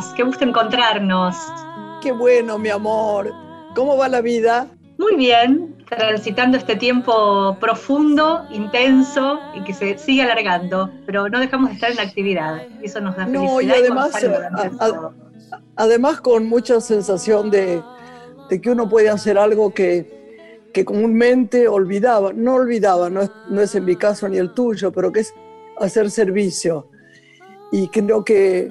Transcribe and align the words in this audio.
estás? 0.00 0.14
Qué 0.14 0.22
gusto 0.22 0.44
encontrarnos. 0.44 1.36
Qué 2.02 2.12
bueno, 2.12 2.58
mi 2.58 2.68
amor. 2.68 3.32
¿Cómo 3.74 3.96
va 3.96 4.08
la 4.08 4.20
vida? 4.20 4.66
Muy 4.98 5.16
bien, 5.16 5.76
transitando 5.88 6.58
este 6.58 6.76
tiempo 6.76 7.56
profundo, 7.58 8.44
intenso 8.50 9.40
y 9.54 9.62
que 9.64 9.72
se 9.72 9.96
sigue 9.96 10.22
alargando, 10.22 10.90
pero 11.06 11.28
no 11.28 11.40
dejamos 11.40 11.70
de 11.70 11.74
estar 11.76 11.90
en 11.90 12.00
actividad. 12.00 12.66
Eso 12.82 13.00
nos 13.00 13.16
da 13.16 13.24
felicidad. 13.24 13.50
No, 13.50 13.60
y 13.62 13.70
además, 13.70 14.12
además 15.76 16.20
con 16.20 16.46
mucha 16.48 16.80
sensación 16.80 17.50
de, 17.50 17.82
que 18.62 18.70
uno 18.70 18.88
puede 18.90 19.08
hacer 19.08 19.38
algo 19.38 19.72
que, 19.72 20.68
que 20.74 20.84
comúnmente 20.84 21.66
olvidaba. 21.66 22.32
No 22.34 22.56
olvidaba, 22.56 23.08
no 23.08 23.22
es, 23.22 23.30
no 23.48 23.62
es 23.62 23.74
en 23.74 23.86
mi 23.86 23.96
caso 23.96 24.28
ni 24.28 24.36
el 24.36 24.52
tuyo, 24.52 24.92
pero 24.92 25.12
que 25.12 25.20
es 25.20 25.34
hacer 25.78 26.10
servicio. 26.10 26.88
Y 27.72 27.88
creo 27.88 28.22
que 28.22 28.70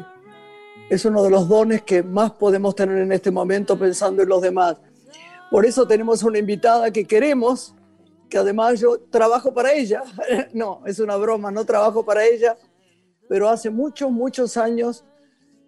es 0.89 1.05
uno 1.05 1.23
de 1.23 1.29
los 1.29 1.47
dones 1.47 1.83
que 1.83 2.03
más 2.03 2.31
podemos 2.31 2.75
tener 2.75 2.97
en 2.97 3.11
este 3.11 3.31
momento 3.31 3.77
pensando 3.77 4.23
en 4.23 4.29
los 4.29 4.41
demás 4.41 4.77
por 5.49 5.65
eso 5.65 5.87
tenemos 5.87 6.21
una 6.21 6.37
invitada 6.37 6.91
que 6.91 7.05
queremos, 7.05 7.73
que 8.29 8.37
además 8.37 8.79
yo 8.79 8.99
trabajo 9.09 9.53
para 9.53 9.73
ella. 9.73 10.03
No, 10.53 10.83
es 10.85 10.99
una 10.99 11.15
broma, 11.15 11.51
no 11.51 11.65
trabajo 11.65 12.05
para 12.05 12.25
ella, 12.25 12.55
pero 13.27 13.49
hace 13.49 13.69
muchos, 13.69 14.11
muchos 14.11 14.57
años 14.57 15.03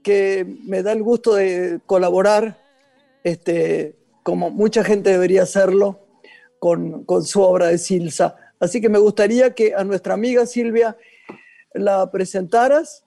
que 0.03 0.45
me 0.65 0.83
da 0.83 0.91
el 0.91 1.03
gusto 1.03 1.35
de 1.35 1.79
colaborar, 1.85 2.57
este, 3.23 3.95
como 4.23 4.49
mucha 4.49 4.83
gente 4.83 5.11
debería 5.11 5.43
hacerlo, 5.43 6.07
con, 6.59 7.05
su 7.23 7.41
obra 7.41 7.67
de 7.67 7.79
Silsa. 7.79 8.35
Así 8.59 8.81
que 8.81 8.89
me 8.89 8.99
gustaría 8.99 9.55
que 9.55 9.73
a 9.73 9.83
nuestra 9.83 10.13
amiga 10.13 10.45
Silvia 10.45 10.95
la 11.73 12.11
presentaras. 12.11 13.03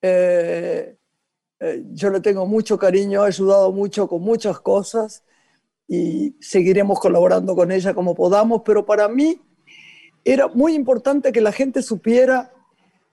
Eh, 0.00 0.96
eh, 1.60 1.84
yo 1.92 2.10
le 2.10 2.20
tengo 2.20 2.46
mucho 2.46 2.78
cariño, 2.78 3.22
ha 3.22 3.26
ayudado 3.26 3.72
mucho 3.72 4.08
con 4.08 4.22
muchas 4.22 4.60
cosas 4.60 5.24
y 5.88 6.36
seguiremos 6.40 7.00
colaborando 7.00 7.56
con 7.56 7.72
ella 7.72 7.94
como 7.94 8.14
podamos, 8.14 8.62
pero 8.64 8.86
para 8.86 9.08
mí 9.08 9.40
era 10.24 10.46
muy 10.48 10.74
importante 10.74 11.32
que 11.32 11.40
la 11.40 11.52
gente 11.52 11.82
supiera 11.82 12.52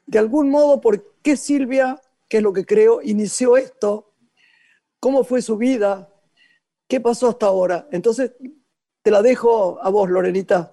de 0.06 0.20
algún 0.20 0.50
modo 0.50 0.82
por 0.82 1.16
qué 1.22 1.38
Silvia, 1.38 2.02
que 2.28 2.38
es 2.38 2.44
lo 2.44 2.54
que 2.54 2.66
creo, 2.66 3.02
inició 3.02 3.58
esto, 3.58 4.14
cómo 5.00 5.24
fue 5.24 5.42
su 5.42 5.58
vida, 5.58 6.10
qué 6.88 7.00
pasó 7.00 7.30
hasta 7.30 7.48
ahora. 7.48 7.88
Entonces, 7.92 8.34
te 9.02 9.12
la 9.12 9.22
dejo 9.22 9.80
a 9.82 9.90
vos, 9.90 10.10
Lorenita. 10.10 10.72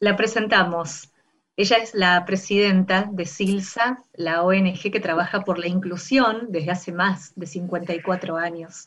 La 0.00 0.16
presentamos. 0.16 1.12
Ella 1.58 1.78
es 1.78 1.92
la 1.92 2.24
presidenta 2.24 3.08
de 3.10 3.26
SILSA, 3.26 4.04
la 4.14 4.44
ONG 4.44 4.92
que 4.92 5.00
trabaja 5.00 5.40
por 5.40 5.58
la 5.58 5.66
inclusión 5.66 6.46
desde 6.50 6.70
hace 6.70 6.92
más 6.92 7.32
de 7.34 7.46
54 7.46 8.36
años, 8.36 8.86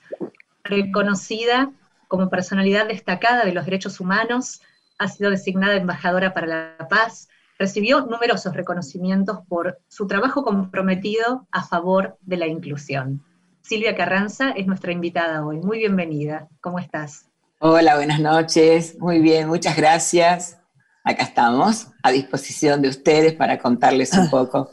reconocida 0.64 1.70
como 2.08 2.30
personalidad 2.30 2.88
destacada 2.88 3.44
de 3.44 3.52
los 3.52 3.66
derechos 3.66 4.00
humanos, 4.00 4.62
ha 4.98 5.10
sido 5.10 5.31
designada 5.31 5.76
embajadora 5.76 6.34
para 6.34 6.48
la 6.48 6.88
paz, 6.90 7.28
recibió 7.60 8.06
numerosos 8.06 8.56
reconocimientos 8.56 9.40
por 9.50 9.80
su 9.90 10.08
trabajo 10.08 10.46
comprometido 10.46 11.46
a 11.52 11.64
favor 11.64 12.18
de 12.22 12.38
la 12.38 12.48
inclusión. 12.48 13.22
Silvia 13.60 13.98
Carranza 13.98 14.52
es 14.52 14.66
nuestra 14.66 14.94
invitada 14.94 15.46
hoy. 15.46 15.58
Muy 15.58 15.80
bienvenida. 15.80 16.48
¿Cómo 16.62 16.80
estás? 16.80 17.26
Hola, 17.60 17.98
buenas 17.98 18.22
noches. 18.22 18.98
Muy 18.98 19.20
bien, 19.20 19.50
muchas 19.50 19.76
gracias. 19.76 20.61
Acá 21.03 21.23
estamos, 21.23 21.88
a 22.03 22.12
disposición 22.12 22.81
de 22.81 22.89
ustedes 22.89 23.34
para 23.34 23.57
contarles 23.57 24.13
un 24.13 24.29
poco 24.29 24.69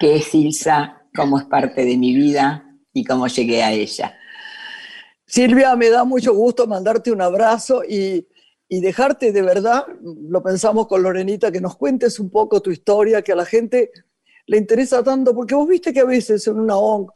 qué 0.00 0.16
es 0.16 0.34
Ilsa, 0.34 1.02
cómo 1.14 1.38
es 1.38 1.44
parte 1.44 1.84
de 1.84 1.96
mi 1.96 2.14
vida 2.14 2.76
y 2.92 3.04
cómo 3.04 3.28
llegué 3.28 3.62
a 3.62 3.72
ella. 3.72 4.18
Silvia, 5.24 5.76
me 5.76 5.88
da 5.90 6.04
mucho 6.04 6.34
gusto 6.34 6.66
mandarte 6.66 7.12
un 7.12 7.22
abrazo 7.22 7.82
y, 7.88 8.26
dejarte 8.68 9.30
de 9.30 9.42
verdad, 9.42 9.86
lo 10.02 10.42
pensamos 10.42 10.88
con 10.88 11.02
Lorenita, 11.02 11.52
que 11.52 11.60
nos 11.60 11.76
cuentes 11.76 12.18
un 12.18 12.30
poco 12.30 12.60
tu 12.60 12.70
historia, 12.70 13.22
que 13.22 13.32
a 13.32 13.36
la 13.36 13.44
gente 13.44 13.92
le 14.46 14.56
interesa 14.56 15.02
tanto, 15.04 15.32
porque 15.32 15.54
vos 15.54 15.68
viste 15.68 15.92
que 15.92 16.00
a 16.00 16.04
veces 16.04 16.46
en 16.48 16.58
una 16.58 16.76
ONG 16.76 17.12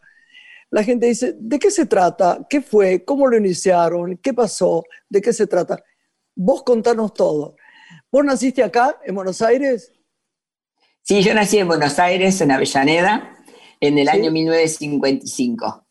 la 0.70 0.84
gente 0.84 1.06
dice, 1.06 1.34
¿de 1.38 1.58
qué 1.58 1.70
se 1.70 1.86
trata? 1.86 2.46
¿Qué 2.48 2.62
fue? 2.62 3.04
¿Cómo 3.04 3.26
lo 3.26 3.36
iniciaron? 3.36 4.18
¿Qué 4.18 4.32
pasó? 4.32 4.84
¿De 5.08 5.20
qué 5.20 5.32
se 5.32 5.46
trata? 5.46 5.82
Vos 6.34 6.62
contanos 6.62 7.12
todo. 7.12 7.56
¿Vos 8.12 8.26
naciste 8.26 8.62
acá, 8.62 8.98
en 9.06 9.14
Buenos 9.14 9.40
Aires? 9.40 9.90
Sí, 11.00 11.22
yo 11.22 11.32
nací 11.32 11.56
en 11.56 11.66
Buenos 11.66 11.98
Aires, 11.98 12.38
en 12.42 12.50
Avellaneda, 12.50 13.38
en 13.80 13.96
el 13.96 14.06
año 14.06 14.30
1955. 14.30 15.86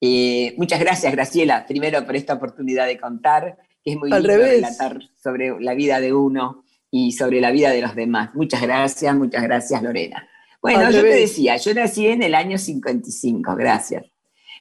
Eh, 0.00 0.56
muchas 0.58 0.80
gracias, 0.80 1.12
Graciela, 1.12 1.64
primero 1.64 2.04
por 2.04 2.16
esta 2.16 2.34
oportunidad 2.34 2.88
de 2.88 2.98
contar, 2.98 3.58
que 3.84 3.92
es 3.92 3.96
muy 3.96 4.12
Al 4.12 4.24
lindo 4.24 4.38
relatar 4.38 4.98
sobre 5.22 5.60
la 5.60 5.74
vida 5.74 6.00
de 6.00 6.12
uno 6.12 6.64
y 6.90 7.12
sobre 7.12 7.40
la 7.40 7.52
vida 7.52 7.70
de 7.70 7.80
los 7.80 7.94
demás. 7.94 8.30
Muchas 8.34 8.60
gracias, 8.60 9.14
muchas 9.14 9.44
gracias, 9.44 9.80
Lorena. 9.84 10.28
Bueno, 10.60 10.90
yo 10.90 11.02
te 11.02 11.14
decía, 11.14 11.58
yo 11.58 11.72
nací 11.74 12.08
en 12.08 12.24
el 12.24 12.34
año 12.34 12.58
55, 12.58 13.54
gracias. 13.54 14.04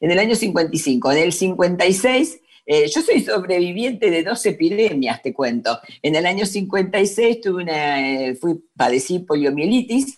En 0.01 0.11
el 0.11 0.19
año 0.19 0.35
55, 0.35 1.11
en 1.13 1.17
el 1.17 1.33
56, 1.33 2.41
eh, 2.65 2.87
yo 2.87 3.01
soy 3.01 3.21
sobreviviente 3.21 4.09
de 4.09 4.23
dos 4.23 4.45
epidemias, 4.45 5.21
te 5.21 5.33
cuento. 5.33 5.79
En 6.01 6.15
el 6.15 6.25
año 6.25 6.45
56 6.45 7.41
tuve 7.41 7.63
una, 7.63 8.27
eh, 8.27 8.35
fui, 8.35 8.63
padecí 8.75 9.19
poliomielitis, 9.19 10.17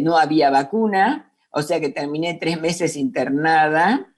no 0.00 0.16
había 0.16 0.50
vacuna, 0.50 1.32
o 1.50 1.62
sea 1.62 1.78
que 1.78 1.90
terminé 1.90 2.34
tres 2.34 2.60
meses 2.60 2.96
internada 2.96 4.12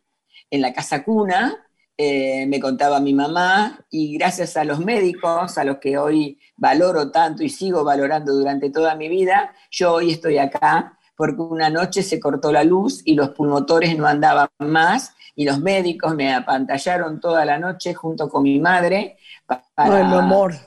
en 0.50 0.60
la 0.60 0.72
casa 0.72 1.02
cuna, 1.04 1.64
eh, 1.96 2.46
me 2.46 2.60
contaba 2.60 3.00
mi 3.00 3.12
mamá, 3.12 3.84
y 3.90 4.16
gracias 4.16 4.56
a 4.56 4.64
los 4.64 4.80
médicos, 4.80 5.58
a 5.58 5.64
los 5.64 5.78
que 5.78 5.98
hoy 5.98 6.38
valoro 6.56 7.10
tanto 7.10 7.42
y 7.42 7.48
sigo 7.48 7.84
valorando 7.84 8.32
durante 8.32 8.70
toda 8.70 8.94
mi 8.96 9.08
vida, 9.08 9.54
yo 9.70 9.94
hoy 9.94 10.12
estoy 10.12 10.38
acá 10.38 10.98
porque 11.16 11.40
una 11.40 11.70
noche 11.70 12.02
se 12.02 12.18
cortó 12.18 12.50
la 12.50 12.64
luz 12.64 13.02
y 13.04 13.14
los 13.14 13.30
pulmotores 13.30 13.96
no 13.96 14.06
andaban 14.06 14.48
más 14.58 15.14
y 15.34 15.44
los 15.44 15.60
médicos 15.60 16.14
me 16.14 16.32
apantallaron 16.32 17.20
toda 17.20 17.44
la 17.44 17.58
noche 17.58 17.94
junto 17.94 18.28
con 18.28 18.42
mi 18.42 18.60
madre 18.60 19.18
para 19.46 20.02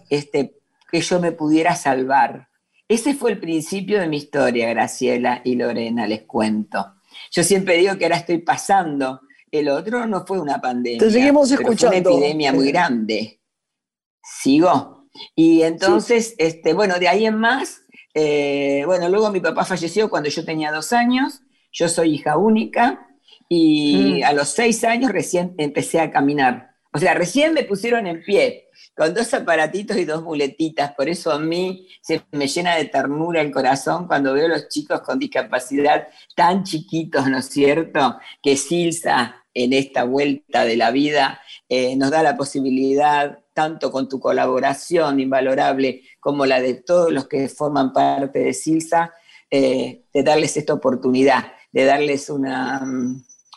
Este, 0.10 0.56
que 0.92 1.02
yo 1.02 1.20
me 1.20 1.32
pudiera 1.32 1.76
salvar. 1.76 2.48
Ese 2.88 3.14
fue 3.14 3.32
el 3.32 3.40
principio 3.40 4.00
de 4.00 4.08
mi 4.08 4.18
historia, 4.18 4.70
Graciela 4.70 5.42
y 5.44 5.56
Lorena, 5.56 6.08
les 6.08 6.24
cuento. 6.24 6.96
Yo 7.32 7.44
siempre 7.44 7.78
digo 7.78 7.98
que 7.98 8.06
ahora 8.06 8.18
estoy 8.18 8.40
pasando 8.40 9.22
el 9.52 9.70
otro 9.70 10.06
no 10.06 10.26
fue 10.26 10.40
una 10.40 10.60
pandemia. 10.60 11.00
Te 11.00 11.12
seguimos 11.12 11.52
escuchando. 11.52 12.02
Fue 12.04 12.14
una 12.14 12.18
epidemia 12.18 12.54
muy 12.54 12.72
grande. 12.72 13.42
Sigo. 14.22 15.08
Y 15.36 15.64
entonces, 15.64 16.36
este, 16.38 16.74
bueno, 16.74 17.00
de 17.00 17.08
ahí 17.08 17.26
en 17.26 17.38
más, 17.40 17.82
eh, 18.14 18.84
bueno, 18.86 19.10
luego 19.10 19.32
mi 19.32 19.40
papá 19.40 19.66
falleció 19.66 20.10
cuando 20.10 20.30
yo 20.30 20.44
tenía 20.44 20.72
dos 20.72 20.94
años. 20.94 21.42
Yo 21.72 21.88
soy 21.88 22.16
hija 22.16 22.38
única 22.38 23.07
y 23.50 24.22
mm. 24.22 24.26
a 24.26 24.34
los 24.34 24.50
seis 24.50 24.84
años 24.84 25.12
recién 25.12 25.56
empecé 25.58 26.00
a 26.00 26.12
caminar. 26.12 26.76
O 26.94 27.00
sea, 27.00 27.14
recién 27.14 27.54
me 27.54 27.64
pusieron 27.64 28.08
en 28.08 28.24
pie 28.24 28.70
con 28.96 29.14
dos 29.14 29.32
aparatitos 29.34 29.98
y 29.98 30.06
dos 30.06 30.24
muletitas. 30.24 30.94
Por 30.96 31.08
eso 31.10 31.32
a 31.32 31.38
mí 31.38 31.88
se 32.02 32.24
me 32.32 32.48
llena 32.48 32.76
de 32.76 32.86
ternura 32.86 33.42
el 33.42 33.52
corazón 33.52 34.08
cuando 34.08 34.34
veo 34.34 34.46
a 34.46 34.50
los 34.50 34.70
chicos 34.70 35.02
con 35.02 35.20
discapacidad 35.20 36.08
tan 36.36 36.64
chiquitos, 36.64 37.30
¿no 37.30 37.38
es 37.38 37.46
cierto? 37.46 38.18
Que 38.42 38.58
Silsa 38.58 39.44
en 39.54 39.74
esta 39.74 40.04
vuelta 40.06 40.66
de 40.66 40.78
la 40.78 40.92
vida 40.92 41.40
eh, 41.70 41.96
nos 41.96 42.12
da 42.12 42.24
la 42.24 42.38
posibilidad, 42.38 43.40
tanto 43.54 43.92
con 43.92 44.10
tu 44.10 44.20
colaboración 44.20 45.20
invalorable 45.20 46.04
como 46.20 46.46
la 46.46 46.62
de 46.62 46.76
todos 46.76 47.12
los 47.12 47.28
que 47.28 47.50
forman 47.50 47.94
parte 47.94 48.40
de 48.40 48.54
Silsa, 48.54 49.14
eh, 49.52 50.06
de 50.14 50.24
darles 50.24 50.58
esta 50.58 50.74
oportunidad, 50.74 51.54
de 51.72 51.86
darles 51.86 52.30
una, 52.30 52.82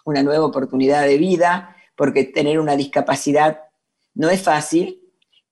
una 0.05 0.23
nueva 0.23 0.47
oportunidad 0.47 1.07
de 1.07 1.19
vida, 1.19 1.77
porque 1.97 2.25
tener 2.25 2.59
una 2.59 2.77
discapacidad 2.77 3.61
no 4.15 4.31
es 4.31 4.43
fácil, 4.43 5.01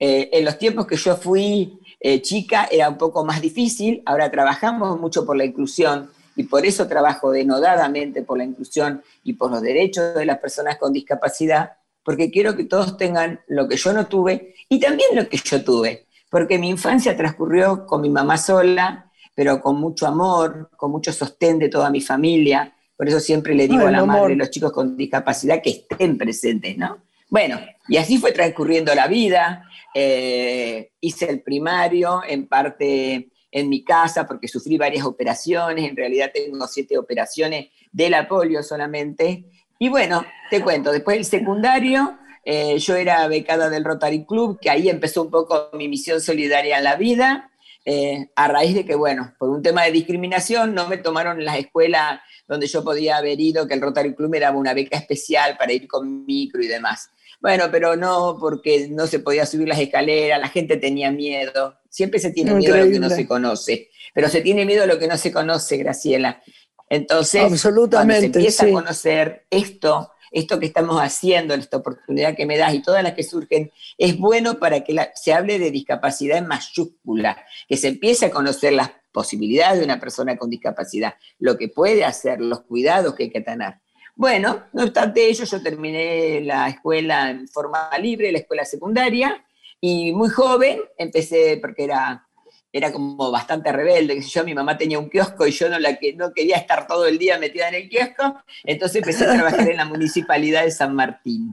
eh, 0.00 0.30
en 0.32 0.44
los 0.44 0.58
tiempos 0.58 0.86
que 0.86 0.96
yo 0.96 1.16
fui 1.16 1.80
eh, 1.98 2.22
chica 2.22 2.68
era 2.70 2.88
un 2.88 2.96
poco 2.96 3.24
más 3.24 3.40
difícil, 3.40 4.02
ahora 4.06 4.30
trabajamos 4.30 5.00
mucho 5.00 5.26
por 5.26 5.36
la 5.36 5.44
inclusión 5.44 6.10
y 6.36 6.44
por 6.44 6.64
eso 6.64 6.86
trabajo 6.86 7.32
denodadamente 7.32 8.22
por 8.22 8.38
la 8.38 8.44
inclusión 8.44 9.02
y 9.24 9.32
por 9.32 9.50
los 9.50 9.60
derechos 9.60 10.14
de 10.14 10.24
las 10.24 10.38
personas 10.38 10.78
con 10.78 10.92
discapacidad, 10.92 11.72
porque 12.04 12.30
quiero 12.30 12.54
que 12.54 12.64
todos 12.64 12.96
tengan 12.96 13.40
lo 13.48 13.68
que 13.68 13.76
yo 13.76 13.92
no 13.92 14.06
tuve 14.06 14.54
y 14.68 14.78
también 14.78 15.08
lo 15.14 15.28
que 15.28 15.38
yo 15.38 15.64
tuve, 15.64 16.06
porque 16.30 16.58
mi 16.58 16.68
infancia 16.68 17.16
transcurrió 17.16 17.84
con 17.84 18.00
mi 18.00 18.10
mamá 18.10 18.38
sola, 18.38 19.10
pero 19.34 19.60
con 19.60 19.80
mucho 19.80 20.06
amor, 20.06 20.70
con 20.76 20.92
mucho 20.92 21.12
sostén 21.12 21.58
de 21.58 21.68
toda 21.68 21.90
mi 21.90 22.00
familia, 22.00 22.72
por 22.98 23.08
eso 23.08 23.20
siempre 23.20 23.54
le 23.54 23.68
digo 23.68 23.86
a 23.86 23.92
la 23.92 24.04
madre 24.04 24.34
los 24.34 24.50
chicos 24.50 24.72
con 24.72 24.96
discapacidad 24.96 25.62
que 25.62 25.70
estén 25.70 26.18
presentes, 26.18 26.76
¿no? 26.76 27.04
Bueno, 27.30 27.60
y 27.86 27.96
así 27.96 28.18
fue 28.18 28.32
transcurriendo 28.32 28.92
la 28.92 29.06
vida. 29.06 29.62
Eh, 29.94 30.90
hice 31.00 31.30
el 31.30 31.40
primario, 31.42 32.22
en 32.28 32.48
parte 32.48 33.28
en 33.52 33.68
mi 33.68 33.84
casa, 33.84 34.26
porque 34.26 34.48
sufrí 34.48 34.76
varias 34.76 35.04
operaciones. 35.04 35.88
En 35.88 35.96
realidad 35.96 36.32
tengo 36.34 36.66
siete 36.66 36.98
operaciones 36.98 37.68
de 37.92 38.10
la 38.10 38.26
polio 38.26 38.64
solamente. 38.64 39.44
Y 39.78 39.88
bueno, 39.88 40.26
te 40.50 40.60
cuento, 40.60 40.90
después 40.90 41.18
del 41.18 41.24
secundario, 41.24 42.18
eh, 42.44 42.78
yo 42.78 42.96
era 42.96 43.28
becada 43.28 43.70
del 43.70 43.84
Rotary 43.84 44.24
Club, 44.24 44.58
que 44.60 44.70
ahí 44.70 44.88
empezó 44.88 45.22
un 45.22 45.30
poco 45.30 45.70
mi 45.72 45.86
misión 45.86 46.20
solidaria 46.20 46.78
en 46.78 46.84
la 46.84 46.96
vida. 46.96 47.52
Eh, 47.84 48.28
a 48.36 48.48
raíz 48.48 48.74
de 48.74 48.84
que, 48.84 48.96
bueno, 48.96 49.34
por 49.38 49.50
un 49.50 49.62
tema 49.62 49.84
de 49.84 49.92
discriminación 49.92 50.74
no 50.74 50.88
me 50.88 50.98
tomaron 50.98 51.38
en 51.38 51.46
las 51.46 51.58
escuelas 51.58 52.20
donde 52.48 52.66
yo 52.66 52.82
podía 52.82 53.18
haber 53.18 53.38
ido, 53.38 53.68
que 53.68 53.74
el 53.74 53.80
Rotary 53.80 54.14
Club 54.14 54.34
era 54.34 54.50
una 54.50 54.72
beca 54.72 54.96
especial 54.96 55.56
para 55.58 55.72
ir 55.72 55.86
con 55.86 56.24
micro 56.24 56.62
y 56.62 56.66
demás. 56.66 57.10
Bueno, 57.40 57.66
pero 57.70 57.94
no 57.94 58.36
porque 58.40 58.88
no 58.90 59.06
se 59.06 59.20
podía 59.20 59.46
subir 59.46 59.68
las 59.68 59.78
escaleras, 59.78 60.40
la 60.40 60.48
gente 60.48 60.76
tenía 60.76 61.12
miedo. 61.12 61.78
Siempre 61.88 62.18
se 62.18 62.32
tiene 62.32 62.54
miedo 62.54 62.74
a 62.74 62.78
lo 62.78 62.90
que 62.90 62.98
no 62.98 63.10
se 63.10 63.26
conoce, 63.28 63.90
pero 64.14 64.28
se 64.28 64.40
tiene 64.40 64.64
miedo 64.64 64.82
a 64.82 64.86
lo 64.86 64.98
que 64.98 65.06
no 65.06 65.16
se 65.16 65.30
conoce, 65.30 65.76
Graciela. 65.76 66.42
Entonces, 66.90 67.42
Absolutamente, 67.42 68.14
cuando 68.14 68.20
se 68.20 68.38
empieza 68.38 68.64
a 68.64 68.70
conocer 68.70 69.46
esto, 69.50 70.10
esto 70.30 70.58
que 70.58 70.66
estamos 70.66 71.00
haciendo, 71.00 71.54
esta 71.54 71.76
oportunidad 71.76 72.34
que 72.34 72.46
me 72.46 72.56
das 72.56 72.74
y 72.74 72.82
todas 72.82 73.02
las 73.02 73.12
que 73.12 73.22
surgen, 73.22 73.70
es 73.98 74.18
bueno 74.18 74.58
para 74.58 74.82
que 74.82 74.96
se 75.14 75.32
hable 75.32 75.58
de 75.58 75.70
discapacidad 75.70 76.38
en 76.38 76.46
mayúscula, 76.46 77.44
que 77.68 77.76
se 77.76 77.88
empiece 77.88 78.26
a 78.26 78.30
conocer 78.30 78.72
las 78.72 78.90
posibilidades 79.18 79.80
de 79.80 79.84
una 79.84 79.98
persona 79.98 80.36
con 80.36 80.48
discapacidad, 80.48 81.16
lo 81.40 81.58
que 81.58 81.68
puede 81.68 82.04
hacer, 82.04 82.40
los 82.40 82.60
cuidados 82.60 83.16
que 83.16 83.24
hay 83.24 83.30
que 83.30 83.40
tener. 83.40 83.74
Bueno, 84.14 84.66
no 84.72 84.84
obstante 84.84 85.26
ello, 85.28 85.44
yo 85.44 85.60
terminé 85.60 86.40
la 86.40 86.68
escuela 86.68 87.30
en 87.30 87.48
forma 87.48 87.90
libre, 88.00 88.30
la 88.30 88.38
escuela 88.38 88.64
secundaria, 88.64 89.44
y 89.80 90.12
muy 90.12 90.28
joven 90.28 90.82
empecé, 90.96 91.58
porque 91.60 91.82
era 91.82 92.24
era 92.72 92.92
como 92.92 93.32
bastante 93.32 93.72
rebelde, 93.72 94.14
que 94.14 94.22
yo, 94.22 94.44
mi 94.44 94.54
mamá 94.54 94.78
tenía 94.78 95.00
un 95.00 95.10
kiosco 95.10 95.48
y 95.48 95.50
yo 95.50 95.68
no, 95.68 95.80
la, 95.80 95.98
no 96.14 96.32
quería 96.32 96.58
estar 96.58 96.86
todo 96.86 97.06
el 97.06 97.18
día 97.18 97.38
metida 97.38 97.70
en 97.70 97.74
el 97.74 97.88
kiosco, 97.88 98.40
entonces 98.62 98.96
empecé 99.02 99.24
a 99.24 99.34
trabajar 99.34 99.68
en 99.68 99.78
la 99.78 99.84
municipalidad 99.94 100.62
de 100.62 100.70
San 100.70 100.94
Martín. 100.94 101.50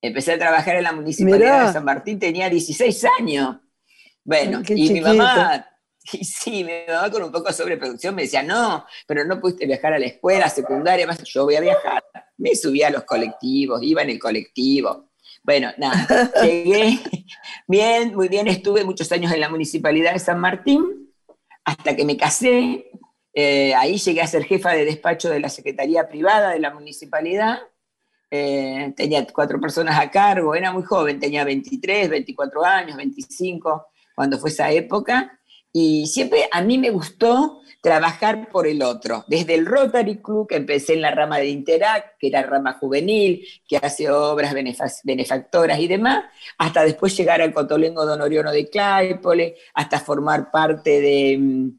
Empecé 0.00 0.32
a 0.32 0.38
trabajar 0.38 0.76
en 0.76 0.84
la 0.84 0.92
municipalidad 0.92 1.66
de 1.66 1.72
San 1.74 1.84
Martín, 1.84 2.18
tenía 2.18 2.48
16 2.48 3.04
años. 3.18 3.56
Bueno, 4.24 4.62
y 4.66 4.90
mi 4.90 5.00
mamá, 5.02 5.66
y 6.12 6.24
sí, 6.24 6.64
mi 6.64 6.72
mamá 6.86 7.10
con 7.10 7.22
un 7.22 7.32
poco 7.32 7.48
de 7.48 7.54
sobreproducción 7.54 8.14
me 8.14 8.22
decía, 8.22 8.42
no, 8.42 8.84
pero 9.06 9.24
no 9.24 9.40
pudiste 9.40 9.66
viajar 9.66 9.94
a 9.94 9.98
la 9.98 10.06
escuela 10.06 10.48
secundaria, 10.48 11.06
yo 11.24 11.44
voy 11.44 11.56
a 11.56 11.60
viajar. 11.60 12.04
Me 12.36 12.54
subía 12.54 12.88
a 12.88 12.90
los 12.90 13.04
colectivos, 13.04 13.82
iba 13.82 14.02
en 14.02 14.10
el 14.10 14.18
colectivo. 14.18 15.10
Bueno, 15.42 15.72
nada, 15.76 16.32
llegué 16.42 17.00
bien, 17.66 18.14
muy 18.14 18.28
bien, 18.28 18.48
estuve 18.48 18.84
muchos 18.84 19.10
años 19.12 19.32
en 19.32 19.40
la 19.40 19.48
Municipalidad 19.48 20.14
de 20.14 20.18
San 20.18 20.40
Martín, 20.40 21.12
hasta 21.64 21.94
que 21.94 22.04
me 22.04 22.16
casé, 22.16 22.90
eh, 23.32 23.74
ahí 23.74 23.98
llegué 23.98 24.22
a 24.22 24.26
ser 24.26 24.44
jefa 24.44 24.72
de 24.72 24.84
despacho 24.84 25.28
de 25.28 25.40
la 25.40 25.48
Secretaría 25.48 26.08
Privada 26.08 26.50
de 26.50 26.60
la 26.60 26.72
Municipalidad, 26.72 27.58
eh, 28.30 28.92
tenía 28.96 29.26
cuatro 29.26 29.60
personas 29.60 29.98
a 29.98 30.10
cargo, 30.10 30.54
era 30.54 30.72
muy 30.72 30.82
joven, 30.82 31.20
tenía 31.20 31.44
23, 31.44 32.08
24 32.08 32.64
años, 32.64 32.96
25, 32.96 33.86
cuando 34.14 34.38
fue 34.38 34.50
esa 34.50 34.70
época, 34.70 35.38
y 35.76 36.06
siempre 36.06 36.48
a 36.52 36.62
mí 36.62 36.78
me 36.78 36.90
gustó 36.90 37.60
trabajar 37.82 38.48
por 38.48 38.68
el 38.68 38.80
otro. 38.80 39.24
Desde 39.26 39.54
el 39.54 39.66
Rotary 39.66 40.22
Club, 40.22 40.46
que 40.48 40.54
empecé 40.54 40.94
en 40.94 41.02
la 41.02 41.10
rama 41.10 41.38
de 41.38 41.48
Interact, 41.48 42.16
que 42.18 42.28
era 42.28 42.42
rama 42.42 42.74
juvenil, 42.74 43.44
que 43.68 43.76
hace 43.76 44.08
obras 44.08 44.54
benefactoras 45.02 45.80
y 45.80 45.88
demás, 45.88 46.26
hasta 46.58 46.84
después 46.84 47.14
llegar 47.16 47.42
al 47.42 47.52
Cotolengo 47.52 48.06
Don 48.06 48.22
Oriono 48.22 48.52
de 48.52 48.70
Claypole, 48.70 49.56
hasta 49.74 49.98
formar 49.98 50.52
parte 50.52 51.00
de, 51.00 51.36
mm, 51.38 51.78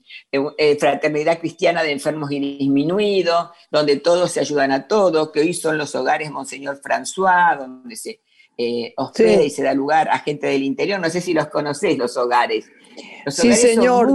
eh, 0.58 0.76
Fraternidad 0.78 1.40
Cristiana 1.40 1.82
de 1.82 1.94
Enfermos 1.94 2.30
y 2.34 2.58
Disminuidos, 2.58 3.52
donde 3.72 3.96
todos 3.96 4.30
se 4.30 4.42
ayudan 4.42 4.74
a 4.74 4.88
todos, 4.90 5.32
que 5.32 5.40
hoy 5.40 5.54
son 5.54 5.78
los 5.78 5.96
hogares 5.96 6.30
Monseñor 6.30 6.82
François, 6.82 7.58
donde 7.58 7.96
se 7.96 8.20
eh, 8.58 8.94
hospeda 8.98 9.44
y 9.44 9.50
se 9.50 9.64
da 9.64 9.74
lugar 9.74 10.10
a 10.10 10.20
gente 10.20 10.48
del 10.48 10.64
interior. 10.64 11.00
No 11.00 11.10
sé 11.10 11.20
si 11.20 11.34
los 11.34 11.48
conocéis, 11.48 11.98
los 11.98 12.16
hogares 12.16 12.66
sí, 13.28 13.54
señor. 13.54 14.10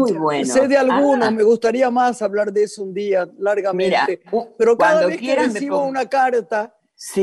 Sé 0.44 0.68
de 0.68 0.76
algunos, 0.76 1.28
ah. 1.28 1.30
me 1.30 1.42
gustaría 1.42 1.90
más 1.90 2.22
hablar 2.22 2.52
de 2.52 2.64
eso 2.64 2.82
un 2.82 2.94
día, 2.94 3.28
largamente. 3.38 4.20
Pero 4.56 4.76
cada 4.76 5.06
vez 5.06 5.20
que 5.20 5.34
recibo 5.34 5.84
una 5.84 6.08
carta, 6.08 6.76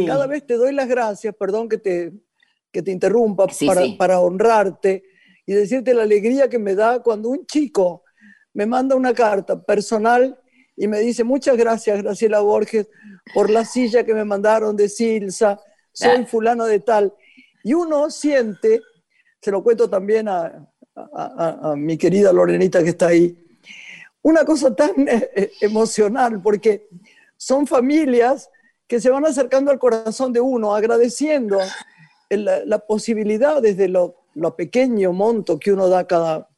cada 0.05 0.27
vez 0.27 0.45
te 0.45 0.55
doy 0.55 0.73
las 0.73 0.87
gracias, 0.87 1.35
perdón 1.35 1.69
que 1.69 1.77
te, 1.77 2.13
que 2.71 2.81
te 2.81 2.91
interrumpa, 2.91 3.47
para, 3.65 3.81
para 3.97 4.19
honrarte 4.19 5.03
y 5.45 5.53
decirte 5.53 5.93
la 5.93 6.03
alegría 6.03 6.49
que 6.49 6.59
me 6.59 6.75
da 6.75 7.01
cuando 7.01 7.29
un 7.29 7.45
chico 7.45 8.03
me 8.53 8.65
manda 8.65 8.95
una 8.95 9.13
carta 9.13 9.61
personal 9.61 10.39
y 10.75 10.87
me 10.87 10.99
dice, 10.99 11.23
muchas 11.23 11.57
gracias, 11.57 12.03
Graciela 12.03 12.39
Borges, 12.39 12.87
por 13.33 13.49
la 13.49 13.65
silla 13.65 14.03
que 14.03 14.13
me 14.13 14.25
mandaron 14.25 14.75
de 14.75 14.89
Silsa, 14.89 15.59
soy 15.91 16.25
fulano 16.25 16.65
de 16.65 16.79
tal. 16.79 17.13
Y 17.63 17.73
uno 17.73 18.11
siente, 18.11 18.81
se 19.41 19.51
lo 19.51 19.63
cuento 19.63 19.89
también 19.89 20.27
a, 20.27 20.67
a, 21.13 21.75
mi 21.77 21.97
querida 21.97 22.33
Lorenita 22.33 22.83
que 22.83 22.89
está 22.89 23.07
ahí, 23.07 23.37
una 24.21 24.43
cosa 24.43 24.75
tan 24.75 24.91
eh, 25.07 25.29
eh, 25.35 25.51
emocional, 25.61 26.41
porque 26.41 26.87
son 27.37 27.67
familias 27.67 28.49
que 28.87 28.99
se 28.99 29.09
van 29.09 29.25
acercando 29.25 29.71
al 29.71 29.79
corazón 29.79 30.33
de 30.33 30.39
uno, 30.39 30.73
agradeciendo 30.73 31.59
la, 32.29 32.79
posibilidad 32.79 33.61
desde 33.61 33.87
lo, 33.87 34.15
pequeño 34.55 35.13
monto 35.13 35.59
que 35.59 35.73
uno 35.73 35.89
da 35.89 36.07
cada, 36.07 36.49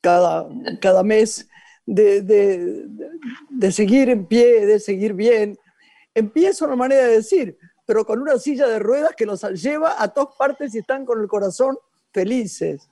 cada, 0.00 0.48
cada 0.80 1.02
mes 1.02 1.48
de, 1.84 2.22
de, 2.22 3.72
seguir 3.72 4.08
en 4.08 4.26
pie, 4.26 4.64
de 4.64 4.80
seguir 4.80 5.12
bien. 5.12 5.58
Empieza 6.14 6.64
una 6.64 6.76
manera 6.76 7.04
de 7.04 7.16
decir, 7.16 7.58
pero 7.84 8.06
con 8.06 8.22
una 8.22 8.38
silla 8.38 8.66
de 8.66 8.78
ruedas 8.78 9.14
que 9.16 9.26
los 9.26 9.42
lleva 9.62 10.02
a 10.02 10.08
todas 10.08 10.34
partes 10.36 10.74
y 10.74 10.78
están 10.78 11.04
con 11.04 11.20
el 11.20 11.28
corazón 11.28 11.76
felices. 12.12 12.88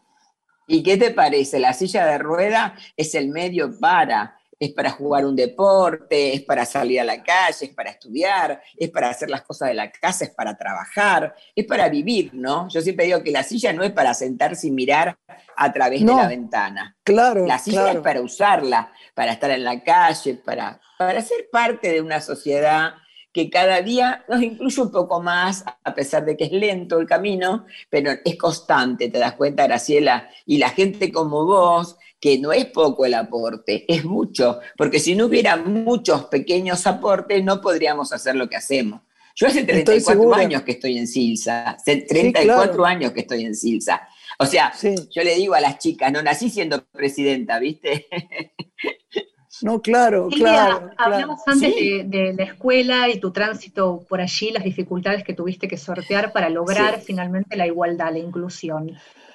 ¿Y 0.73 0.83
qué 0.83 0.97
te 0.97 1.11
parece? 1.11 1.59
La 1.59 1.75
silla 1.75 2.07
de 2.07 2.17
rueda 2.17 2.75
es 2.97 3.15
el 3.15 3.29
medio 3.29 3.79
para, 3.79 4.39
es 4.59 4.71
para 4.71 4.89
jugar 4.89 5.27
un 5.27 5.37
deporte, 5.37 6.33
es 6.33 6.41
para 6.41 6.65
salir 6.65 6.99
a 6.99 7.05
la 7.05 7.23
calle, 7.23 7.67
es 7.67 7.75
para 7.75 7.91
estudiar, 7.91 8.63
es 8.79 8.89
para 8.89 9.11
hacer 9.11 9.29
las 9.29 9.43
cosas 9.43 9.69
de 9.69 9.75
la 9.75 9.93
casa, 9.93 10.25
es 10.25 10.31
para 10.31 10.57
trabajar, 10.57 11.37
es 11.55 11.67
para 11.67 11.91
vivir, 11.91 12.31
¿no? 12.33 12.71
Yo 12.71 12.81
siempre 12.81 13.05
digo 13.05 13.23
que 13.23 13.33
la 13.33 13.43
silla 13.43 13.75
no 13.75 13.83
es 13.83 13.93
para 13.93 14.15
sentarse 14.15 14.69
y 14.69 14.71
mirar 14.71 15.19
a 15.55 15.73
través 15.75 16.01
de 16.01 16.07
la 16.07 16.27
ventana. 16.27 16.97
Claro. 17.05 17.47
La 17.47 17.59
silla 17.59 17.93
es 17.93 17.99
para 17.99 18.23
usarla, 18.23 18.91
para 19.13 19.33
estar 19.33 19.51
en 19.51 19.65
la 19.65 19.85
calle, 19.85 20.41
para, 20.43 20.81
para 20.97 21.21
ser 21.21 21.51
parte 21.53 21.93
de 21.93 22.01
una 22.01 22.23
sociedad 22.23 22.95
que 23.33 23.49
cada 23.49 23.81
día 23.81 24.25
nos 24.29 24.43
incluye 24.43 24.83
un 24.83 24.91
poco 24.91 25.23
más, 25.23 25.65
a 25.85 25.95
pesar 25.95 26.25
de 26.25 26.37
que 26.37 26.45
es 26.45 26.53
lento 26.53 27.01
el 27.01 27.07
camino, 27.07 27.67
pero 27.89 28.13
es 28.25 28.37
constante, 28.37 29.09
te 29.09 29.19
das 29.19 29.35
cuenta, 29.35 29.67
Graciela, 29.67 30.29
y 30.45 30.59
la 30.59 30.71
gente 30.71 31.11
como 31.11 31.47
vos, 31.47 31.97
que 32.21 32.39
no 32.39 32.53
es 32.53 32.67
poco 32.67 33.07
el 33.07 33.15
aporte, 33.15 33.85
es 33.93 34.05
mucho, 34.05 34.61
porque 34.77 35.01
si 35.01 35.15
no 35.15 35.27
hubiera 35.27 35.57
muchos 35.57 36.27
pequeños 36.27 36.87
aportes, 36.87 37.43
no 37.43 37.61
podríamos 37.61 38.13
hacer 38.13 38.37
lo 38.37 38.49
que 38.49 38.57
hacemos. 38.57 39.01
Yo 39.35 39.47
hace 39.47 39.65
34 39.65 40.35
años 40.35 40.63
que 40.63 40.73
estoy 40.73 40.99
en 40.99 41.07
Silsa, 41.07 41.71
hace 41.71 42.03
34 42.03 42.85
años 42.85 43.13
que 43.13 43.21
estoy 43.21 43.45
en 43.45 43.55
Silsa. 43.55 44.07
O 44.39 44.45
sea, 44.45 44.73
yo 45.11 45.23
le 45.23 45.37
digo 45.37 45.55
a 45.55 45.61
las 45.61 45.79
chicas, 45.79 46.13
no 46.13 46.23
nací 46.23 46.51
siendo 46.51 46.85
presidenta, 46.85 47.59
¿viste? 47.59 48.09
No, 49.63 49.81
claro, 49.81 50.29
claro. 50.29 50.91
Hablamos 50.97 51.41
antes 51.47 51.75
de, 51.75 52.35
la 52.37 52.45
escuela 52.45 53.09
y 53.09 53.21
tu 53.21 53.31
tránsito 53.31 54.05
por 54.09 54.21
allí, 54.21 54.51
las 54.51 54.65
dificultades 54.65 55.25
que 55.25 55.35
tuviste 55.35 55.69
que 55.69 55.77
sortear 55.77 56.33
para 56.33 56.49
lograr 56.49 57.01
finalmente 57.01 57.57
la 57.57 57.67
igualdad, 57.67 58.13
la 58.13 58.19
inclusión. 58.19 58.93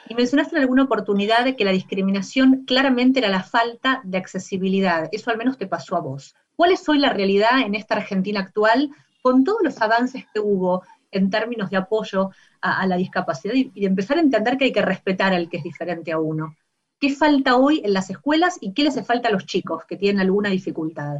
Y 0.09 0.15
mencionaste 0.15 0.55
en 0.55 0.61
alguna 0.61 0.83
oportunidad 0.83 1.43
de 1.43 1.55
que 1.55 1.65
la 1.65 1.71
discriminación 1.71 2.63
claramente 2.65 3.19
era 3.19 3.29
la 3.29 3.43
falta 3.43 4.01
de 4.03 4.17
accesibilidad. 4.17 5.09
Eso 5.11 5.31
al 5.31 5.37
menos 5.37 5.57
te 5.57 5.67
pasó 5.67 5.95
a 5.95 6.01
vos. 6.01 6.35
¿Cuál 6.55 6.71
es 6.71 6.87
hoy 6.87 6.99
la 6.99 7.11
realidad 7.11 7.61
en 7.65 7.75
esta 7.75 7.95
Argentina 7.95 8.39
actual 8.39 8.89
con 9.21 9.43
todos 9.43 9.59
los 9.63 9.81
avances 9.81 10.25
que 10.33 10.39
hubo 10.39 10.83
en 11.11 11.29
términos 11.29 11.69
de 11.69 11.77
apoyo 11.77 12.31
a, 12.61 12.85
la 12.85 12.97
discapacidad 12.97 13.53
y, 13.53 13.71
y 13.73 13.85
empezar 13.85 14.17
a 14.17 14.21
entender 14.21 14.57
que 14.57 14.65
hay 14.65 14.71
que 14.71 14.81
respetar 14.81 15.33
al 15.33 15.49
que 15.49 15.57
es 15.57 15.63
diferente 15.63 16.11
a 16.11 16.19
uno? 16.19 16.55
¿Qué 16.99 17.13
falta 17.13 17.57
hoy 17.57 17.81
en 17.85 17.93
las 17.93 18.09
escuelas 18.09 18.57
y 18.59 18.73
qué 18.73 18.83
les 18.83 19.05
falta 19.05 19.29
a 19.29 19.31
los 19.31 19.45
chicos 19.45 19.85
que 19.85 19.97
tienen 19.97 20.19
alguna 20.19 20.49
dificultad? 20.49 21.17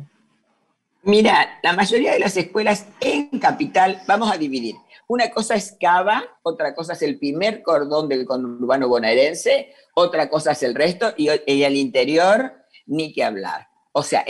Mira, 1.04 1.60
la 1.62 1.74
mayoría 1.74 2.14
de 2.14 2.20
las 2.20 2.36
escuelas 2.36 2.88
en 3.00 3.30
capital, 3.40 4.02
vamos 4.08 4.32
a 4.32 4.38
dividir. 4.38 4.76
Una 5.08 5.30
cosa 5.30 5.54
es 5.54 5.78
Cava, 5.80 6.24
otra 6.42 6.74
cosa 6.74 6.94
es 6.94 7.02
el 7.04 7.20
primer 7.20 7.62
cordón 7.62 8.10
del 8.10 8.26
conurbano 8.26 8.88
bonaerense, 8.88 9.72
otra 9.94 10.30
cosa 10.30 10.54
es 10.54 10.64
el 10.64 10.74
resto 10.74 11.14
y, 11.16 11.30
y 11.46 11.64
el 11.64 11.76
interior, 11.76 12.54
ni 12.88 13.14
que 13.14 13.24
hablar. 13.24 13.68
O 13.92 14.02
sea, 14.02 14.26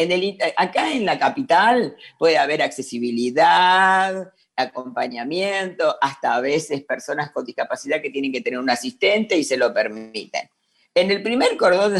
acá 0.58 0.92
en 0.92 1.06
la 1.06 1.18
capital 1.18 1.96
puede 2.20 2.38
haber 2.38 2.62
accesibilidad, 2.62 4.34
acompañamiento, 4.56 5.96
hasta 6.02 6.36
a 6.36 6.42
veces 6.42 6.84
personas 6.84 7.32
con 7.32 7.46
discapacidad 7.46 8.02
que 8.02 8.10
tienen 8.10 8.34
que 8.34 8.42
tener 8.42 8.60
un 8.60 8.70
asistente 8.70 9.38
y 9.38 9.46
se 9.46 9.56
lo 9.56 9.74
permiten. 9.74 10.50
En 10.98 11.12
el 11.12 11.22
primer 11.22 11.58
cordón 11.58 11.94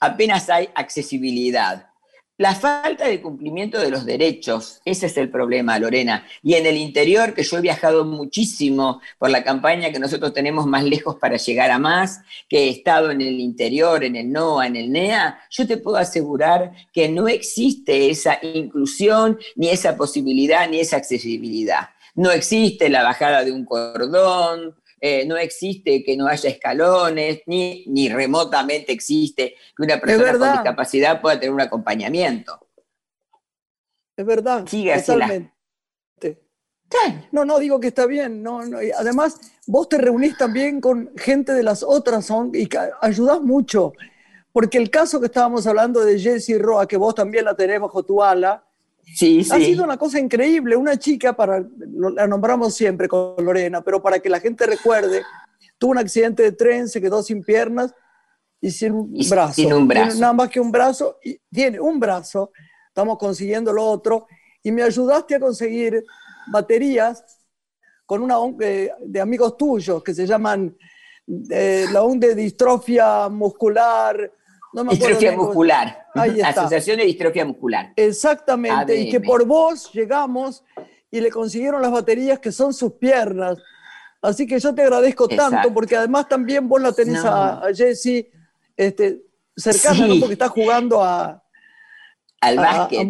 apenas 0.00 0.48
hay 0.48 0.70
accesibilidad. 0.74 1.90
La 2.38 2.54
falta 2.54 3.06
de 3.06 3.20
cumplimiento 3.20 3.78
de 3.78 3.90
los 3.90 4.06
derechos, 4.06 4.80
ese 4.86 5.08
es 5.08 5.18
el 5.18 5.28
problema, 5.28 5.78
Lorena. 5.78 6.26
Y 6.42 6.54
en 6.54 6.64
el 6.64 6.78
interior, 6.78 7.34
que 7.34 7.42
yo 7.42 7.58
he 7.58 7.60
viajado 7.60 8.06
muchísimo 8.06 9.02
por 9.18 9.28
la 9.28 9.44
campaña 9.44 9.92
que 9.92 9.98
nosotros 9.98 10.32
tenemos 10.32 10.64
más 10.64 10.84
lejos 10.84 11.16
para 11.16 11.36
llegar 11.36 11.70
a 11.70 11.78
más, 11.78 12.20
que 12.48 12.64
he 12.64 12.70
estado 12.70 13.10
en 13.10 13.20
el 13.20 13.38
interior, 13.40 14.02
en 14.04 14.16
el 14.16 14.32
NOA, 14.32 14.68
en 14.68 14.76
el 14.76 14.90
NEA, 14.90 15.38
yo 15.50 15.66
te 15.66 15.76
puedo 15.76 15.98
asegurar 15.98 16.72
que 16.94 17.10
no 17.10 17.28
existe 17.28 18.08
esa 18.08 18.38
inclusión, 18.42 19.38
ni 19.54 19.68
esa 19.68 19.98
posibilidad, 19.98 20.66
ni 20.66 20.80
esa 20.80 20.96
accesibilidad. 20.96 21.90
No 22.14 22.30
existe 22.30 22.88
la 22.88 23.02
bajada 23.02 23.44
de 23.44 23.52
un 23.52 23.66
cordón, 23.66 24.79
eh, 25.00 25.24
no 25.26 25.36
existe 25.36 26.02
que 26.04 26.16
no 26.16 26.26
haya 26.26 26.50
escalones, 26.50 27.40
ni, 27.46 27.84
ni 27.86 28.08
remotamente 28.08 28.92
existe 28.92 29.54
que 29.76 29.82
una 29.82 29.98
persona 29.98 30.38
con 30.38 30.52
discapacidad 30.52 31.20
pueda 31.20 31.40
tener 31.40 31.54
un 31.54 31.60
acompañamiento. 31.60 32.68
Es 34.16 34.26
verdad. 34.26 34.66
No, 37.32 37.44
no, 37.44 37.58
digo 37.58 37.80
que 37.80 37.88
está 37.88 38.06
bien. 38.06 38.42
No, 38.42 38.60
Además, 38.98 39.40
vos 39.66 39.88
te 39.88 39.96
reunís 39.96 40.36
también 40.36 40.80
con 40.80 41.12
gente 41.16 41.54
de 41.54 41.62
las 41.62 41.82
otras 41.82 42.26
son, 42.26 42.50
y 42.54 42.68
ayudás 43.00 43.40
mucho. 43.40 43.92
Porque 44.52 44.78
el 44.78 44.90
caso 44.90 45.20
que 45.20 45.26
estábamos 45.26 45.66
hablando 45.66 46.04
de 46.04 46.18
Jessie 46.18 46.58
Roa, 46.58 46.86
que 46.86 46.96
vos 46.96 47.14
también 47.14 47.44
la 47.44 47.54
tenés 47.54 47.80
bajo 47.80 48.02
tu 48.02 48.22
ala, 48.22 48.66
ha 49.50 49.58
sido 49.58 49.84
una 49.84 49.96
cosa 49.96 50.18
increíble. 50.18 50.76
Una 50.76 50.98
chica, 50.98 51.34
para, 51.34 51.64
la 52.14 52.26
nombramos 52.26 52.74
siempre 52.74 53.08
con 53.08 53.34
Lorena, 53.38 53.82
pero 53.82 54.02
para 54.02 54.18
que 54.18 54.28
la 54.28 54.40
gente 54.40 54.66
recuerde, 54.66 55.22
tuvo 55.78 55.92
un 55.92 55.98
accidente 55.98 56.42
de 56.42 56.52
tren, 56.52 56.88
se 56.88 57.00
quedó 57.00 57.22
sin 57.22 57.42
piernas 57.42 57.94
y 58.60 58.70
sin 58.70 58.92
un 58.92 59.12
brazo. 59.28 59.54
Sin 59.54 59.72
un 59.72 59.88
brazo. 59.88 60.20
nada 60.20 60.32
más 60.32 60.48
que 60.48 60.60
un 60.60 60.70
brazo. 60.70 61.18
Y 61.22 61.40
tiene 61.50 61.80
un 61.80 61.98
brazo. 61.98 62.52
Estamos 62.88 63.18
consiguiendo 63.18 63.72
lo 63.72 63.84
otro. 63.84 64.26
Y 64.62 64.72
me 64.72 64.82
ayudaste 64.82 65.36
a 65.36 65.40
conseguir 65.40 66.04
baterías 66.50 67.24
con 68.04 68.22
una 68.22 68.36
de, 68.56 68.92
de 69.00 69.20
amigos 69.20 69.56
tuyos 69.56 70.02
que 70.02 70.14
se 70.14 70.26
llaman 70.26 70.76
eh, 71.48 71.86
la 71.92 72.02
de 72.16 72.34
distrofia 72.34 73.28
muscular 73.28 74.32
distrofia 74.90 75.36
muscular. 75.36 76.06
Asociación 76.14 76.98
de 76.98 77.04
distrofia 77.04 77.44
muscular. 77.44 77.92
Exactamente. 77.96 78.96
Y 78.96 79.10
que 79.10 79.20
por 79.20 79.44
vos 79.44 79.92
llegamos 79.92 80.64
y 81.10 81.20
le 81.20 81.30
consiguieron 81.30 81.82
las 81.82 81.90
baterías 81.90 82.38
que 82.38 82.52
son 82.52 82.72
sus 82.72 82.92
piernas. 82.92 83.58
Así 84.22 84.46
que 84.46 84.58
yo 84.58 84.74
te 84.74 84.82
agradezco 84.82 85.28
tanto, 85.28 85.72
porque 85.72 85.96
además 85.96 86.28
también 86.28 86.68
vos 86.68 86.80
la 86.80 86.92
tenés 86.92 87.24
a, 87.24 87.62
Jessie 87.74 88.30
este, 88.76 89.22
cercana, 89.56 90.06
¿no? 90.06 90.20
porque 90.20 90.34
está 90.34 90.48
jugando 90.48 91.02
a, 91.02 91.42
al 92.40 92.56
básquet. 92.56 93.06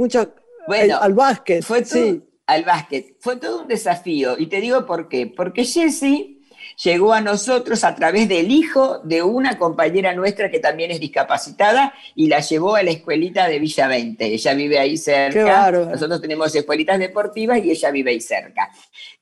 bueno, 0.66 0.98
al 1.00 1.14
básquet. 1.14 1.64
Fue 1.64 1.84
sí. 1.84 2.22
Al 2.46 2.64
básquet. 2.64 3.16
Fue 3.20 3.36
todo 3.36 3.62
un 3.62 3.68
desafío. 3.68 4.36
Y 4.38 4.46
te 4.46 4.60
digo 4.60 4.86
por 4.86 5.08
qué. 5.08 5.26
Porque 5.26 5.64
Jessie 5.64 6.39
llegó 6.82 7.12
a 7.12 7.20
nosotros 7.20 7.84
a 7.84 7.94
través 7.94 8.28
del 8.28 8.50
hijo 8.50 9.00
de 9.00 9.22
una 9.22 9.58
compañera 9.58 10.14
nuestra 10.14 10.50
que 10.50 10.60
también 10.60 10.90
es 10.90 11.00
discapacitada 11.00 11.94
y 12.14 12.28
la 12.28 12.40
llevó 12.40 12.76
a 12.76 12.82
la 12.82 12.90
escuelita 12.90 13.48
de 13.48 13.58
Villa 13.58 13.88
20. 13.88 14.24
Ella 14.24 14.54
vive 14.54 14.78
ahí 14.78 14.96
cerca. 14.96 15.70
Nosotros 15.70 16.20
tenemos 16.20 16.54
escuelitas 16.54 16.98
deportivas 16.98 17.58
y 17.64 17.70
ella 17.70 17.90
vive 17.90 18.12
ahí 18.12 18.20
cerca. 18.20 18.70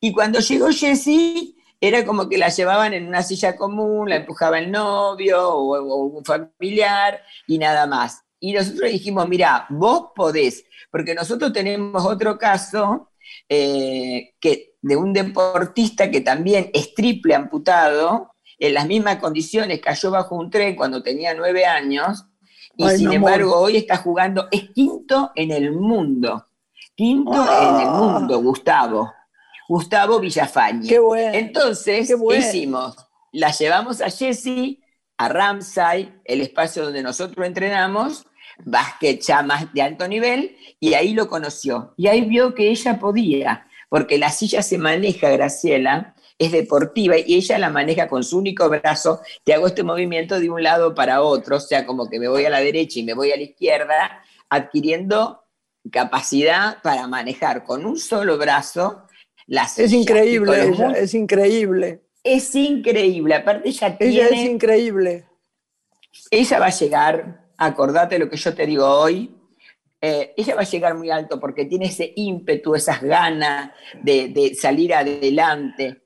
Y 0.00 0.12
cuando 0.12 0.40
llegó 0.40 0.68
Jessie, 0.70 1.56
era 1.80 2.04
como 2.04 2.28
que 2.28 2.38
la 2.38 2.48
llevaban 2.48 2.92
en 2.92 3.06
una 3.06 3.22
silla 3.22 3.56
común, 3.56 4.08
la 4.08 4.16
empujaba 4.16 4.58
el 4.58 4.70
novio 4.70 5.48
o, 5.48 6.04
un 6.04 6.24
familiar 6.24 7.22
y 7.46 7.58
nada 7.58 7.86
más. 7.86 8.22
Y 8.40 8.52
nosotros 8.52 8.90
dijimos, 8.90 9.28
mira, 9.28 9.66
vos 9.68 10.10
podés, 10.14 10.64
porque 10.90 11.14
nosotros 11.14 11.52
tenemos 11.52 12.04
otro 12.04 12.38
caso 12.38 13.10
eh, 13.48 14.34
que 14.40 14.67
de 14.80 14.96
un 14.96 15.12
deportista 15.12 16.10
que 16.10 16.20
también 16.20 16.70
es 16.72 16.94
triple 16.94 17.34
amputado, 17.34 18.32
en 18.58 18.74
las 18.74 18.86
mismas 18.86 19.16
condiciones, 19.16 19.80
cayó 19.80 20.10
bajo 20.10 20.34
un 20.34 20.50
tren 20.50 20.74
cuando 20.74 21.02
tenía 21.02 21.34
nueve 21.34 21.64
años, 21.64 22.26
y 22.76 22.88
sin 22.90 23.12
embargo 23.12 23.56
hoy 23.56 23.76
está 23.76 23.96
jugando, 23.96 24.48
es 24.50 24.70
quinto 24.70 25.32
en 25.34 25.50
el 25.50 25.72
mundo, 25.72 26.48
quinto 26.94 27.32
en 27.32 27.80
el 27.80 27.88
ah. 27.88 27.98
mundo, 27.98 28.40
Gustavo, 28.40 29.12
Gustavo 29.68 30.18
Villafañe. 30.18 30.88
Qué 30.88 30.98
bueno. 30.98 31.34
Entonces, 31.34 32.08
¿qué 32.08 32.38
hicimos? 32.38 32.96
La 33.32 33.50
llevamos 33.52 34.00
a 34.00 34.10
Jesse, 34.10 34.78
a 35.16 35.28
Ramsay, 35.28 36.14
el 36.24 36.40
espacio 36.40 36.84
donde 36.84 37.02
nosotros 37.02 37.46
entrenamos, 37.46 38.26
básquet 38.64 39.20
ya 39.20 39.42
más 39.42 39.72
de 39.72 39.82
alto 39.82 40.08
nivel, 40.08 40.56
y 40.80 40.94
ahí 40.94 41.14
lo 41.14 41.28
conoció. 41.28 41.94
Y 41.96 42.08
ahí 42.08 42.22
vio 42.22 42.54
que 42.54 42.70
ella 42.70 42.98
podía 42.98 43.67
porque 43.88 44.18
la 44.18 44.30
silla 44.30 44.62
se 44.62 44.78
maneja, 44.78 45.30
Graciela, 45.30 46.14
es 46.38 46.52
deportiva 46.52 47.16
y 47.18 47.34
ella 47.34 47.58
la 47.58 47.70
maneja 47.70 48.08
con 48.08 48.22
su 48.22 48.38
único 48.38 48.68
brazo. 48.68 49.20
Te 49.44 49.54
hago 49.54 49.66
este 49.66 49.82
movimiento 49.82 50.38
de 50.38 50.50
un 50.50 50.62
lado 50.62 50.94
para 50.94 51.22
otro, 51.22 51.56
o 51.56 51.60
sea, 51.60 51.84
como 51.84 52.08
que 52.08 52.20
me 52.20 52.28
voy 52.28 52.44
a 52.44 52.50
la 52.50 52.60
derecha 52.60 53.00
y 53.00 53.02
me 53.02 53.14
voy 53.14 53.32
a 53.32 53.36
la 53.36 53.42
izquierda, 53.42 54.22
adquiriendo 54.48 55.42
capacidad 55.90 56.80
para 56.82 57.06
manejar 57.06 57.64
con 57.64 57.84
un 57.84 57.98
solo 57.98 58.38
brazo 58.38 59.04
la 59.46 59.66
silla. 59.66 59.86
Es 59.86 59.92
increíble, 59.92 60.64
ella, 60.64 60.92
es 60.92 61.14
increíble. 61.14 62.02
Es 62.22 62.54
increíble, 62.54 63.34
aparte 63.34 63.68
ella 63.70 63.96
tiene... 63.96 64.12
Ella 64.12 64.28
es 64.28 64.50
increíble. 64.50 65.24
Ella 66.30 66.58
va 66.58 66.66
a 66.66 66.70
llegar, 66.70 67.48
acordate 67.56 68.18
lo 68.18 68.28
que 68.28 68.36
yo 68.36 68.54
te 68.54 68.66
digo 68.66 68.86
hoy, 68.86 69.34
eh, 70.00 70.32
ella 70.36 70.54
va 70.54 70.60
a 70.62 70.64
llegar 70.64 70.94
muy 70.96 71.10
alto 71.10 71.40
porque 71.40 71.64
tiene 71.64 71.86
ese 71.86 72.12
ímpetu, 72.14 72.74
esas 72.74 73.02
ganas 73.02 73.72
de, 74.02 74.56
salir 74.58 74.94
adelante. 74.94 76.02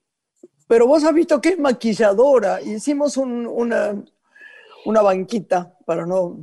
Pero 0.66 0.86
vos 0.86 1.04
has 1.04 1.12
visto 1.12 1.40
que 1.40 1.50
es 1.50 1.58
maquilladora. 1.58 2.62
Hicimos 2.62 3.18
una, 3.18 4.02
una 4.86 5.02
banquita 5.02 5.76
para 5.84 6.06
no 6.06 6.38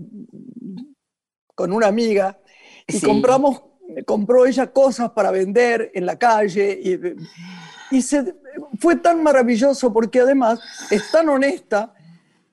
con 1.56 1.74
una 1.74 1.88
amiga 1.88 2.40
y 2.88 3.02
compramos, 3.02 3.64
compró 4.06 4.46
ella 4.46 4.72
cosas 4.72 5.12
para 5.12 5.32
vender 5.32 5.92
en 5.94 6.06
la 6.06 6.18
calle 6.18 6.80
y, 6.82 7.98
y 7.98 8.02
se, 8.02 8.36
fue 8.80 8.96
tan 8.96 9.22
maravilloso 9.24 9.92
porque 9.92 10.22
además 10.22 10.60
es 10.90 11.12
tan 11.12 11.28
honesta 11.28 11.94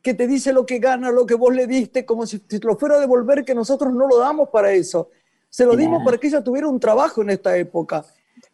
que 0.06 0.14
te 0.14 0.28
dice 0.28 0.52
lo 0.52 0.64
que 0.64 0.78
gana, 0.78 1.10
lo 1.10 1.26
que 1.26 1.34
vos 1.34 1.52
le 1.52 1.66
diste, 1.66 2.06
como 2.06 2.26
si 2.26 2.38
te 2.38 2.60
lo 2.60 2.76
fuera 2.76 2.94
a 2.94 3.00
devolver, 3.00 3.44
que 3.44 3.56
nosotros 3.56 3.92
no 3.92 4.06
lo 4.06 4.18
damos 4.20 4.50
para 4.50 4.70
eso. 4.70 5.10
Se 5.48 5.66
lo 5.66 5.74
dimos 5.74 6.04
para 6.04 6.16
que 6.16 6.28
ella 6.28 6.44
tuviera 6.44 6.68
un 6.68 6.78
trabajo 6.78 7.22
en 7.22 7.30
esta 7.30 7.56
época. 7.56 8.04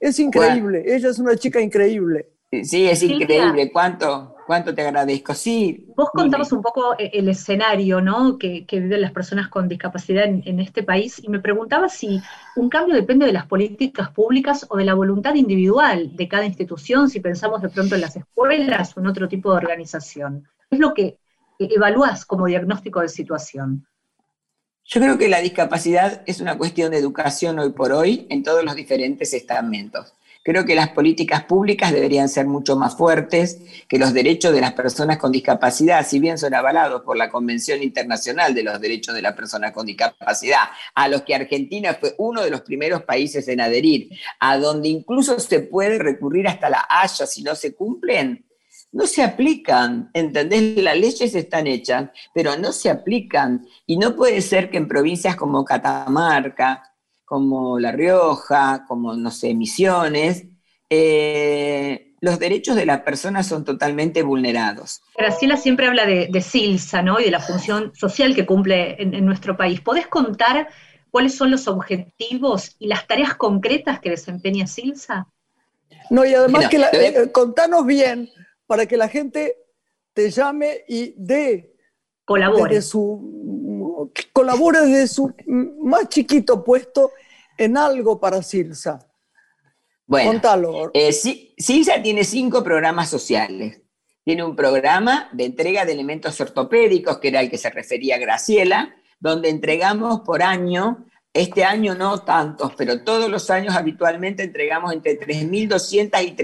Es 0.01 0.19
increíble, 0.19 0.83
ella 0.87 1.11
es 1.11 1.19
una 1.19 1.37
chica 1.37 1.61
increíble. 1.61 2.31
Sí, 2.63 2.89
es 2.89 3.03
increíble. 3.03 3.71
¿Cuánto, 3.71 4.35
¿Cuánto 4.47 4.75
te 4.75 4.81
agradezco? 4.81 5.35
Sí. 5.35 5.93
Vos 5.95 6.09
contabas 6.15 6.53
un 6.53 6.63
poco 6.63 6.95
eh, 6.99 7.11
el 7.13 7.29
escenario 7.29 8.01
¿no? 8.01 8.39
que, 8.39 8.65
viven 8.71 9.03
las 9.03 9.13
personas 9.13 9.49
con 9.49 9.69
discapacidad 9.69 10.25
en, 10.25 10.43
en, 10.47 10.59
este 10.59 10.83
país 10.83 11.23
y 11.23 11.29
me 11.29 11.41
preguntaba 11.41 11.91
si 11.91 12.23
un 12.57 12.71
cambio 12.71 12.95
depende 12.95 13.27
de 13.27 13.35
las 13.35 13.45
políticas 13.45 14.09
públicas 14.09 14.65
o 14.71 14.79
de 14.79 14.87
la 14.87 14.95
voluntad 14.95 15.35
individual 15.35 16.17
de 16.17 16.29
cada 16.29 16.47
institución, 16.47 17.11
si 17.11 17.21
pensamos 17.21 17.61
de 17.61 17.69
pronto 17.69 17.95
en 17.95 18.01
las 18.01 18.17
escuelas 18.17 18.97
o 18.97 19.01
en 19.01 19.07
otro 19.07 19.29
tipo 19.29 19.51
de 19.51 19.59
organización. 19.59 20.49
Es 20.71 20.79
lo 20.79 20.95
que 20.95 21.19
evalúas 21.59 22.25
como 22.25 22.47
diagnóstico 22.47 23.01
de 23.01 23.09
situación? 23.09 23.87
Yo 24.85 25.01
creo 25.01 25.17
que 25.17 25.29
la 25.29 25.41
discapacidad 25.41 26.23
es 26.27 26.41
una 26.41 26.59
cuestión 26.59 26.91
de 26.91 26.99
educación 26.99 27.59
hoy 27.59 27.71
por 27.71 27.93
hoy 27.93 28.27
en 28.31 28.43
todos 28.43 28.65
los 28.65 28.75
diferentes 28.75 29.33
estamentos. 29.33 30.13
Creo 30.45 30.65
que 30.65 30.75
las 30.75 30.89
políticas 30.89 31.45
públicas 31.45 31.93
deberían 31.93 32.29
ser 32.29 32.47
mucho 32.47 32.75
más 32.75 32.97
fuertes, 32.97 33.61
que 33.87 33.97
los 33.97 34.13
derechos 34.13 34.53
de 34.53 34.61
las 34.61 34.73
personas 34.73 35.19
con 35.19 35.31
discapacidad, 35.31 36.05
si 36.05 36.19
bien 36.19 36.37
son 36.37 36.53
avalados 36.53 37.03
por 37.03 37.17
la 37.17 37.31
Convención 37.31 37.81
Internacional 37.81 38.53
de 38.53 38.65
los 38.65 38.81
Derechos 38.81 39.15
de 39.15 39.23
las 39.23 39.35
Personas 39.35 39.71
con 39.71 39.87
Discapacidad, 39.87 40.71
a 40.97 41.07
los 41.07 41.23
que 41.23 41.37
Argentina 41.37 41.95
fue 41.95 42.17
uno 42.19 42.43
de 42.43 42.51
los 42.51 42.63
primeros 42.63 43.05
países 43.05 43.47
en 43.47 43.61
adherir, 43.61 44.09
a 44.41 44.59
donde 44.59 44.89
incluso 44.89 45.39
se 45.39 45.61
puede 45.61 46.01
recurrir 46.01 46.49
hasta 46.49 46.69
la 46.69 46.87
Haya 46.89 47.25
si 47.25 47.45
no 47.45 47.55
se 47.55 47.77
cumplen, 47.77 48.45
no 48.93 49.07
se 49.07 49.23
aplican, 49.23 50.11
¿entendés? 50.13 50.77
Las 50.83 50.97
leyes 50.97 51.35
están 51.35 51.67
hechas, 51.67 52.11
pero 52.35 52.57
no 52.57 52.73
se 52.73 52.91
aplican. 52.91 53.67
Y 53.87 53.97
no 53.97 54.15
puede 54.15 54.43
ser 54.43 54.71
que 54.71 54.77
en 54.77 54.87
provincias 54.87 55.35
como 55.35 55.65
Catamarca, 55.65 56.83
como 57.25 57.79
La 57.79 57.93
Rioja, 57.93 58.85
como, 58.87 59.15
no 59.15 59.31
sé, 59.31 59.55
Misiones, 59.55 60.45
eh, 60.91 62.15
los 62.21 62.39
derechos 62.39 62.77
de 62.77 62.85
las 62.85 63.01
personas 63.01 63.47
son 63.47 63.65
totalmente 63.65 64.23
vulnerados. 64.23 65.01
Graciela 65.17 65.57
siempre 65.57 65.87
habla 65.87 66.05
de, 66.05 66.41
Silsa, 66.43 67.03
¿no? 67.03 67.19
Y 67.19 67.25
de 67.25 67.31
la 67.31 67.41
función 67.41 67.93
social 67.95 68.35
que 68.35 68.45
cumple 68.45 69.03
en, 69.03 69.15
en 69.15 69.25
nuestro 69.25 69.57
país. 69.57 69.81
¿Podés 69.81 70.07
contar 70.07 70.69
cuáles 71.11 71.35
son 71.35 71.51
los 71.51 71.67
objetivos 71.67 72.77
y 72.79 72.89
las 72.89 73.07
tareas 73.07 73.35
concretas 73.35 74.01
que 74.01 74.11
desempeña 74.11 74.67
Silsa? 74.67 75.27
No, 76.11 76.27
y 76.27 76.35
además 76.35 76.69
que 76.69 76.77
eh, 76.77 77.33
contanos 77.33 77.87
bien 77.87 78.29
para 78.73 78.87
que 78.87 78.97
la 78.97 79.07
gente 79.07 79.59
te 80.15 80.31
llame 80.31 80.85
y 80.89 81.13
dé 81.19 81.77
colabore. 82.25 82.77
Desde 82.77 82.89
su, 82.89 84.11
colabore 84.33 84.81
desde 84.81 85.09
su 85.09 85.31
más 85.83 86.09
chiquito 86.09 86.65
puesto 86.65 87.11
en 87.59 87.77
algo 87.77 88.19
para 88.19 88.43
Silsa. 88.43 89.07
Bueno, 90.07 90.31
Contalo. 90.31 90.91
Eh, 90.95 91.13
Silsa 91.13 92.03
tiene 92.03 92.25
cinco 92.25 92.65
programas 92.65 93.11
sociales. 93.11 93.83
Tiene 94.25 94.43
un 94.43 94.57
programa 94.57 95.29
de 95.35 95.45
entrega 95.45 95.85
de 95.85 95.93
elementos 95.93 96.41
ortopédicos, 96.41 97.19
que 97.19 97.29
era 97.29 97.41
el 97.41 97.51
que 97.51 97.59
se 97.59 97.69
refería 97.69 98.17
Graciela, 98.17 98.97
donde 99.21 99.51
entregamos 99.51 100.23
por 100.23 100.43
año, 100.43 101.05
este 101.33 101.65
año 101.65 101.95
no 101.95 102.23
tantos, 102.23 102.73
pero 102.77 103.05
todos 103.05 103.31
los 103.31 103.51
años 103.51 103.75
habitualmente 103.75 104.43
entregamos 104.43 104.93
entre 104.93 105.19
3.200 105.19 106.23
y 106.25 106.37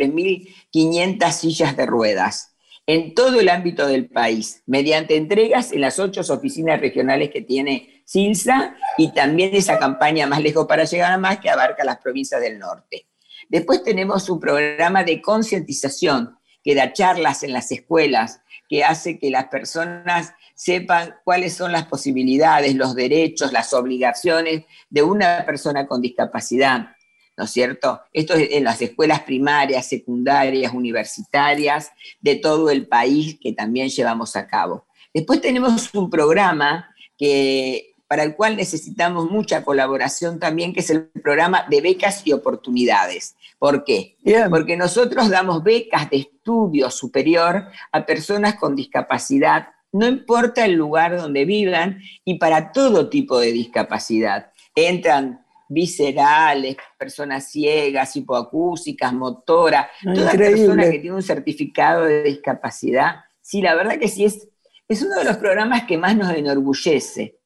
3.500 0.72 1.30
sillas 1.32 1.76
de 1.76 1.86
ruedas 1.86 2.54
en 2.88 3.14
todo 3.14 3.38
el 3.38 3.50
ámbito 3.50 3.86
del 3.86 4.08
país, 4.08 4.62
mediante 4.64 5.14
entregas 5.14 5.72
en 5.72 5.82
las 5.82 5.98
ocho 5.98 6.22
oficinas 6.32 6.80
regionales 6.80 7.28
que 7.28 7.42
tiene 7.42 8.02
Silsa 8.06 8.76
y 8.96 9.12
también 9.12 9.54
esa 9.54 9.78
campaña 9.78 10.26
Más 10.26 10.40
lejos 10.40 10.66
para 10.66 10.84
llegar 10.84 11.12
a 11.12 11.18
más 11.18 11.38
que 11.38 11.50
abarca 11.50 11.84
las 11.84 11.98
provincias 11.98 12.40
del 12.40 12.58
norte. 12.58 13.06
Después 13.50 13.82
tenemos 13.82 14.30
un 14.30 14.40
programa 14.40 15.04
de 15.04 15.20
concientización 15.20 16.38
que 16.64 16.74
da 16.74 16.94
charlas 16.94 17.42
en 17.42 17.52
las 17.52 17.70
escuelas, 17.72 18.40
que 18.70 18.84
hace 18.84 19.18
que 19.18 19.30
las 19.30 19.48
personas 19.48 20.32
sepan 20.58 21.14
cuáles 21.22 21.54
son 21.54 21.70
las 21.70 21.86
posibilidades, 21.86 22.74
los 22.74 22.96
derechos, 22.96 23.52
las 23.52 23.72
obligaciones 23.72 24.64
de 24.90 25.02
una 25.04 25.46
persona 25.46 25.86
con 25.86 26.02
discapacidad 26.02 26.96
¿no 27.36 27.44
es 27.44 27.52
cierto? 27.52 28.00
Esto 28.12 28.34
es 28.34 28.48
en 28.50 28.64
las 28.64 28.82
escuelas 28.82 29.20
primarias, 29.20 29.86
secundarias, 29.86 30.74
universitarias 30.74 31.92
de 32.20 32.34
todo 32.34 32.68
el 32.68 32.88
país 32.88 33.38
que 33.40 33.52
también 33.52 33.90
llevamos 33.90 34.34
a 34.34 34.48
cabo. 34.48 34.86
Después 35.14 35.40
tenemos 35.40 35.94
un 35.94 36.10
programa 36.10 36.92
que, 37.16 37.94
para 38.08 38.24
el 38.24 38.34
cual 38.34 38.56
necesitamos 38.56 39.30
mucha 39.30 39.62
colaboración 39.62 40.40
también, 40.40 40.72
que 40.72 40.80
es 40.80 40.90
el 40.90 41.06
programa 41.06 41.64
de 41.70 41.80
becas 41.80 42.26
y 42.26 42.32
oportunidades. 42.32 43.36
¿Por 43.60 43.84
qué? 43.84 44.16
Porque 44.50 44.76
nosotros 44.76 45.30
damos 45.30 45.62
becas 45.62 46.10
de 46.10 46.16
estudio 46.16 46.90
superior 46.90 47.68
a 47.92 48.04
personas 48.04 48.56
con 48.56 48.74
discapacidad, 48.74 49.68
no 49.92 50.06
importa 50.06 50.64
el 50.64 50.72
lugar 50.72 51.16
donde 51.16 51.44
vivan 51.44 52.00
y 52.24 52.38
para 52.38 52.72
todo 52.72 53.08
tipo 53.08 53.38
de 53.38 53.52
discapacidad. 53.52 54.52
Entran 54.74 55.44
viscerales, 55.68 56.76
personas 56.98 57.50
ciegas, 57.50 58.16
hipoacúsicas, 58.16 59.12
motora, 59.12 59.90
toda 60.14 60.32
persona 60.32 60.84
que 60.90 60.98
tiene 60.98 61.16
un 61.16 61.22
certificado 61.22 62.04
de 62.04 62.22
discapacidad. 62.22 63.16
Sí, 63.40 63.60
la 63.60 63.74
verdad 63.74 63.98
que 63.98 64.08
sí, 64.08 64.24
es, 64.24 64.48
es 64.88 65.02
uno 65.02 65.16
de 65.16 65.24
los 65.24 65.36
programas 65.36 65.84
que 65.84 65.98
más 65.98 66.16
nos 66.16 66.34
enorgullece. 66.34 67.38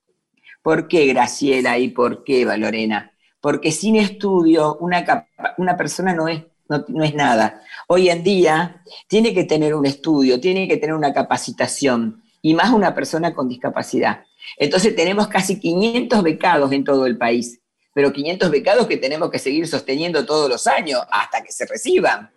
¿Por 0.62 0.86
qué, 0.86 1.06
Graciela, 1.06 1.78
y 1.78 1.88
por 1.88 2.22
qué, 2.22 2.44
Valorena? 2.44 3.12
Porque 3.40 3.72
sin 3.72 3.96
estudio 3.96 4.76
una, 4.76 5.26
una 5.58 5.76
persona 5.76 6.14
no 6.14 6.28
es, 6.28 6.44
no, 6.68 6.84
no 6.86 7.02
es 7.02 7.14
nada. 7.14 7.62
Hoy 7.88 8.08
en 8.08 8.22
día 8.22 8.84
tiene 9.08 9.34
que 9.34 9.44
tener 9.44 9.74
un 9.74 9.86
estudio, 9.86 10.40
tiene 10.40 10.68
que 10.68 10.76
tener 10.76 10.94
una 10.94 11.12
capacitación, 11.12 12.21
y 12.42 12.54
más 12.54 12.72
una 12.72 12.94
persona 12.94 13.32
con 13.32 13.48
discapacidad. 13.48 14.24
Entonces 14.58 14.94
tenemos 14.94 15.28
casi 15.28 15.58
500 15.58 16.22
becados 16.22 16.72
en 16.72 16.84
todo 16.84 17.06
el 17.06 17.16
país 17.16 17.62
pero 17.94 18.12
500 18.12 18.50
becados 18.50 18.86
que 18.86 18.96
tenemos 18.96 19.30
que 19.30 19.38
seguir 19.38 19.66
sosteniendo 19.68 20.24
todos 20.24 20.48
los 20.48 20.66
años 20.66 21.00
hasta 21.10 21.42
que 21.42 21.52
se 21.52 21.66
reciban. 21.66 22.30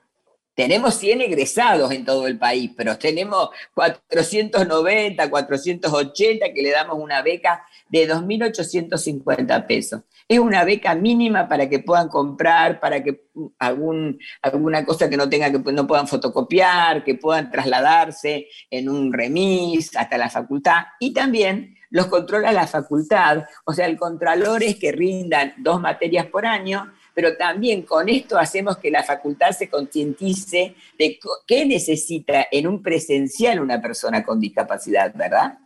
Tenemos 0.53 0.95
100 0.95 1.21
egresados 1.21 1.91
en 1.91 2.05
todo 2.05 2.27
el 2.27 2.37
país, 2.37 2.71
pero 2.77 2.97
tenemos 2.97 3.49
490, 3.73 5.29
480 5.29 6.53
que 6.53 6.61
le 6.61 6.71
damos 6.71 6.97
una 6.97 7.21
beca 7.21 7.65
de 7.89 8.09
2.850 8.09 9.67
pesos. 9.67 10.01
Es 10.27 10.39
una 10.39 10.63
beca 10.63 10.95
mínima 10.95 11.47
para 11.47 11.69
que 11.69 11.79
puedan 11.79 12.09
comprar, 12.09 12.79
para 12.79 13.03
que 13.03 13.25
algún, 13.59 14.19
alguna 14.41 14.83
cosa 14.85 15.09
que 15.09 15.17
no 15.17 15.29
tenga 15.29 15.51
que 15.51 15.71
no 15.71 15.85
puedan 15.85 16.07
fotocopiar, 16.07 17.03
que 17.03 17.15
puedan 17.15 17.51
trasladarse 17.51 18.47
en 18.69 18.89
un 18.89 19.13
remis 19.13 19.95
hasta 19.95 20.17
la 20.17 20.29
facultad 20.29 20.85
y 20.99 21.13
también 21.13 21.75
los 21.91 22.07
controla 22.07 22.51
la 22.51 22.67
facultad, 22.67 23.45
o 23.63 23.71
sea, 23.71 23.85
el 23.85 23.97
contralor 23.97 24.63
es 24.63 24.75
que 24.75 24.91
rindan 24.91 25.53
dos 25.57 25.79
materias 25.79 26.25
por 26.25 26.45
año, 26.45 26.91
pero 27.13 27.37
también 27.37 27.83
con 27.83 28.09
esto 28.09 28.37
hacemos 28.37 28.77
que 28.79 28.91
la 28.91 29.03
facultad 29.03 29.51
se 29.51 29.69
concientice 29.69 30.75
de 30.99 31.19
qué 31.47 31.65
necesita 31.65 32.47
en 32.51 32.67
un 32.67 32.83
presencial 32.83 33.61
una 33.61 33.81
persona 33.81 34.25
con 34.25 34.41
discapacidad, 34.41 35.13
¿verdad? 35.15 35.57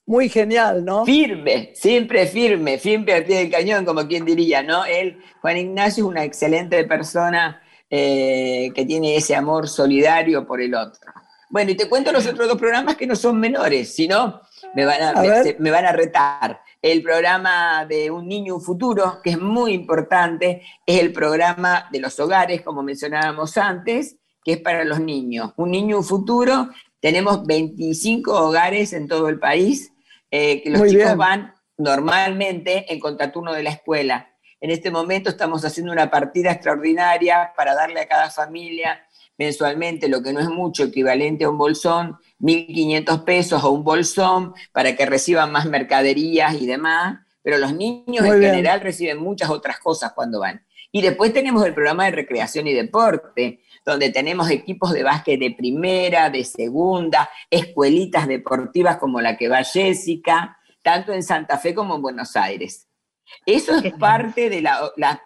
muy 0.07 0.29
genial, 0.29 0.85
¿no? 0.85 1.05
Firme, 1.05 1.73
siempre 1.75 2.27
firme, 2.27 2.79
firme 2.79 3.13
al 3.13 3.25
pie 3.25 3.39
del 3.39 3.51
cañón, 3.51 3.85
como 3.85 4.07
quien 4.07 4.25
diría, 4.25 4.63
¿no? 4.63 4.85
Él, 4.85 5.21
Juan 5.41 5.57
Ignacio, 5.57 6.05
es 6.05 6.09
una 6.09 6.25
excelente 6.25 6.85
persona 6.85 7.61
eh, 7.91 8.71
que 8.75 8.85
tiene 8.85 9.17
ese 9.17 9.35
amor 9.35 9.69
solidario 9.69 10.47
por 10.47 10.61
el 10.61 10.75
otro. 10.75 11.13
Bueno, 11.51 11.73
y 11.73 11.75
te 11.75 11.89
cuento 11.89 12.13
los 12.13 12.27
otros 12.27 12.49
dos 12.49 12.59
programas 12.59 12.97
que 12.97 13.07
no 13.07 13.17
son 13.17 13.39
menores, 13.39 13.95
sino 13.95 14.41
me 14.75 14.85
van 14.85 15.03
a, 15.03 15.23
me, 15.59 15.71
van 15.71 15.85
a 15.85 15.93
retar. 15.93 16.61
El 16.83 17.03
programa 17.03 17.85
de 17.85 18.11
Un 18.11 18.29
Niño, 18.29 18.57
Un 18.57 18.61
Futuro, 18.61 19.21
que 19.23 19.31
es 19.31 19.41
muy 19.41 19.73
importante, 19.73 20.63
es 20.85 21.01
el 21.01 21.13
programa 21.13 21.89
de 21.91 22.01
los 22.01 22.19
hogares, 22.21 22.63
como 22.63 22.83
mencionábamos 22.83 23.57
antes, 23.57 24.17
que 24.45 24.53
es 24.53 24.59
para 24.59 24.85
los 24.85 25.01
niños. 25.01 25.53
Un 25.57 25.71
Niño, 25.71 25.99
Un 25.99 26.05
Futuro, 26.05 26.69
tenemos 27.01 27.45
25 27.45 28.33
hogares 28.33 28.93
en 28.93 29.09
todo 29.09 29.29
el 29.29 29.39
país, 29.39 29.93
eh, 30.31 30.63
que 30.63 30.71
los 30.71 30.89
chicos 30.89 31.17
van 31.17 31.55
normalmente 31.79 32.93
en 32.93 33.01
contraturno 33.01 33.53
de 33.53 33.63
la 33.63 33.71
escuela. 33.71 34.31
En 34.61 34.71
este 34.71 34.91
momento 34.91 35.31
estamos 35.31 35.65
haciendo 35.65 35.93
una 35.93 36.11
partida 36.11 36.51
extraordinaria 36.51 37.53
para 37.57 37.75
darle 37.75 38.01
a 38.01 38.09
cada 38.09 38.31
familia 38.31 39.07
mensualmente, 39.39 40.09
lo 40.09 40.23
que 40.23 40.33
no 40.33 40.41
es 40.41 40.49
mucho, 40.49 40.85
equivalente 40.85 41.45
a 41.45 41.51
un 41.51 41.59
bolsón, 41.59 42.17
1.500 42.41 43.25
pesos 43.25 43.65
o 43.65 43.71
un 43.71 43.85
bolsón 43.85 44.55
para 44.73 44.97
que 44.97 45.07
reciban 45.07 45.53
más 45.53 45.67
mercaderías 45.67 46.55
y 46.55 46.67
demás, 46.67 47.19
pero 47.43 47.59
los 47.59 47.75
niños 47.75 48.25
en 48.25 48.41
general 48.41 48.81
reciben 48.81 49.19
muchas 49.19 49.51
otras 49.51 49.79
cosas 49.79 50.13
cuando 50.15 50.41
van. 50.41 50.65
Y 50.91 51.03
después 51.03 51.33
tenemos 51.33 51.65
el 51.67 51.75
programa 51.75 52.07
de 52.07 52.13
recreación 52.13 52.67
y 52.67 52.73
deporte, 52.73 53.61
donde 53.87 54.11
tenemos 54.11 54.51
equipos 54.51 54.93
de 54.93 55.05
básquet 55.05 55.39
de 55.39 55.53
primera, 55.53 56.29
de 56.29 56.45
segunda, 56.45 57.31
escuelitas 57.49 58.27
deportivas 58.27 58.99
como 58.99 59.21
la 59.21 59.37
que 59.37 59.49
va 59.49 59.65
Jessica, 59.65 60.59
tanto 60.83 61.13
en 61.13 61.23
Santa 61.23 61.57
Fe 61.57 61.75
como 61.75 61.95
en 61.95 62.03
Buenos 62.03 62.37
Aires. 62.37 62.89
Eso 63.47 63.77
es 63.77 63.95
parte 63.95 64.51
de 64.51 64.63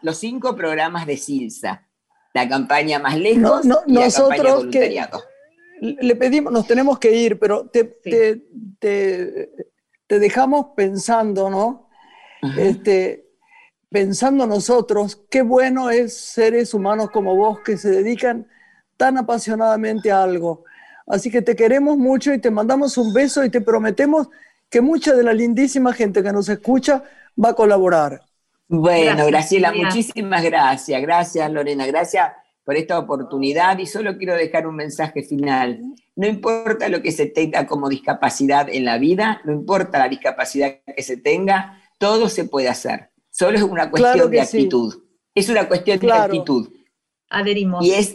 los 0.02 0.16
cinco 0.18 0.54
programas 0.54 1.06
de 1.06 1.16
Silsa 1.16 1.86
la 2.32 2.48
campaña 2.48 2.98
más 2.98 3.18
lejos 3.18 3.64
y 3.64 3.68
nosotros 3.92 4.28
la 4.28 4.36
campaña 4.36 4.54
voluntariado. 4.54 5.22
le 5.80 6.16
pedimos, 6.16 6.52
nos 6.52 6.66
tenemos 6.66 6.98
que 6.98 7.12
ir, 7.12 7.38
pero 7.38 7.68
te, 7.68 7.84
te, 8.78 10.18
dejamos 10.18 10.66
pensando, 10.76 11.50
¿no? 11.50 11.88
este, 12.58 13.29
pensando 13.90 14.46
nosotros, 14.46 15.20
qué 15.28 15.42
bueno 15.42 15.90
es 15.90 16.16
seres 16.16 16.72
humanos 16.72 17.10
como 17.10 17.36
vos 17.36 17.58
que 17.60 17.76
se 17.76 17.90
dedican 17.90 18.46
tan 18.96 19.18
apasionadamente 19.18 20.10
a 20.12 20.22
algo. 20.22 20.64
Así 21.06 21.30
que 21.30 21.42
te 21.42 21.56
queremos 21.56 21.98
mucho 21.98 22.32
y 22.32 22.38
te 22.38 22.50
mandamos 22.50 22.96
un 22.96 23.12
beso 23.12 23.44
y 23.44 23.50
te 23.50 23.60
prometemos 23.60 24.28
que 24.70 24.80
mucha 24.80 25.14
de 25.14 25.24
la 25.24 25.32
lindísima 25.32 25.92
gente 25.92 26.22
que 26.22 26.32
nos 26.32 26.48
escucha 26.48 27.02
va 27.42 27.50
a 27.50 27.54
colaborar. 27.54 28.22
Bueno, 28.68 29.26
Graciela, 29.26 29.72
muchísimas 29.72 30.44
gracias. 30.44 31.02
Gracias, 31.02 31.50
Lorena. 31.50 31.86
Gracias 31.86 32.30
por 32.64 32.76
esta 32.76 33.00
oportunidad 33.00 33.76
y 33.78 33.86
solo 33.86 34.16
quiero 34.16 34.36
dejar 34.36 34.68
un 34.68 34.76
mensaje 34.76 35.24
final. 35.24 35.82
No 36.14 36.28
importa 36.28 36.88
lo 36.88 37.02
que 37.02 37.10
se 37.10 37.26
tenga 37.26 37.66
como 37.66 37.88
discapacidad 37.88 38.68
en 38.70 38.84
la 38.84 38.98
vida, 38.98 39.40
no 39.44 39.52
importa 39.52 39.98
la 39.98 40.08
discapacidad 40.08 40.76
que 40.94 41.02
se 41.02 41.16
tenga, 41.16 41.82
todo 41.98 42.28
se 42.28 42.44
puede 42.44 42.68
hacer. 42.68 43.09
Solo 43.40 43.56
es 43.56 43.62
una 43.62 43.90
cuestión 43.90 44.30
de 44.30 44.38
actitud. 44.38 45.02
Es 45.34 45.48
una 45.48 45.66
cuestión 45.66 45.98
de 45.98 46.12
actitud. 46.12 46.68
Adherimos. 47.30 47.82
Y 47.86 47.94
es, 47.94 48.14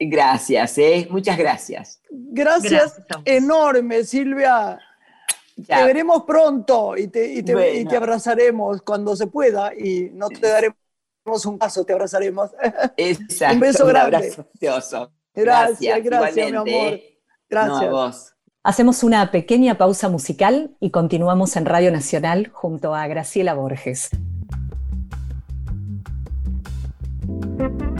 gracias, 0.00 0.76
¿eh? 0.78 1.06
muchas 1.10 1.38
gracias. 1.38 2.00
Gracias, 2.10 3.00
enorme, 3.24 4.02
Silvia. 4.02 4.80
Te 5.54 5.84
veremos 5.84 6.24
pronto 6.24 6.96
y 6.96 7.06
te, 7.06 7.34
y 7.34 7.44
te, 7.44 7.96
abrazaremos 7.96 8.82
cuando 8.82 9.14
se 9.14 9.28
pueda 9.28 9.72
y 9.72 10.10
no 10.12 10.28
te 10.28 10.48
daremos 10.48 11.46
un 11.46 11.56
paso, 11.56 11.84
te 11.84 11.92
abrazaremos. 11.92 12.50
Exacto, 12.96 13.54
un 13.54 13.60
beso 13.60 13.86
grande. 13.86 14.16
abrazo 14.16 14.44
Gracias, 14.60 15.12
gracias, 15.34 16.02
gracias 16.02 16.50
mi 16.50 16.56
amor. 16.56 16.66
¿eh? 16.94 17.20
Gracias. 17.48 17.90
vos. 17.92 18.34
Hacemos 18.64 19.04
una 19.04 19.30
pequeña 19.30 19.78
pausa 19.78 20.08
musical 20.08 20.76
y 20.80 20.90
continuamos 20.90 21.54
en 21.54 21.64
Radio 21.64 21.92
Nacional 21.92 22.50
junto 22.52 22.92
a 22.96 23.06
Graciela 23.06 23.54
Borges. 23.54 24.10
Thank 27.58 27.80
you. 27.82 27.93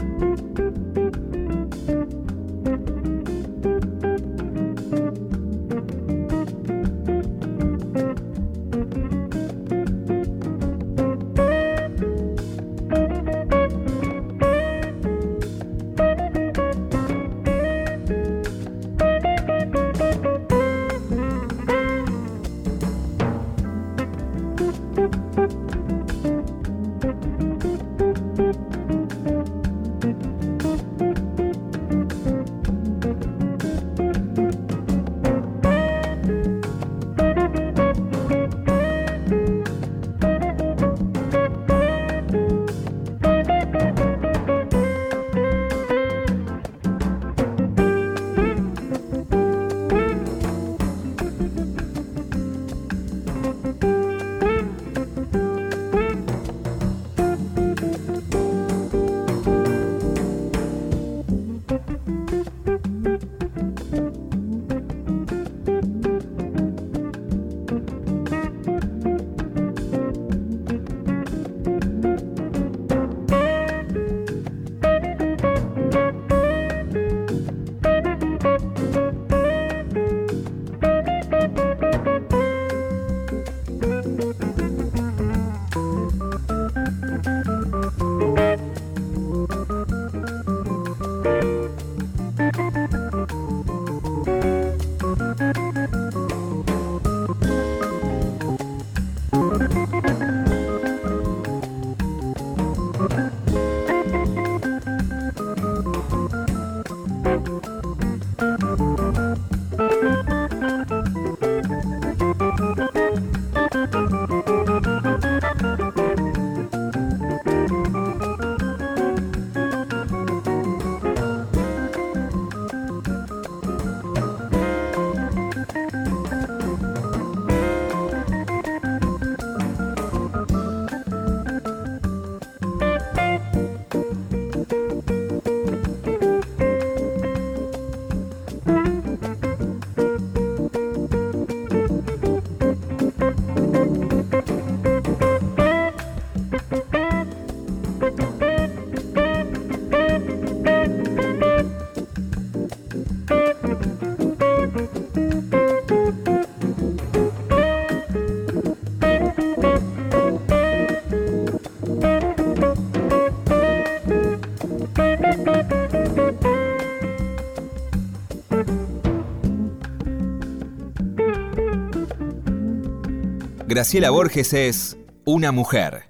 Graciela 173.75 174.09
Borges 174.09 174.53
es 174.53 174.97
una 175.25 175.51
mujer. 175.51 176.05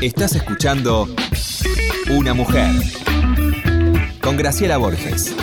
Estás 0.00 0.34
escuchando 0.34 1.06
Una 2.10 2.34
mujer 2.34 2.68
con 4.20 4.36
Graciela 4.36 4.76
Borges. 4.76 5.36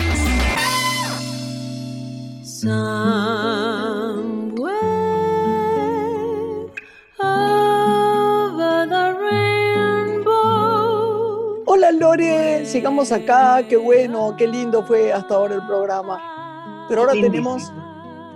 Hola 11.64 11.92
Lore, 11.92 12.66
sigamos 12.66 13.10
acá, 13.10 13.62
qué 13.66 13.78
bueno, 13.78 14.34
qué 14.36 14.46
lindo 14.46 14.84
fue 14.84 15.14
hasta 15.14 15.34
ahora 15.34 15.54
el 15.54 15.66
programa. 15.66 16.84
Pero 16.90 17.00
ahora 17.00 17.14
tenemos 17.14 17.72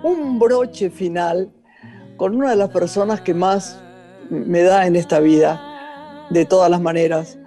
un 0.03 0.39
broche 0.39 0.89
final 0.89 1.53
con 2.17 2.37
una 2.37 2.51
de 2.51 2.57
las 2.57 2.71
personas 2.71 3.21
que 3.21 3.35
más 3.35 3.81
me 4.31 4.63
da 4.63 4.87
en 4.87 4.97
esta 4.97 5.21
vida, 5.21 5.61
de 6.31 6.45
todas 6.45 6.71
las 6.71 6.81
maneras, 6.81 7.39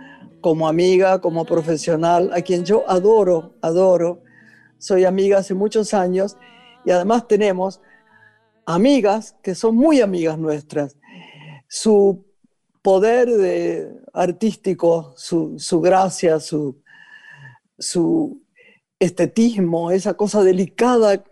como 0.41 0.67
amiga, 0.67 1.19
como 1.19 1.45
profesional, 1.45 2.32
a 2.34 2.41
quien 2.41 2.63
yo 2.63 2.89
adoro, 2.89 3.56
adoro. 3.62 4.21
Soy 4.77 5.06
amiga 5.06 5.39
hace 5.39 5.53
muchos 5.53 5.93
años 5.93 6.38
y 6.86 6.91
además 6.91 7.27
tenemos 7.27 7.82
amigas 8.65 9.36
que 9.41 9.56
son 9.56 9.75
muy 9.75 10.01
amigas 10.01 10.38
nuestras. 10.38 10.95
Su 11.67 12.25
poder 12.82 13.30
de, 13.30 13.91
artístico, 14.13 15.13
su, 15.17 15.58
su 15.58 15.82
gracia, 15.82 16.39
su, 16.39 16.82
su 17.80 18.41
estetismo, 18.99 19.91
esa 19.91 20.13
cosa 20.13 20.43
delicada 20.43 21.23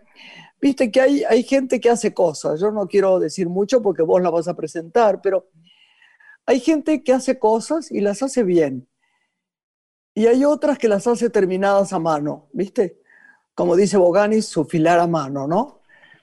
Viste 0.66 0.90
que 0.90 1.00
hay, 1.00 1.22
hay 1.22 1.44
gente 1.44 1.78
que 1.80 1.88
hace 1.88 2.12
cosas, 2.12 2.58
yo 2.58 2.72
no 2.72 2.88
quiero 2.88 3.20
decir 3.20 3.48
mucho 3.48 3.80
porque 3.80 4.02
vos 4.02 4.20
la 4.20 4.30
vas 4.30 4.48
a 4.48 4.56
presentar, 4.56 5.20
pero 5.22 5.48
hay 6.44 6.58
gente 6.58 7.04
que 7.04 7.12
hace 7.12 7.38
cosas 7.38 7.92
y 7.92 8.00
las 8.00 8.20
hace 8.20 8.42
bien. 8.42 8.88
Y 10.12 10.26
hay 10.26 10.44
otras 10.44 10.76
que 10.76 10.88
las 10.88 11.06
hace 11.06 11.30
terminadas 11.30 11.92
a 11.92 12.00
mano, 12.00 12.48
¿viste? 12.52 13.00
como 13.54 13.76
dice 13.76 13.96
Bogani, 13.96 14.42
su 14.42 14.64
filar 14.64 14.98
a 14.98 15.06
mano, 15.06 15.46
¿no? 15.46 15.82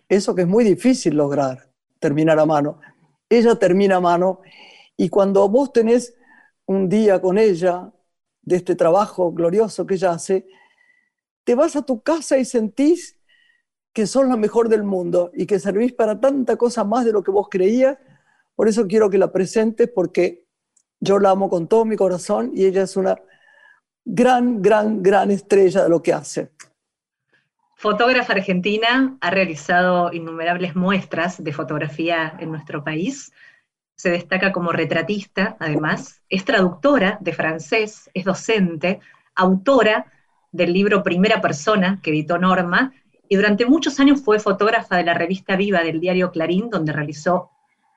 Eso 0.10 0.36
que 0.36 0.42
es 0.42 0.48
muy 0.50 0.66
difícil 0.66 1.16
lograr, 1.16 1.70
terminar 2.00 2.38
a 2.38 2.46
mano. 2.46 2.82
Ella 3.30 3.56
termina 3.56 3.96
a 3.96 4.02
mano 4.02 4.42
y 4.98 5.08
cuando 5.08 5.48
vos 5.48 5.72
tenés 5.72 6.16
un 6.66 6.90
día 6.90 7.22
con 7.22 7.38
ella, 7.38 7.94
de 8.42 8.58
este 8.58 8.76
trabajo 8.76 9.32
glorioso 9.32 9.88
que 9.88 9.94
ella 9.94 10.12
hace, 10.12 10.46
te 11.46 11.56
vas 11.56 11.78
a 11.78 11.84
tu 11.84 12.02
casa 12.02 12.38
y 12.38 12.44
sentís 12.44 13.18
que 13.94 14.08
sos 14.08 14.28
la 14.28 14.36
mejor 14.36 14.70
del 14.70 14.84
mundo 14.84 15.32
y 15.34 15.46
que 15.46 15.60
servís 15.60 15.94
para 15.94 16.20
tanta 16.20 16.58
cosa 16.58 16.84
más 16.84 17.06
de 17.06 17.14
lo 17.14 17.24
que 17.24 17.32
vos 17.32 17.48
creías. 17.50 17.98
Por 18.56 18.68
eso 18.68 18.88
quiero 18.88 19.10
que 19.10 19.20
la 19.20 19.32
presentes 19.32 19.90
porque 19.94 20.46
yo 21.00 21.20
la 21.20 21.30
amo 21.30 21.50
con 21.50 21.68
todo 21.68 21.86
mi 21.86 21.96
corazón 21.96 22.52
y 22.56 22.66
ella 22.66 22.84
es 22.84 22.98
una 22.98 23.16
gran, 24.04 24.62
gran, 24.62 25.04
gran 25.04 25.30
estrella 25.32 25.84
de 25.84 25.90
lo 25.90 26.02
que 26.02 26.14
hace. 26.14 26.52
Fotógrafa 27.76 28.34
argentina, 28.34 29.18
ha 29.20 29.30
realizado 29.30 30.12
innumerables 30.14 30.76
muestras 30.76 31.44
de 31.44 31.52
fotografía 31.52 32.36
en 32.40 32.50
nuestro 32.50 32.84
país. 32.84 33.34
Se 33.96 34.10
destaca 34.10 34.52
como 34.54 34.72
retratista, 34.72 35.58
además. 35.60 36.22
Es 36.30 36.46
traductora 36.46 37.18
de 37.22 37.34
francés, 37.34 38.10
es 38.14 38.24
docente, 38.24 39.02
autora 39.36 40.06
del 40.52 40.72
libro 40.72 41.04
Primera 41.04 41.42
Persona 41.42 42.00
que 42.02 42.12
editó 42.12 42.38
Norma 42.38 42.94
y 43.34 43.36
durante 43.36 43.66
muchos 43.66 44.00
años 44.00 44.22
fue 44.22 44.38
fotógrafa 44.38 44.98
de 44.98 45.06
la 45.06 45.16
revista 45.16 45.56
Viva 45.56 45.82
del 45.82 46.00
diario 46.00 46.32
Clarín, 46.32 46.70
donde 46.70 46.94
realizó 46.94 47.50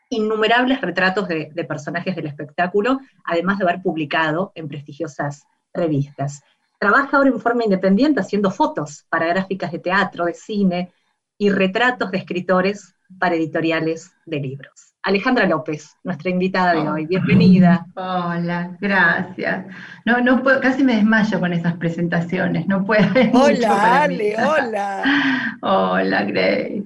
innumerables 0.09 0.81
retratos 0.81 1.29
de, 1.29 1.53
personajes 1.69 2.17
del 2.17 2.27
espectáculo, 2.27 3.01
además 3.23 3.59
de 3.59 3.65
haber 3.65 3.83
publicado 3.83 4.53
en 4.55 4.67
prestigiosas 4.67 5.47
revistas. 5.75 6.43
Trabaja 6.79 7.19
ahora 7.19 7.29
en 7.29 7.39
forma 7.39 7.65
independiente 7.65 8.21
haciendo 8.21 8.51
fotos 8.51 9.05
para 9.11 9.27
gráficas 9.27 9.73
de 9.73 9.79
teatro, 9.79 10.25
de 10.25 10.33
cine 10.33 10.91
y 11.37 11.51
retratos 11.51 12.11
de 12.11 12.17
escritores 12.17 12.95
para 13.19 13.35
editoriales 13.35 14.13
de 14.25 14.41
libros. 14.41 14.86
Alejandra 15.07 15.47
López, 15.47 15.97
nuestra 16.03 16.31
invitada 16.31 16.73
de 16.75 16.89
hoy. 16.89 17.07
Bienvenida. 17.07 17.87
Hola, 17.95 18.77
gracias. 18.81 19.67
No, 20.05 20.21
no 20.21 20.43
puedo, 20.43 20.61
casi 20.61 20.83
me 20.83 20.97
desmayo 20.97 21.39
con 21.39 21.53
esas 21.53 21.75
presentaciones, 21.75 22.67
no 22.67 22.85
puedo. 22.85 23.07
Hola, 23.33 24.03
Ale, 24.03 24.35
hola. 24.35 25.59
Hola, 25.63 26.25
Grace. 26.25 26.83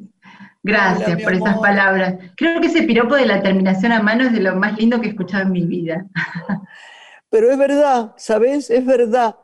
Gracias 0.63 1.23
por 1.23 1.33
esas 1.33 1.59
palabras. 1.61 2.17
Creo 2.37 2.61
que 2.61 2.67
ese 2.67 2.83
piropo 2.83 3.15
de 3.15 3.25
la 3.25 3.41
terminación 3.41 3.91
a 3.93 4.03
mano 4.03 4.25
es 4.25 4.35
de 4.35 4.41
lo 4.41 4.55
más 4.55 4.77
lindo 4.77 5.01
que 5.01 5.07
he 5.07 5.11
escuchado 5.13 5.45
en 5.45 5.53
mi 5.53 5.65
vida. 5.65 6.05
Pero 7.31 7.51
es 7.51 7.57
verdad, 7.57 8.13
¿sabes? 8.19 8.69
Es 8.69 8.85
verdad. 8.85 9.37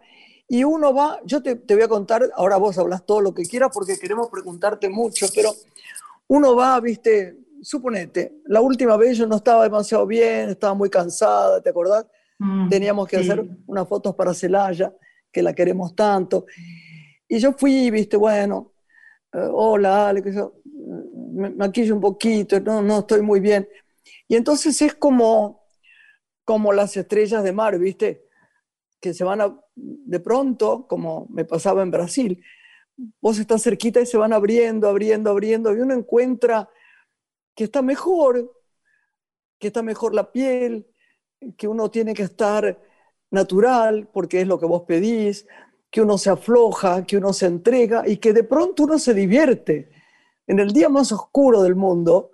Y 0.49 0.65
uno 0.65 0.93
va, 0.93 1.19
yo 1.25 1.43
te, 1.43 1.57
te 1.57 1.75
voy 1.75 1.85
a 1.85 1.89
contar, 1.89 2.25
ahora 2.37 2.59
vos 2.59 2.77
hablas 2.77 3.07
todo 3.07 3.23
lo 3.23 3.33
que 3.33 3.45
quieras 3.45 3.71
porque 3.73 3.99
queremos 3.99 4.29
preguntarte 4.29 4.91
mucho, 4.91 5.29
pero 5.35 5.51
uno 6.29 6.55
va, 6.55 6.79
viste, 6.79 7.46
suponete, 7.63 8.41
la 8.47 8.61
última 8.61 8.97
vez 8.97 9.19
yo 9.19 9.27
no 9.27 9.37
estaba 9.37 9.65
demasiado 9.65 10.07
bien, 10.07 10.51
estaba 10.51 10.75
muy 10.75 10.91
cansada, 10.91 11.61
¿te 11.61 11.71
acordás? 11.71 12.07
Mm, 12.39 12.69
Teníamos 12.69 13.09
que 13.09 13.17
hacer 13.17 13.45
unas 13.67 13.89
fotos 13.89 14.15
para 14.15 14.35
Celaya, 14.35 14.95
que 15.33 15.43
la 15.43 15.53
queremos 15.53 15.95
tanto. 15.95 16.47
Y 17.29 17.39
yo 17.39 17.53
fui, 17.53 17.91
viste, 17.91 18.17
bueno, 18.17 18.73
eh, 19.33 19.49
hola, 19.51 20.09
Ale, 20.09 20.23
que 20.23 20.33
yo 20.33 20.55
me 21.33 21.51
maquillo 21.51 21.95
un 21.95 22.01
poquito, 22.01 22.61
no, 22.61 22.83
no 22.83 23.01
estoy 23.01 23.23
muy 23.23 23.41
bien. 23.41 23.69
Y 24.29 24.37
entonces 24.37 24.81
es 24.83 24.95
como, 24.95 25.65
como 26.45 26.73
las 26.73 26.97
estrellas 26.97 27.43
de 27.43 27.53
mar, 27.53 27.79
viste, 27.79 28.27
que 29.01 29.13
se 29.13 29.25
van 29.25 29.41
a, 29.41 29.59
de 29.75 30.21
pronto, 30.21 30.87
como 30.87 31.27
me 31.31 31.45
pasaba 31.45 31.83
en 31.83 31.91
Brasil, 31.91 32.43
vos 33.21 33.39
estás 33.39 33.63
cerquita 33.63 34.01
y 34.01 34.07
se 34.07 34.17
van 34.17 34.33
abriendo, 34.33 34.89
abriendo, 34.89 35.31
abriendo, 35.31 35.77
y 35.77 35.81
uno 35.81 35.95
encuentra 35.95 36.69
que 37.57 37.65
está 37.65 37.83
mejor, 37.83 38.55
que 39.59 39.69
está 39.69 39.83
mejor 39.83 40.15
la 40.15 40.31
piel, 40.31 40.87
que 41.57 41.67
uno 41.67 41.91
tiene 41.91 42.15
que 42.15 42.23
estar 42.23 42.79
natural 43.31 44.09
porque 44.13 44.43
es 44.43 44.47
lo 44.47 44.61
que 44.61 44.67
vos 44.67 44.83
pedís, 44.83 45.47
que 45.91 46.03
uno 46.03 46.19
se 46.19 46.31
afloja, 46.31 47.07
que 47.07 47.17
uno 47.17 47.33
se 47.33 47.47
entrega 47.47 48.07
y 48.07 48.19
que 48.19 48.33
de 48.33 48.45
pronto 48.45 48.85
uno 48.85 48.99
se 48.99 49.15
divierte. 49.15 49.91
En 50.47 50.61
el 50.61 50.73
día 50.73 50.89
más 50.91 51.11
oscuro 51.11 51.63
del 51.63 51.75
mundo, 51.75 52.31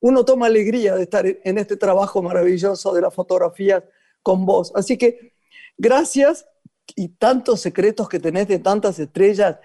uno 0.00 0.24
toma 0.24 0.46
alegría 0.46 0.94
de 0.94 1.02
estar 1.02 1.26
en 1.26 1.58
este 1.58 1.76
trabajo 1.76 2.22
maravilloso 2.22 2.92
de 2.92 3.00
la 3.00 3.10
fotografía 3.10 3.84
con 4.22 4.44
vos. 4.44 4.70
Así 4.74 4.98
que 4.98 5.32
gracias 5.78 6.46
y 6.94 7.08
tantos 7.08 7.60
secretos 7.60 8.08
que 8.08 8.20
tenés 8.20 8.46
de 8.48 8.58
tantas 8.58 8.98
estrellas 8.98 9.56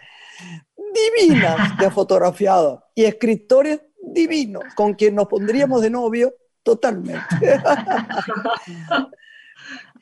divinas 0.94 1.78
que 1.78 1.86
has 1.86 1.94
fotografiado 1.94 2.86
y 2.96 3.04
escritores 3.04 3.82
divino, 4.04 4.60
con 4.76 4.94
quien 4.94 5.16
nos 5.16 5.28
pondríamos 5.28 5.82
de 5.82 5.90
novio 5.90 6.34
totalmente. 6.64 7.22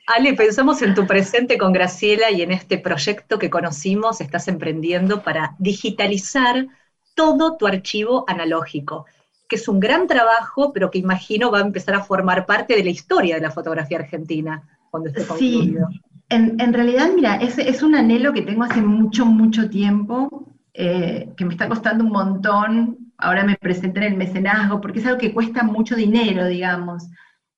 Ale, 0.06 0.34
pensamos 0.34 0.82
en 0.82 0.94
tu 0.94 1.06
presente 1.06 1.56
con 1.56 1.72
Graciela 1.72 2.30
y 2.30 2.42
en 2.42 2.50
este 2.50 2.78
proyecto 2.78 3.38
que 3.38 3.50
conocimos, 3.50 4.20
estás 4.20 4.48
emprendiendo 4.48 5.22
para 5.22 5.54
digitalizar 5.58 6.66
todo 7.14 7.56
tu 7.56 7.66
archivo 7.66 8.24
analógico, 8.26 9.06
que 9.48 9.56
es 9.56 9.68
un 9.68 9.78
gran 9.78 10.06
trabajo, 10.08 10.72
pero 10.72 10.90
que 10.90 10.98
imagino 10.98 11.50
va 11.50 11.58
a 11.58 11.62
empezar 11.62 11.94
a 11.94 12.02
formar 12.02 12.46
parte 12.46 12.74
de 12.74 12.82
la 12.82 12.90
historia 12.90 13.36
de 13.36 13.42
la 13.42 13.50
fotografía 13.50 13.98
argentina 13.98 14.62
cuando 14.90 15.10
esté 15.10 15.24
concluido. 15.24 15.88
Sí. 15.90 16.00
En, 16.30 16.60
en 16.60 16.72
realidad, 16.72 17.10
mira, 17.14 17.36
es, 17.36 17.58
es 17.58 17.82
un 17.82 17.94
anhelo 17.94 18.32
que 18.32 18.42
tengo 18.42 18.64
hace 18.64 18.80
mucho, 18.80 19.26
mucho 19.26 19.68
tiempo, 19.68 20.48
eh, 20.74 21.28
que 21.36 21.44
me 21.44 21.52
está 21.52 21.68
costando 21.68 22.04
un 22.04 22.10
montón 22.10 23.11
ahora 23.22 23.44
me 23.44 23.56
presenté 23.56 24.00
en 24.00 24.12
el 24.12 24.18
mecenazgo, 24.18 24.80
porque 24.80 24.98
es 24.98 25.06
algo 25.06 25.18
que 25.18 25.32
cuesta 25.32 25.62
mucho 25.62 25.94
dinero, 25.94 26.46
digamos, 26.46 27.08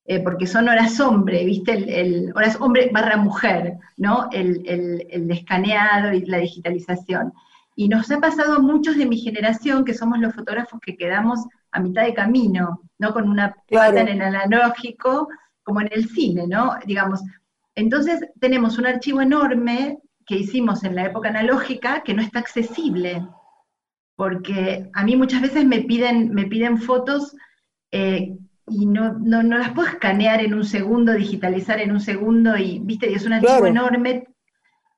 eh, 0.04 0.20
porque 0.20 0.46
son 0.46 0.68
horas 0.68 1.00
hombre, 1.00 1.44
¿viste? 1.44 1.72
El, 2.00 2.32
horas 2.36 2.58
hombre 2.60 2.90
barra 2.92 3.16
mujer, 3.16 3.78
¿no? 3.96 4.28
El, 4.32 4.62
el, 4.66 5.30
escaneado 5.30 6.12
y 6.12 6.24
la 6.26 6.38
digitalización. 6.38 7.32
Y 7.74 7.88
nos 7.88 8.10
ha 8.10 8.20
pasado 8.20 8.54
a 8.54 8.60
muchos 8.60 8.96
de 8.96 9.06
mi 9.06 9.16
generación, 9.18 9.84
que 9.84 9.94
somos 9.94 10.18
los 10.18 10.34
fotógrafos 10.34 10.78
que 10.80 10.96
quedamos 10.96 11.40
a 11.72 11.80
mitad 11.80 12.04
de 12.04 12.14
camino, 12.14 12.82
¿no? 12.98 13.12
Con 13.14 13.28
una 13.28 13.54
plata 13.66 14.02
en 14.02 14.08
el 14.08 14.22
analógico, 14.22 15.28
como 15.62 15.80
en 15.80 15.88
el 15.92 16.08
cine, 16.08 16.46
¿no? 16.46 16.74
Digamos, 16.86 17.22
entonces 17.74 18.20
tenemos 18.38 18.78
un 18.78 18.86
archivo 18.86 19.22
enorme 19.22 19.98
que 20.26 20.36
hicimos 20.36 20.84
en 20.84 20.94
la 20.94 21.06
época 21.06 21.30
analógica 21.30 22.02
que 22.02 22.14
no 22.14 22.22
está 22.22 22.40
accesible, 22.40 23.26
porque 24.16 24.90
a 24.92 25.04
mí 25.04 25.16
muchas 25.16 25.42
veces 25.42 25.64
me 25.64 25.80
piden, 25.82 26.32
me 26.32 26.46
piden 26.46 26.78
fotos 26.78 27.34
eh, 27.90 28.36
y 28.66 28.86
no, 28.86 29.14
no, 29.18 29.42
las 29.42 29.72
puedo 29.72 29.88
escanear 29.88 30.40
en 30.40 30.54
un 30.54 30.64
segundo, 30.64 31.12
digitalizar 31.12 31.80
en 31.80 31.92
un 31.92 32.00
segundo, 32.00 32.56
y 32.56 32.80
viste, 32.80 33.10
y 33.10 33.14
es 33.14 33.26
un 33.26 33.34
archivo 33.34 33.66
enorme. 33.66 34.26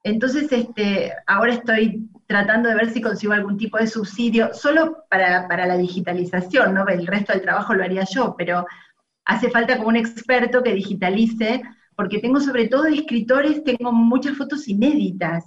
Entonces, 0.05 0.50
este, 0.52 1.12
ahora 1.26 1.55
estoy 1.55 2.09
tratando 2.26 2.68
de 2.68 2.76
ver 2.76 2.90
si 2.90 3.00
consigo 3.00 3.33
algún 3.33 3.57
tipo 3.57 3.79
de 3.79 3.88
subsidio, 3.88 4.55
solo 4.55 5.05
para, 5.11 5.48
para 5.48 5.66
la 5.66 5.76
digitalización, 5.76 6.74
¿no? 6.74 6.87
El 6.87 7.07
resto 7.07 7.33
del 7.33 7.42
trabajo 7.42 7.74
lo 7.74 7.83
haría 7.83 8.05
yo, 8.05 8.37
pero 8.38 8.66
hace 9.24 9.50
falta 9.50 9.76
como 9.76 9.88
un 9.88 9.96
experto 9.96 10.62
que 10.62 10.74
digitalice, 10.74 11.62
porque 11.96 12.20
tengo 12.20 12.40
sobre 12.40 12.68
todo 12.68 12.85
de 12.85 12.94
escritores, 12.94 13.64
tengo 13.64 13.90
muchas 13.90 14.37
fotos 14.37 14.68
inéditas. 14.68 15.44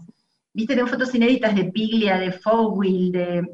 Viste, 0.53 0.75
tengo 0.75 0.87
fotos 0.87 1.15
inéditas 1.15 1.55
de 1.55 1.65
Piglia, 1.65 2.17
de 2.17 2.33
Fogwill, 2.33 3.11
de, 3.11 3.47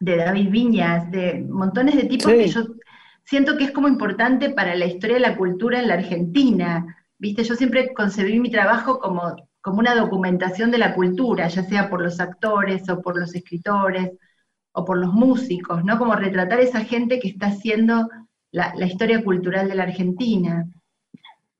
de 0.00 0.16
David 0.16 0.50
Viñas, 0.50 1.10
de 1.10 1.46
montones 1.48 1.94
de 1.94 2.04
tipos 2.04 2.32
que 2.32 2.48
yo 2.48 2.64
siento 3.22 3.56
que 3.56 3.64
es 3.64 3.70
como 3.70 3.86
importante 3.86 4.50
para 4.50 4.74
la 4.74 4.86
historia 4.86 5.14
de 5.14 5.20
la 5.20 5.36
cultura 5.36 5.78
en 5.78 5.88
la 5.88 5.94
Argentina. 5.94 6.96
Viste, 7.18 7.44
yo 7.44 7.54
siempre 7.54 7.92
concebí 7.94 8.40
mi 8.40 8.50
trabajo 8.50 8.98
como, 8.98 9.36
como 9.60 9.78
una 9.78 9.94
documentación 9.94 10.70
de 10.70 10.78
la 10.78 10.94
cultura, 10.94 11.46
ya 11.48 11.62
sea 11.62 11.88
por 11.88 12.02
los 12.02 12.18
actores 12.18 12.88
o 12.88 13.00
por 13.00 13.18
los 13.18 13.34
escritores 13.34 14.10
o 14.72 14.84
por 14.84 14.98
los 14.98 15.12
músicos, 15.12 15.84
¿no? 15.84 15.98
Como 15.98 16.16
retratar 16.16 16.58
a 16.58 16.62
esa 16.62 16.80
gente 16.80 17.20
que 17.20 17.28
está 17.28 17.46
haciendo 17.48 18.08
la, 18.50 18.72
la 18.76 18.86
historia 18.86 19.22
cultural 19.22 19.68
de 19.68 19.74
la 19.74 19.84
Argentina. 19.84 20.66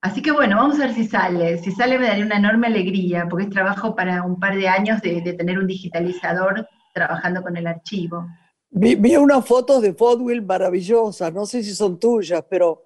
Así 0.02 0.22
que 0.22 0.30
bueno, 0.30 0.56
vamos 0.56 0.80
a 0.80 0.86
ver 0.86 0.94
si 0.94 1.06
sale. 1.06 1.58
Si 1.58 1.72
sale 1.72 1.98
me 1.98 2.06
daría 2.06 2.24
una 2.24 2.38
enorme 2.38 2.68
alegría, 2.68 3.26
porque 3.28 3.44
es 3.44 3.50
trabajo 3.50 3.94
para 3.94 4.22
un 4.22 4.40
par 4.40 4.56
de 4.56 4.68
años 4.68 5.02
de, 5.02 5.20
tener 5.34 5.58
un 5.58 5.66
digitalizador 5.66 6.66
trabajando 6.92 7.42
con 7.42 7.56
el 7.56 7.66
archivo. 7.66 8.26
Vi, 8.70 9.16
unas 9.16 9.44
fotos 9.44 9.82
de 9.82 9.94
Fodwill 9.94 10.42
maravillosas, 10.42 11.32
no 11.32 11.44
sé 11.44 11.62
si 11.62 11.74
son 11.74 11.98
tuyas, 11.98 12.44
pero 12.48 12.84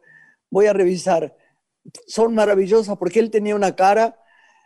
voy 0.50 0.66
a 0.66 0.72
revisar. 0.72 1.36
Son 2.06 2.34
maravillosas 2.34 2.96
porque 2.96 3.20
él 3.20 3.30
tenía 3.30 3.54
una 3.54 3.76
cara 3.76 4.16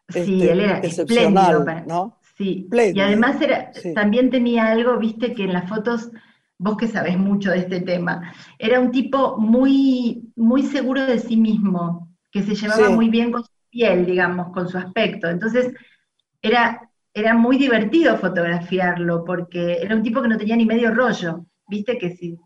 sí, 0.09 0.21
este, 0.21 0.53
él 0.53 0.61
era 0.61 0.79
excepcional, 0.79 1.85
¿no? 1.87 2.19
Sí, 2.37 2.69
y 2.71 3.01
además 3.01 3.41
era, 3.41 3.73
también 3.97 4.31
tenía 4.31 4.69
algo, 4.69 4.97
viste, 4.97 5.35
que 5.35 5.43
en 5.43 5.53
las 5.53 5.69
fotos, 5.69 6.11
vos 6.57 6.77
que 6.77 6.87
sabés 6.87 7.19
mucho 7.19 7.51
de 7.51 7.59
este 7.59 7.81
tema, 7.81 8.33
era 8.61 8.79
un 8.79 8.93
tipo 8.93 9.39
muy, 9.39 10.31
muy 10.37 10.63
seguro 10.63 11.05
de 11.05 11.19
sí 11.19 11.37
mismo, 11.37 12.09
que 12.31 12.45
se 12.45 12.55
llevaba 12.55 12.91
muy 12.91 13.09
bien 13.09 13.33
con 13.33 13.43
su 13.43 13.51
piel, 13.71 14.07
digamos, 14.07 14.53
con 14.53 14.69
su 14.69 14.79
aspecto. 14.79 15.29
Entonces, 15.29 15.75
era, 16.41 16.88
era 17.21 17.35
muy 17.35 17.57
divertido 17.57 18.17
fotografiarlo, 18.17 19.25
porque 19.25 19.79
era 19.83 19.95
un 19.95 20.03
tipo 20.03 20.23
que 20.23 20.29
no 20.29 20.39
tenía 20.39 20.57
ni 20.57 20.67
medio 20.67 20.93
rollo, 20.93 21.47
viste 21.69 21.99
que 21.99 22.11
si 22.11 22.37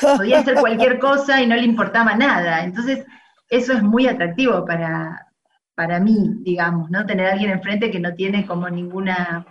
podía 0.00 0.40
hacer 0.40 0.54
cualquier 0.56 0.98
cosa 0.98 1.40
y 1.42 1.46
no 1.46 1.54
le 1.56 1.62
importaba 1.62 2.14
nada. 2.14 2.64
Entonces, 2.64 3.04
eso 3.48 3.72
es 3.72 3.82
muy 3.82 4.06
atractivo 4.06 4.64
para, 4.64 5.26
para 5.74 6.00
mí, 6.00 6.30
digamos, 6.40 6.90
¿no? 6.90 7.06
Tener 7.06 7.26
a 7.26 7.32
alguien 7.32 7.50
enfrente 7.50 7.90
que 7.90 8.00
no 8.00 8.14
tiene 8.14 8.46
como 8.46 8.68
ninguna, 8.68 9.46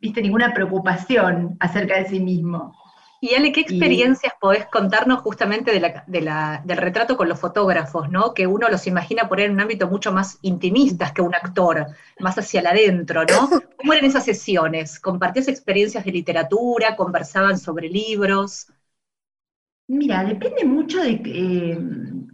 viste, 0.00 0.22
ninguna 0.22 0.54
preocupación 0.54 1.56
acerca 1.60 1.96
de 1.96 2.06
sí 2.06 2.20
mismo. 2.20 2.74
Y 3.20 3.34
Ale, 3.34 3.50
¿qué 3.50 3.60
experiencias 3.60 4.32
podés 4.40 4.66
contarnos 4.66 5.20
justamente 5.22 5.72
del 5.72 6.76
retrato 6.76 7.16
con 7.16 7.28
los 7.28 7.40
fotógrafos, 7.40 8.08
¿no? 8.10 8.32
Que 8.32 8.46
uno 8.46 8.68
los 8.68 8.86
imagina 8.86 9.28
por 9.28 9.40
en 9.40 9.52
un 9.52 9.60
ámbito 9.60 9.88
mucho 9.88 10.12
más 10.12 10.38
intimista 10.42 11.12
que 11.12 11.22
un 11.22 11.34
actor, 11.34 11.86
más 12.20 12.38
hacia 12.38 12.60
el 12.60 12.68
adentro, 12.68 13.24
¿no? 13.24 13.48
¿Cómo 13.76 13.92
eran 13.92 14.04
esas 14.04 14.24
sesiones? 14.24 15.00
¿Compartías 15.00 15.48
experiencias 15.48 16.04
de 16.04 16.12
literatura? 16.12 16.94
¿Conversaban 16.94 17.58
sobre 17.58 17.88
libros? 17.88 18.68
Mira, 19.88 20.22
depende 20.22 20.64
mucho 20.64 21.02
de 21.02 21.20
eh, 21.24 21.78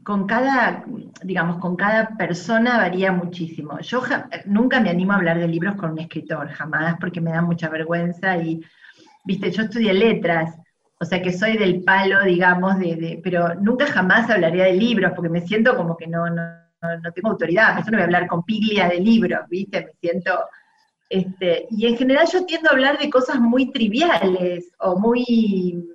con 0.02 0.26
cada, 0.26 0.84
digamos, 1.22 1.58
con 1.58 1.76
cada 1.76 2.16
persona 2.16 2.78
varía 2.78 3.12
muchísimo. 3.12 3.78
Yo 3.80 4.02
nunca 4.44 4.80
me 4.80 4.90
animo 4.90 5.12
a 5.12 5.16
hablar 5.16 5.38
de 5.38 5.48
libros 5.48 5.76
con 5.76 5.92
un 5.92 6.00
escritor, 6.00 6.48
jamás, 6.48 6.96
porque 7.00 7.20
me 7.20 7.30
da 7.30 7.40
mucha 7.40 7.68
vergüenza 7.68 8.36
y, 8.36 8.60
viste, 9.24 9.50
yo 9.52 9.62
estudié 9.62 9.94
letras, 9.94 10.58
o 11.00 11.04
sea 11.04 11.20
que 11.20 11.32
soy 11.32 11.56
del 11.56 11.82
palo, 11.82 12.22
digamos, 12.24 12.78
de, 12.78 13.20
pero 13.22 13.54
nunca 13.56 13.86
jamás 13.86 14.30
hablaría 14.30 14.64
de 14.64 14.74
libros, 14.74 15.12
porque 15.14 15.28
me 15.28 15.46
siento 15.46 15.76
como 15.76 15.96
que 15.96 16.06
no, 16.06 16.28
no, 16.30 16.42
no 16.80 17.12
tengo 17.12 17.30
autoridad, 17.30 17.78
eso 17.78 17.90
no 17.90 17.96
voy 17.96 18.02
a 18.02 18.04
hablar 18.04 18.26
con 18.26 18.44
piglia 18.44 18.88
de 18.88 19.00
libros, 19.00 19.40
viste, 19.48 19.84
me 19.84 19.92
siento... 20.00 20.38
Este, 21.10 21.66
y 21.70 21.86
en 21.86 21.96
general 21.96 22.26
yo 22.32 22.44
tiendo 22.46 22.70
a 22.70 22.72
hablar 22.72 22.98
de 22.98 23.10
cosas 23.10 23.38
muy 23.38 23.70
triviales 23.70 24.72
o 24.78 24.98
muy 24.98 25.86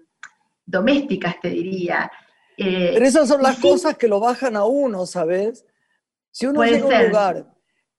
domésticas, 0.65 1.39
te 1.41 1.49
diría. 1.49 2.09
Eh, 2.57 2.91
Pero 2.93 3.05
esas 3.05 3.27
son 3.27 3.41
las 3.41 3.57
cosas 3.59 3.97
que 3.97 4.07
lo 4.07 4.19
bajan 4.19 4.55
a 4.55 4.65
uno, 4.65 5.05
¿sabes? 5.05 5.65
Si 6.31 6.45
uno 6.45 6.63
llega 6.63 6.83
a 6.83 7.01
un 7.01 7.07
lugar 7.07 7.45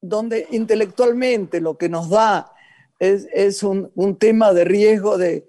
donde 0.01 0.47
intelectualmente 0.51 1.61
lo 1.61 1.77
que 1.77 1.89
nos 1.89 2.09
da 2.09 2.53
es, 2.99 3.63
un, 3.63 3.91
tema 4.19 4.53
de 4.53 4.65
riesgo 4.65 5.19
de, 5.19 5.47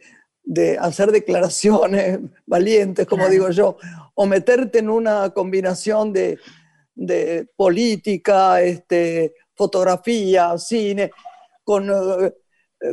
hacer 0.80 1.12
declaraciones 1.12 2.20
valientes, 2.46 3.08
como 3.08 3.30
digo 3.30 3.50
yo, 3.50 3.78
o 4.16 4.26
meterte 4.26 4.80
en 4.80 4.90
una 4.90 5.30
combinación 5.32 6.14
de, 6.14 6.40
política, 7.56 8.62
este, 8.62 9.34
fotografía, 9.56 10.58
cine, 10.58 11.12
con, 11.64 11.90
eh, 11.90 12.34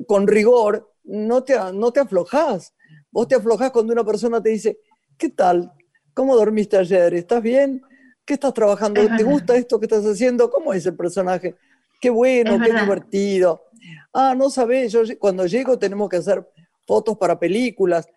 con 0.07 0.27
rigor, 0.27 0.95
no 1.05 1.43
te, 1.43 1.57
no 1.73 1.93
te 1.93 2.01
aflojas. 2.01 2.75
Vos 3.11 3.29
te 3.29 3.35
aflojas 3.35 3.71
cuando 3.71 3.93
una 3.93 4.05
persona 4.05 4.43
te 4.43 4.51
dice, 4.51 4.79
¿qué 5.17 5.31
tal? 5.31 5.73
¿Cómo 6.15 6.37
dormiste 6.37 6.77
ayer? 6.77 7.15
¿Estás 7.15 7.43
bien? 7.43 7.83
¿Qué 8.25 8.35
estás 8.35 8.53
trabajando? 8.53 9.01
¿Te 9.17 9.23
gusta 9.23 9.57
esto 9.57 9.79
que 9.79 9.87
estás 9.87 10.05
haciendo? 10.05 10.51
¿Cómo 10.51 10.75
es 10.75 10.85
el 10.85 10.95
personaje? 10.95 11.57
Qué 12.01 12.11
bueno, 12.11 12.59
qué 12.63 12.73
divertido. 12.73 13.65
Ah, 14.13 14.35
no 14.37 14.51
sabés, 14.51 14.93
yo 14.93 15.03
cuando 15.19 15.47
llego 15.47 15.79
tenemos 15.79 16.09
que 16.09 16.17
hacer 16.17 16.47
fotos 16.89 17.17
para 17.17 17.39
películas, 17.39 18.09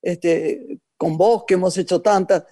este, 0.00 0.78
con 0.96 1.16
vos 1.16 1.42
que 1.44 1.54
hemos 1.54 1.76
hecho 1.76 2.00
tantas. 2.00 2.44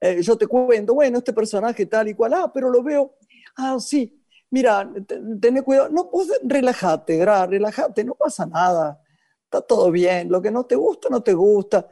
Eh, 0.00 0.22
yo 0.22 0.38
te 0.38 0.46
cuento, 0.46 0.94
bueno, 0.94 1.18
este 1.18 1.34
personaje 1.34 1.84
tal 1.84 2.08
y 2.08 2.14
cual, 2.14 2.32
ah, 2.32 2.50
pero 2.54 2.70
lo 2.70 2.82
veo, 2.82 3.16
ah, 3.56 3.76
sí, 3.78 4.22
mira, 4.48 4.90
ten, 5.40 5.62
cuidado, 5.62 5.90
no, 5.90 6.04
vos 6.04 6.28
relájate, 6.42 7.26
relájate, 7.46 8.04
no 8.04 8.14
pasa 8.14 8.46
nada 8.46 9.02
está 9.48 9.62
todo 9.62 9.90
bien, 9.90 10.28
lo 10.28 10.42
que 10.42 10.50
no 10.50 10.64
te 10.64 10.76
gusta, 10.76 11.08
no 11.10 11.22
te 11.22 11.32
gusta. 11.32 11.88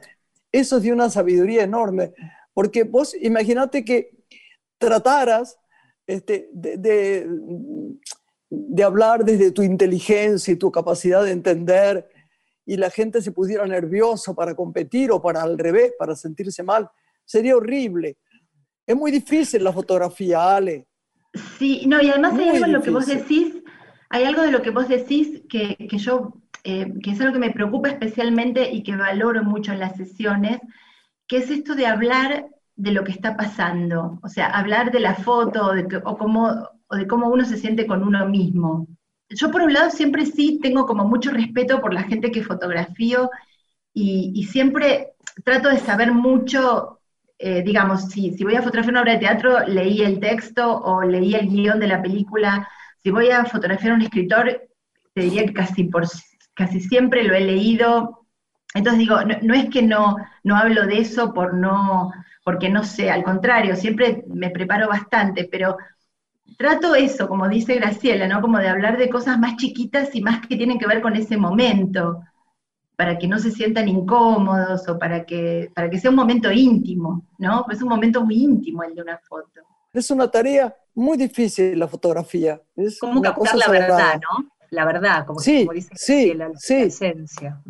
Eso 0.51 0.77
es 0.77 0.83
de 0.83 0.93
una 0.93 1.09
sabiduría 1.09 1.63
enorme, 1.63 2.13
porque 2.53 2.83
vos 2.83 3.15
imagínate 3.19 3.83
que 3.83 4.11
trataras 4.77 5.57
este, 6.05 6.49
de, 6.53 7.27
de, 8.49 8.83
hablar 8.83 9.25
desde 9.25 9.51
tu 9.51 9.63
inteligencia 9.63 10.53
y 10.53 10.57
tu 10.57 10.71
capacidad 10.71 11.23
de 11.23 11.31
entender 11.31 12.07
y 12.67 12.77
la 12.77 12.91
gente 12.91 13.21
se 13.23 13.31
pusiera 13.31 13.65
nervioso 13.65 14.35
para 14.35 14.53
competir 14.53 15.11
o 15.11 15.19
para 15.19 15.41
al 15.41 15.57
revés, 15.57 15.93
para 15.97 16.15
sentirse 16.15 16.61
mal, 16.61 16.87
sería 17.25 17.55
horrible. 17.55 18.17
Es 18.85 18.95
muy 18.95 19.09
difícil 19.09 19.63
la 19.63 19.73
fotografía, 19.73 20.55
Ale. 20.55 20.85
Sí, 21.57 21.85
no, 21.87 21.99
y 22.01 22.09
además 22.09 22.37
hay 22.37 22.49
algo 22.49 22.65
de 22.65 22.71
lo 22.71 22.81
que 22.81 22.91
vos 22.91 23.07
decís, 23.07 23.55
hay 24.09 24.25
algo 24.25 24.43
de 24.43 24.51
lo 24.51 24.61
que 24.61 24.69
vos 24.69 24.87
decís 24.87 25.41
que, 25.49 25.75
que 25.89 25.97
yo 25.97 26.33
eh, 26.69 26.93
que 27.01 27.11
es 27.11 27.21
algo 27.21 27.31
que 27.31 27.39
me 27.39 27.51
preocupa 27.51 27.87
especialmente 27.87 28.69
y 28.69 28.83
que 28.83 28.97
valoro 28.97 29.41
mucho 29.41 29.71
en 29.71 29.79
las 29.79 29.95
sesiones, 29.95 30.59
que 31.25 31.37
es 31.37 31.49
esto 31.49 31.75
de 31.75 31.87
hablar 31.87 32.47
de 32.75 32.91
lo 32.91 33.05
que 33.05 33.13
está 33.13 33.37
pasando, 33.37 34.19
o 34.21 34.27
sea, 34.27 34.47
hablar 34.47 34.91
de 34.91 34.99
la 34.99 35.15
foto 35.15 35.71
o, 36.03 36.17
cómo, 36.17 36.67
de 36.91 37.07
cómo 37.07 37.29
uno 37.29 37.45
se 37.45 37.55
siente 37.55 37.87
con 37.87 38.03
uno 38.03 38.27
mismo. 38.27 38.85
Yo 39.29 39.51
por 39.51 39.61
un 39.61 39.73
lado 39.73 39.89
siempre 39.89 40.25
sí 40.25 40.59
tengo 40.61 40.85
como 40.85 41.05
mucho 41.05 41.31
respeto 41.31 41.81
por 41.81 41.93
la 41.93 42.03
gente 42.03 42.31
que 42.31 42.43
fotografío 42.43 43.29
y, 43.93 44.43
siempre 44.43 45.13
trato 45.43 45.69
de 45.69 45.79
saber 45.79 46.11
mucho, 46.11 46.99
eh, 47.39 47.63
digamos, 47.63 48.09
si, 48.09 48.31
si 48.37 48.43
voy 48.43 48.55
a 48.55 48.61
fotografiar 48.61 48.93
una 48.93 49.01
obra 49.01 49.13
de 49.13 49.19
teatro, 49.19 49.67
leí 49.67 50.01
el 50.01 50.19
texto 50.19 50.77
o 50.79 51.01
leí 51.01 51.33
el 51.33 51.49
guion 51.49 51.79
de 51.79 51.87
la 51.87 52.01
película, 52.01 52.67
si 53.03 53.09
voy 53.09 53.31
a 53.31 53.45
fotografiar 53.45 53.93
a 53.93 53.95
un 53.95 54.01
escritor, 54.03 54.67
te 55.13 55.21
diría 55.21 55.45
que 55.45 55.53
casi 55.53 55.85
por 55.85 56.05
casi 56.53 56.79
siempre 56.79 57.23
lo 57.23 57.35
he 57.35 57.41
leído. 57.41 58.27
Entonces 58.73 58.99
digo, 58.99 59.17
no, 59.41 59.53
es 59.53 59.69
que 59.69 59.81
no, 59.81 60.17
no 60.43 60.57
hablo 60.57 60.85
de 60.85 60.99
eso 60.99 61.33
por 61.33 61.53
no, 61.53 62.11
porque 62.43 62.69
no 62.69 62.83
sé, 62.83 63.09
al 63.09 63.23
contrario, 63.23 63.75
siempre 63.75 64.23
me 64.27 64.49
preparo 64.49 64.87
bastante, 64.87 65.47
pero 65.49 65.77
trato 66.57 66.95
eso, 66.95 67.27
como 67.27 67.47
dice 67.47 67.75
Graciela, 67.75 68.27
¿no? 68.27 68.41
Como 68.41 68.59
de 68.59 68.69
hablar 68.69 68.97
de 68.97 69.09
cosas 69.09 69.37
más 69.39 69.57
chiquitas 69.57 70.15
y 70.15 70.21
más 70.21 70.45
que 70.45 70.55
tienen 70.55 70.79
que 70.79 70.87
ver 70.87 71.01
con 71.01 71.15
ese 71.15 71.37
momento, 71.37 72.21
para 72.95 73.17
que 73.17 73.27
no 73.27 73.37
se 73.37 73.51
sientan 73.51 73.87
incómodos 73.87 74.87
o 74.89 74.97
para 74.97 75.23
que, 75.23 75.71
para 75.75 75.89
que 75.89 75.99
sea 75.99 76.09
un 76.09 76.15
momento 76.15 76.51
íntimo, 76.51 77.23
¿no? 77.37 77.65
es 77.71 77.81
un 77.81 77.89
momento 77.89 78.25
muy 78.25 78.35
íntimo 78.43 78.83
el 78.83 78.95
de 78.95 79.03
una 79.03 79.19
foto. 79.19 79.61
Es 79.93 80.09
una 80.09 80.29
tarea 80.29 80.75
muy 80.95 81.15
difícil 81.15 81.77
la 81.77 81.87
fotografía. 81.87 82.59
Es 82.75 82.99
como 82.99 83.21
captar 83.21 83.55
la 83.55 83.69
verdad, 83.69 84.15
¿no? 84.15 84.49
la 84.71 84.85
verdad, 84.85 85.25
como, 85.25 85.39
sí, 85.39 85.67
dice 85.71 85.91
sí, 85.95 86.33
la, 86.33 86.49
esencia. 86.67 87.61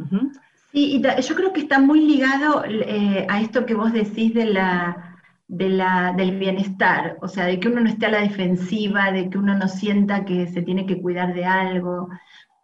y 0.72 1.02
yo 1.02 1.36
creo 1.36 1.52
que 1.52 1.60
está 1.60 1.80
muy 1.80 2.02
ligado 2.02 2.64
eh, 2.66 3.28
a 3.30 3.42
esto 3.42 3.66
que 3.66 3.76
vos 3.76 3.92
decís 3.92 4.34
de 4.34 4.46
la, 4.46 5.07
de 5.48 5.70
la, 5.70 6.14
del 6.16 6.38
bienestar, 6.38 7.18
o 7.22 7.28
sea, 7.28 7.46
de 7.46 7.60
que 7.60 7.70
uno 7.70 7.82
no 7.82 7.90
esté 7.90 8.08
a 8.08 8.12
la 8.12 8.22
defensiva, 8.22 9.12
de 9.12 9.30
que 9.30 9.38
uno 9.38 9.56
no 9.56 9.68
sienta 9.68 10.26
que 10.26 10.48
se 10.48 10.62
tiene 10.62 10.86
que 10.86 11.02
cuidar 11.02 11.34
de 11.34 11.46
algo, 11.46 12.10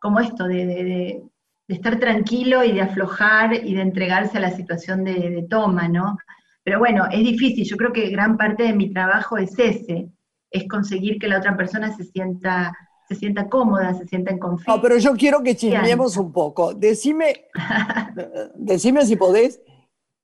como 0.01 0.19
esto, 0.19 0.45
de, 0.45 0.65
de, 0.65 1.23
estar 1.69 1.97
tranquilo 1.97 2.63
y 2.63 2.73
de 2.73 2.81
aflojar 2.81 3.53
y 3.53 3.73
de 3.73 3.81
entregarse 3.81 4.37
a 4.37 4.41
la 4.41 4.51
situación 4.51 5.03
de, 5.03 5.45
toma, 5.49 5.87
¿no? 5.87 6.17
Pero 6.63 6.77
bueno, 6.77 7.05
es 7.09 7.19
difícil, 7.19 7.65
yo 7.65 7.77
creo 7.77 7.93
que 7.93 8.09
gran 8.09 8.37
parte 8.37 8.63
de 8.63 8.73
mi 8.73 8.93
trabajo 8.93 9.37
es 9.37 9.57
ese, 9.57 10.09
es 10.51 10.67
conseguir 10.67 11.17
que 11.19 11.27
la 11.27 11.37
otra 11.37 11.57
persona 11.57 11.95
se 11.95 12.03
sienta 12.03 12.73
se 13.07 13.15
sienta 13.15 13.49
cómoda, 13.49 13.93
se 13.93 14.07
sienta 14.07 14.31
en 14.31 14.39
confianza. 14.39 14.77
No, 14.77 14.81
pero 14.81 14.97
yo 14.97 15.13
quiero 15.13 15.43
que 15.43 15.57
chismeemos 15.57 16.15
un 16.15 16.31
poco. 16.31 16.73
Decime, 16.73 17.47
decime 18.55 19.05
si 19.05 19.17
podés, 19.17 19.61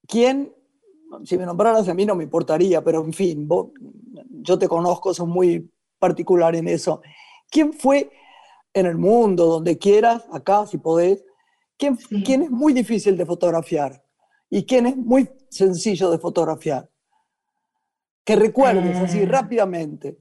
quién, 0.08 0.54
si 1.24 1.38
me 1.38 1.46
nombraras 1.46 1.88
a 1.88 1.94
mí 1.94 2.06
no 2.06 2.16
me 2.16 2.24
importaría, 2.24 2.84
pero 2.84 3.04
en 3.04 3.14
fin, 3.14 3.48
yo 4.42 4.60
te 4.60 4.68
conozco, 4.68 5.14
sos 5.14 5.28
muy 5.28 5.70
particular 5.98 6.56
en 6.56 6.68
eso. 6.68 7.02
¿Quién 7.50 7.74
fue 7.74 8.10
en 8.74 8.86
el 8.86 8.98
mundo, 8.98 9.46
donde 9.46 9.78
quieras, 9.78 10.26
acá 10.32 10.66
si 10.66 10.78
podés, 10.78 11.24
quién, 11.78 11.98
quién 12.24 12.44
es 12.44 12.52
muy 12.52 12.74
difícil 12.74 13.18
de 13.18 13.26
fotografiar 13.26 14.04
y 14.50 14.66
quién 14.66 14.86
es 14.86 14.98
muy 14.98 15.30
sencillo 15.50 16.10
de 16.12 16.20
fotografiar? 16.20 16.90
Que 18.24 18.36
recuerdes 18.36 18.98
así 18.98 19.20
eh. 19.20 19.26
rápidamente. 19.26 20.18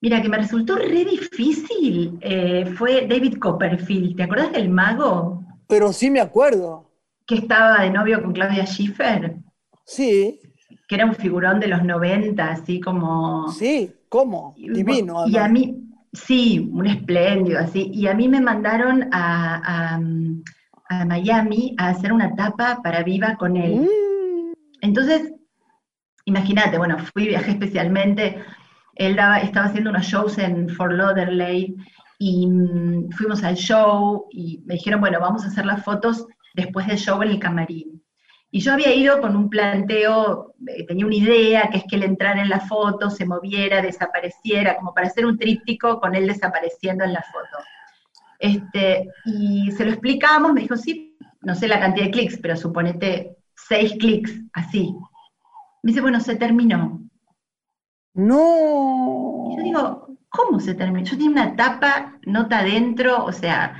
Mira, 0.00 0.20
que 0.20 0.28
me 0.28 0.36
resultó 0.36 0.76
re 0.76 1.04
difícil 1.04 2.18
eh, 2.20 2.66
fue 2.76 3.06
David 3.06 3.38
Copperfield. 3.38 4.16
¿Te 4.16 4.24
acuerdas 4.24 4.52
del 4.52 4.68
mago? 4.68 5.42
Pero 5.66 5.92
sí 5.92 6.10
me 6.10 6.20
acuerdo. 6.20 6.90
Que 7.26 7.36
estaba 7.36 7.82
de 7.82 7.90
novio 7.90 8.22
con 8.22 8.32
Claudia 8.32 8.66
Schiffer. 8.66 9.36
Sí. 9.86 10.38
Que 10.88 10.96
era 10.96 11.06
un 11.06 11.14
figurón 11.14 11.58
de 11.60 11.68
los 11.68 11.82
90, 11.82 12.44
así 12.44 12.80
como. 12.80 13.48
Sí, 13.48 13.92
¿cómo? 14.08 14.54
Divino. 14.58 15.26
Y 15.26 15.38
a 15.38 15.48
mí, 15.48 15.76
sí, 16.12 16.68
un 16.72 16.86
espléndido, 16.86 17.58
así. 17.58 17.90
Y 17.92 18.06
a 18.06 18.14
mí 18.14 18.28
me 18.28 18.40
mandaron 18.40 19.08
a, 19.12 19.98
Miami 21.06 21.74
a 21.78 21.88
hacer 21.88 22.12
una 22.12 22.34
tapa 22.34 22.80
para 22.82 23.02
Viva 23.02 23.36
con 23.36 23.56
él. 23.56 23.80
Mm. 23.80 24.52
Entonces, 24.82 25.32
imagínate, 26.26 26.78
bueno, 26.78 26.98
fui, 26.98 27.26
viajé 27.26 27.52
especialmente 27.52 28.44
él 28.96 29.18
estaba 29.42 29.66
haciendo 29.66 29.90
unos 29.90 30.06
shows 30.06 30.38
en 30.38 30.68
Fort 30.70 30.92
Lauderdale 30.92 31.74
y 32.18 32.46
mm, 32.46 33.10
fuimos 33.10 33.44
al 33.44 33.54
show 33.54 34.26
y 34.30 34.62
me 34.64 34.74
dijeron, 34.74 35.00
bueno, 35.00 35.20
vamos 35.20 35.44
a 35.44 35.48
hacer 35.48 35.66
las 35.66 35.84
fotos 35.84 36.26
después 36.54 36.86
del 36.86 36.98
show 36.98 37.22
en 37.22 37.30
el 37.30 37.38
camarín. 37.38 38.02
Y 38.50 38.60
yo 38.60 38.72
había 38.72 38.94
ido 38.94 39.20
con 39.20 39.36
un 39.36 39.50
planteo, 39.50 40.54
eh, 40.66 40.86
tenía 40.86 41.06
una 41.06 41.16
idea, 41.16 41.68
que 41.70 41.78
es 41.78 41.84
que 41.84 41.96
él 41.96 42.04
entrara 42.04 42.40
en 42.40 42.48
la 42.48 42.60
foto, 42.60 43.10
se 43.10 43.26
moviera, 43.26 43.82
desapareciera, 43.82 44.76
como 44.76 44.94
para 44.94 45.08
hacer 45.08 45.26
un 45.26 45.36
tríptico 45.36 46.00
con 46.00 46.14
él 46.14 46.26
desapareciendo 46.26 47.04
en 47.04 47.12
la 47.12 47.22
foto. 47.22 47.64
Este, 48.38 49.10
y 49.24 49.70
se 49.72 49.84
lo 49.84 49.90
explicamos, 49.90 50.52
me 50.52 50.60
dijo, 50.60 50.76
sí, 50.76 51.16
no 51.42 51.54
sé 51.54 51.68
la 51.68 51.80
cantidad 51.80 52.06
de 52.06 52.12
clics, 52.12 52.38
pero 52.38 52.56
suponete 52.56 53.36
seis 53.54 53.94
clics, 53.98 54.32
así. 54.52 54.94
Me 55.82 55.90
dice, 55.90 56.00
bueno, 56.00 56.20
se 56.20 56.36
terminó. 56.36 57.00
No. 58.14 59.54
yo 59.56 59.62
digo, 59.62 60.08
¿cómo 60.28 60.58
se 60.60 60.74
terminó? 60.74 61.04
Yo 61.04 61.16
tenía 61.16 61.30
una 61.30 61.56
tapa, 61.56 62.18
nota 62.24 62.60
adentro, 62.60 63.24
o 63.24 63.32
sea, 63.32 63.76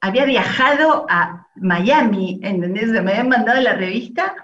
había 0.00 0.24
viajado 0.24 1.06
a 1.08 1.48
Miami, 1.56 2.40
¿entendés? 2.42 2.88
Me 2.88 2.98
habían 2.98 3.28
mandado 3.28 3.60
la 3.60 3.74
revista. 3.74 4.34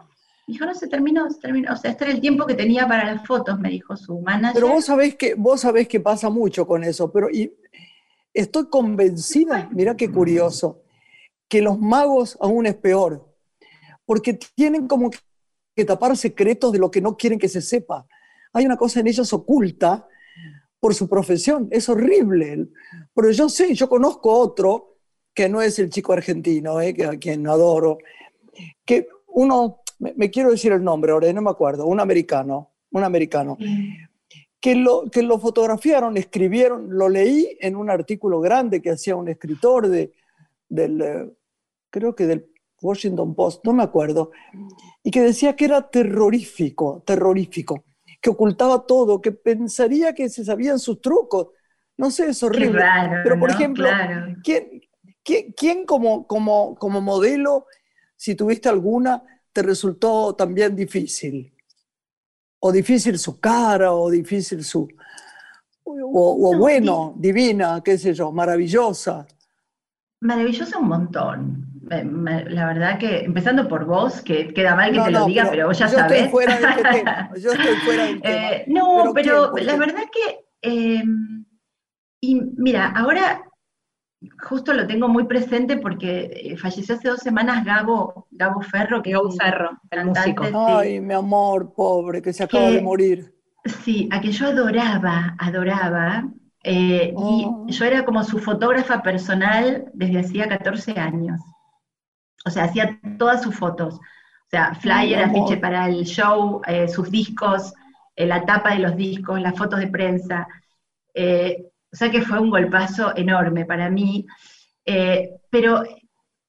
Dijo, 0.46 0.66
no, 0.66 0.74
se 0.74 0.88
terminó, 0.88 1.30
se 1.30 1.40
terminó. 1.40 1.72
O 1.72 1.76
sea, 1.76 1.90
este 1.90 2.04
era 2.04 2.12
el 2.12 2.20
tiempo 2.20 2.46
que 2.46 2.54
tenía 2.54 2.86
para 2.86 3.12
las 3.12 3.26
fotos, 3.26 3.58
me 3.58 3.70
dijo 3.70 3.96
su 3.96 4.20
manager. 4.20 4.54
Pero 4.54 4.68
vos 4.68 4.84
sabés 4.84 5.14
que, 5.16 5.34
vos 5.34 5.60
sabés 5.60 5.88
que 5.88 6.00
pasa 6.00 6.28
mucho 6.28 6.66
con 6.66 6.84
eso, 6.84 7.10
pero 7.10 7.30
y 7.30 7.52
estoy 8.32 8.68
convencida, 8.68 9.68
mira 9.72 9.96
qué 9.96 10.10
curioso, 10.10 10.82
que 11.48 11.62
los 11.62 11.78
magos 11.78 12.36
aún 12.40 12.66
es 12.66 12.74
peor, 12.74 13.32
porque 14.04 14.34
tienen 14.54 14.86
como 14.86 15.10
que 15.74 15.84
tapar 15.84 16.16
secretos 16.16 16.72
de 16.72 16.78
lo 16.78 16.90
que 16.90 17.00
no 17.00 17.16
quieren 17.16 17.38
que 17.38 17.48
se 17.48 17.62
sepa. 17.62 18.06
Hay 18.52 18.66
una 18.66 18.76
cosa 18.76 19.00
en 19.00 19.06
ellos 19.06 19.32
oculta 19.32 20.06
por 20.78 20.94
su 20.94 21.08
profesión, 21.08 21.68
es 21.70 21.88
horrible. 21.88 22.68
Pero 23.14 23.30
yo 23.30 23.48
sé, 23.48 23.74
yo 23.74 23.88
conozco 23.88 24.30
otro 24.30 24.93
que 25.34 25.48
no 25.48 25.60
es 25.60 25.78
el 25.78 25.90
chico 25.90 26.12
argentino, 26.12 26.80
eh, 26.80 26.94
que, 26.94 27.04
a 27.04 27.18
quien 27.18 27.46
adoro, 27.46 27.98
que 28.84 29.08
uno, 29.28 29.80
me, 29.98 30.30
quiero 30.30 30.50
decir 30.50 30.72
el 30.72 30.84
nombre 30.84 31.12
ahora, 31.12 31.32
no 31.32 31.42
me 31.42 31.50
acuerdo, 31.50 31.86
un 31.86 32.00
americano, 32.00 32.70
un 32.92 33.02
americano, 33.02 33.58
que 34.60 34.76
lo, 34.76 35.10
que 35.10 35.22
lo 35.22 35.38
fotografiaron, 35.38 36.16
escribieron, 36.16 36.86
lo 36.96 37.08
leí 37.08 37.56
en 37.60 37.76
un 37.76 37.90
artículo 37.90 38.40
grande 38.40 38.80
que 38.80 38.90
hacía 38.90 39.16
un 39.16 39.28
escritor 39.28 39.88
de, 39.88 40.12
del, 40.68 41.02
eh, 41.02 41.30
creo 41.90 42.14
que 42.14 42.26
del 42.26 42.46
Washington 42.80 43.34
Post, 43.34 43.64
no 43.64 43.72
me 43.72 43.82
acuerdo, 43.82 44.30
y 45.02 45.10
que 45.10 45.22
decía 45.22 45.56
que 45.56 45.64
era 45.64 45.88
terrorífico, 45.88 47.02
terrorífico, 47.04 47.84
que 48.20 48.30
ocultaba 48.30 48.86
todo, 48.86 49.20
que 49.20 49.32
pensaría 49.32 50.14
que 50.14 50.28
se 50.28 50.44
sabían 50.44 50.78
sus 50.78 51.00
trucos. 51.00 51.48
No 51.96 52.10
sé, 52.10 52.30
es 52.30 52.42
horrible. 52.42 52.82
Pero, 53.22 53.38
por 53.38 53.50
ejemplo, 53.50 53.88
¿quién, 54.42 54.73
¿Quién, 55.24 55.86
como, 55.86 56.26
como, 56.26 56.74
como 56.74 57.00
modelo, 57.00 57.66
si 58.14 58.34
tuviste 58.34 58.68
alguna, 58.68 59.22
te 59.52 59.62
resultó 59.62 60.34
también 60.34 60.76
difícil? 60.76 61.52
O 62.60 62.70
difícil 62.70 63.18
su 63.18 63.40
cara, 63.40 63.92
o 63.92 64.10
difícil 64.10 64.62
su... 64.62 64.86
O, 65.86 66.56
bueno, 66.58 67.14
divina, 67.16 67.80
qué 67.84 67.98
sé 67.98 68.14
yo, 68.14 68.32
maravillosa. 68.32 69.26
Maravillosa 70.20 70.78
un 70.78 70.88
montón. 70.88 71.70
La 71.88 72.66
verdad 72.66 72.98
que, 72.98 73.20
empezando 73.24 73.68
por 73.68 73.84
vos, 73.84 74.22
que 74.22 74.52
queda 74.54 74.74
mal 74.74 74.92
que 74.92 75.00
te 75.00 75.10
lo 75.10 75.26
diga, 75.26 75.48
pero, 75.50 75.66
vos 75.68 75.78
ya 75.78 75.88
sabés. 75.88 76.12
Estoy 76.12 76.30
fuera 76.30 76.58
de 76.58 76.66
este 76.66 76.82
tema. 76.82 77.30
Yo 77.36 77.52
estoy 77.52 77.76
fuera 77.84 78.04
del 78.06 78.22
tema. 78.22 78.34
Eh, 78.34 78.64
no, 78.68 79.12
pero, 79.14 79.52
la 79.56 79.76
verdad 79.76 80.04
que, 80.10 80.46
em, 80.62 81.44
y 82.20 82.40
mira, 82.56 82.88
ahora 82.96 83.44
justo 84.42 84.72
lo 84.72 84.86
tengo 84.86 85.08
muy 85.08 85.24
presente 85.24 85.76
porque 85.76 86.30
eh, 86.32 86.56
falleció 86.56 86.94
hace 86.94 87.08
dos 87.08 87.20
semanas 87.20 87.64
Gabo, 87.64 88.26
Gabo 88.30 88.60
Ferro, 88.62 89.02
que 89.02 89.12
Gabo 89.12 89.30
Ferro, 89.30 89.70
el 89.90 90.06
músico. 90.06 90.44
Ay, 90.54 91.00
mi 91.00 91.14
amor, 91.14 91.72
pobre, 91.74 92.22
que 92.22 92.32
se 92.32 92.44
acaba 92.44 92.70
de 92.70 92.82
morir. 92.82 93.34
Sí, 93.82 94.08
a 94.12 94.20
que 94.20 94.32
yo 94.32 94.46
adoraba, 94.46 95.34
adoraba. 95.38 96.24
Eh, 96.62 97.12
y 97.16 97.44
oh. 97.46 97.66
yo 97.68 97.84
era 97.84 98.04
como 98.04 98.24
su 98.24 98.38
fotógrafa 98.38 99.02
personal 99.02 99.90
desde 99.92 100.20
hacía 100.20 100.48
14 100.48 100.92
años. 100.92 101.40
O 102.44 102.50
sea, 102.50 102.64
hacía 102.64 102.98
todas 103.18 103.42
sus 103.42 103.54
fotos. 103.54 103.94
O 103.94 104.50
sea, 104.50 104.74
flyer, 104.74 105.24
afiche 105.24 105.56
para 105.56 105.88
el 105.88 106.04
show, 106.04 106.60
eh, 106.66 106.88
sus 106.88 107.10
discos, 107.10 107.72
la 108.16 108.44
tapa 108.44 108.74
de 108.74 108.80
los 108.80 108.96
discos, 108.96 109.40
las 109.40 109.56
fotos 109.56 109.80
de 109.80 109.88
prensa. 109.88 110.46
O 111.94 111.96
sea 111.96 112.10
que 112.10 112.22
fue 112.22 112.40
un 112.40 112.50
golpazo 112.50 113.16
enorme 113.16 113.64
para 113.66 113.88
mí. 113.88 114.26
Eh, 114.84 115.30
pero 115.48 115.84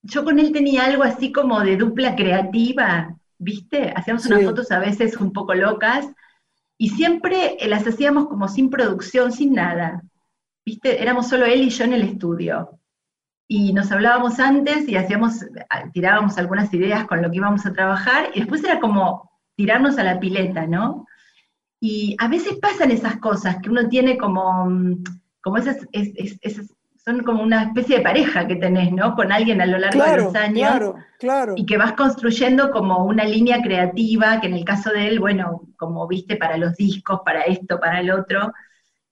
yo 0.01 0.23
con 0.23 0.39
él 0.39 0.51
tenía 0.51 0.85
algo 0.85 1.03
así 1.03 1.31
como 1.31 1.59
de 1.59 1.77
dupla 1.77 2.15
creativa, 2.15 3.15
¿viste? 3.37 3.93
Hacíamos 3.95 4.25
unas 4.25 4.43
fotos 4.43 4.71
a 4.71 4.79
veces 4.79 5.15
un 5.17 5.31
poco 5.31 5.53
locas 5.53 6.07
y 6.79 6.89
siempre 6.89 7.57
las 7.67 7.85
hacíamos 7.85 8.27
como 8.27 8.47
sin 8.47 8.71
producción, 8.71 9.31
sin 9.31 9.53
nada. 9.53 10.01
¿Viste? 10.65 10.99
Éramos 10.99 11.29
solo 11.29 11.45
él 11.45 11.61
y 11.61 11.69
yo 11.69 11.83
en 11.83 11.93
el 11.93 12.01
estudio. 12.01 12.79
Y 13.47 13.71
nos 13.71 13.91
hablábamos 13.91 14.39
antes 14.39 14.89
y 14.89 14.95
hacíamos, 14.95 15.45
tirábamos 15.93 16.39
algunas 16.39 16.73
ideas 16.73 17.05
con 17.05 17.21
lo 17.21 17.29
que 17.29 17.37
íbamos 17.37 17.67
a 17.67 17.73
trabajar 17.73 18.31
y 18.33 18.39
después 18.39 18.63
era 18.63 18.79
como 18.79 19.29
tirarnos 19.55 19.99
a 19.99 20.03
la 20.03 20.19
pileta, 20.19 20.65
¿no? 20.65 21.05
Y 21.79 22.15
a 22.17 22.27
veces 22.27 22.57
pasan 22.59 22.89
esas 22.89 23.17
cosas 23.17 23.57
que 23.61 23.69
uno 23.69 23.87
tiene 23.87 24.17
como 24.17 24.65
mm, 24.65 25.03
como 25.45 25.57
esas, 25.57 25.77
son 27.05 27.21
como 27.21 27.43
una 27.43 27.65
especie 27.65 27.97
de 27.97 28.03
pareja 28.03 28.47
que 28.47 28.55
tenés, 28.55 28.91
¿no? 28.91 29.13
Con 29.13 29.31
alguien 29.31 29.61
a 29.61 29.67
lo 29.67 29.77
largo 29.77 30.03
de 30.03 30.17
los 30.17 30.33
años. 30.33 30.67
Claro, 30.67 30.95
claro. 31.19 31.53
Y 31.55 31.67
que 31.67 31.77
vas 31.77 31.93
construyendo 31.93 32.71
como 32.71 33.05
una 33.05 33.25
línea 33.25 33.61
creativa, 33.61 34.41
que 34.41 34.47
en 34.47 34.55
el 34.55 34.65
caso 34.65 34.89
de 34.89 35.07
él, 35.07 35.19
bueno, 35.19 35.61
como 35.77 36.07
viste, 36.07 36.35
para 36.35 36.57
los 36.57 36.75
discos, 36.75 37.19
para 37.23 37.41
esto, 37.41 37.79
para 37.79 37.99
el 37.99 38.09
otro. 38.09 38.51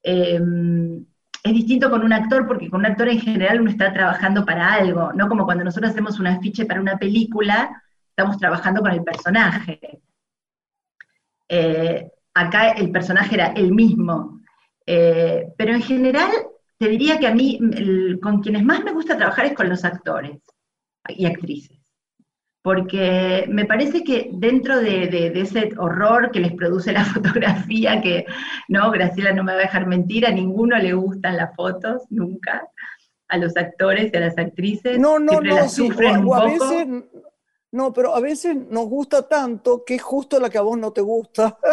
Em, 0.02 1.06
es 1.44 1.54
distinto 1.54 1.92
con 1.92 2.04
un 2.04 2.14
actor, 2.14 2.48
porque 2.48 2.68
con 2.68 2.80
un 2.80 2.88
actor 2.88 3.10
en 3.10 3.20
general 3.20 3.62
uno 3.62 3.70
está 3.70 3.94
trabajando 3.94 4.44
para 4.44 4.74
algo, 4.74 5.14
no 5.14 5.30
como 5.30 5.46
cuando 5.46 5.64
nosotros 5.64 5.92
hacemos 5.92 6.20
un 6.20 6.26
afiche 6.26 6.66
para 6.66 6.82
una 6.82 6.98
película, 6.98 7.84
estamos 8.10 8.40
trabajando 8.40 8.82
con 8.82 8.92
el 8.92 9.04
personaje. 9.04 10.02
Eh, 11.48 12.10
acá 12.34 12.72
el 12.72 12.90
personaje 12.90 13.36
era 13.36 13.48
el 13.52 13.72
mismo, 13.72 14.42
eh, 14.86 15.48
pero 15.58 15.74
en 15.74 15.82
general, 15.82 16.32
te 16.78 16.88
diría 16.88 17.20
que 17.20 17.28
a 17.28 17.34
mí, 17.34 17.60
con 18.22 18.42
quienes 18.42 18.64
más 18.64 18.84
me 18.84 18.92
gusta 18.92 19.18
trabajar 19.18 19.46
es 19.46 19.54
con 19.54 19.70
los 19.70 19.86
actores 19.86 20.42
y 21.10 21.26
actrices. 21.26 21.80
Porque 22.62 23.46
me 23.50 23.66
parece 23.66 24.04
que 24.04 24.30
dentro 24.34 24.80
de, 24.80 25.32
ese 25.36 25.72
horror 25.78 26.32
que 26.32 26.40
les 26.40 26.54
produce 26.54 26.94
la 26.94 27.04
fotografía, 27.06 28.02
que 28.02 28.26
no, 28.70 28.90
Graciela 28.92 29.34
no 29.34 29.44
me 29.44 29.54
va 29.54 29.60
a 29.60 29.64
dejar 29.64 29.86
mentir, 29.86 30.26
a 30.26 30.32
ninguno 30.32 30.78
le 30.78 30.94
gustan 30.94 31.38
las 31.38 31.56
fotos, 31.56 32.04
nunca, 32.10 32.68
a 33.28 33.38
los 33.38 33.56
actores 33.58 34.12
y 34.14 34.18
a 34.18 34.22
las 34.22 34.38
actrices. 34.38 34.98
No, 35.00 35.20
no, 35.20 35.42
no, 35.42 35.58
a 35.58 36.46
veces, 36.46 37.04
no, 37.74 37.92
pero 37.92 38.16
a 38.16 38.20
veces 38.20 38.56
nos 38.56 38.86
gusta 38.86 39.28
tanto 39.28 39.84
que 39.84 39.96
es 39.96 40.02
justo 40.02 40.40
la 40.40 40.50
que 40.50 40.60
a 40.60 40.62
vos 40.62 40.78
no 40.78 40.92
te 40.92 41.02
gusta. 41.02 41.58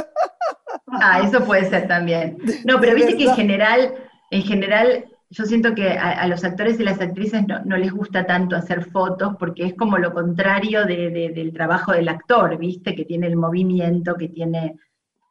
Ah, 0.92 1.20
eso 1.24 1.44
puede 1.44 1.68
ser 1.68 1.86
también. 1.86 2.36
No, 2.64 2.80
pero 2.80 2.94
viste 2.96 3.16
que 3.16 3.24
en 3.24 3.34
general, 3.34 3.94
en 4.30 4.42
general, 4.42 5.04
yo 5.28 5.44
siento 5.44 5.74
que 5.74 5.90
a, 5.90 6.26
los 6.26 6.42
actores 6.42 6.80
y 6.80 6.82
las 6.82 7.00
actrices 7.00 7.44
no, 7.46 7.76
les 7.76 7.92
gusta 7.92 8.26
tanto 8.26 8.56
hacer 8.56 8.90
fotos 8.90 9.36
porque 9.38 9.66
es 9.66 9.74
como 9.74 9.98
lo 9.98 10.12
contrario 10.12 10.84
del 10.86 11.52
trabajo 11.52 11.92
del 11.92 12.08
actor, 12.08 12.56
viste, 12.58 12.96
que 12.96 13.04
tiene 13.04 13.28
el 13.28 13.36
movimiento, 13.36 14.16
que 14.16 14.28
tiene 14.28 14.76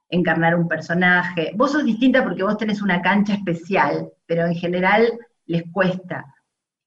encarnar 0.09 0.55
un 0.55 0.67
personaje. 0.67 1.51
Vos 1.55 1.73
sos 1.73 1.83
distinta 1.83 2.23
porque 2.23 2.43
vos 2.43 2.57
tenés 2.57 2.81
una 2.81 3.01
cancha 3.01 3.33
especial, 3.33 4.09
pero 4.25 4.45
en 4.45 4.55
general 4.55 5.11
les 5.45 5.63
cuesta. 5.71 6.25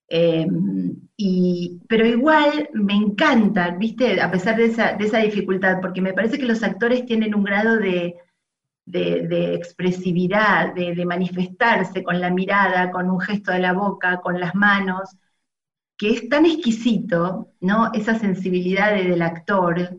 Em, 0.07 1.02
y, 1.15 1.81
pero 1.87 2.05
igual 2.05 2.69
me 2.73 2.93
encanta, 2.93 3.71
viste, 3.71 4.21
a 4.21 4.31
pesar 4.31 4.57
de 4.57 4.65
esa, 4.65 4.93
de 4.93 5.05
esa 5.05 5.19
dificultad, 5.19 5.79
porque 5.81 6.01
me 6.01 6.13
parece 6.13 6.37
que 6.39 6.45
los 6.45 6.63
actores 6.63 7.05
tienen 7.05 7.35
un 7.35 7.43
grado 7.43 7.77
de, 7.77 8.15
de, 8.85 9.53
expresividad, 9.55 10.73
de, 10.73 11.05
manifestarse 11.05 12.03
con 12.03 12.19
la 12.19 12.29
mirada, 12.29 12.91
con 12.91 13.09
un 13.09 13.19
gesto 13.19 13.51
de 13.51 13.59
la 13.59 13.73
boca, 13.73 14.21
con 14.21 14.39
las 14.39 14.55
manos, 14.55 15.15
que 15.97 16.11
es 16.11 16.29
tan 16.29 16.45
exquisito, 16.45 17.53
¿no? 17.61 17.91
Esa 17.93 18.15
sensibilidad 18.15 18.93
del 18.93 19.21
actor, 19.21 19.97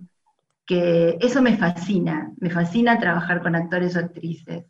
que 0.66 1.16
eso 1.20 1.42
me 1.42 1.56
fascina, 1.56 2.32
me 2.38 2.50
fascina 2.50 2.98
trabajar 2.98 3.42
con 3.42 3.54
actores 3.54 3.96
o 3.96 4.00
actrices. 4.00 4.64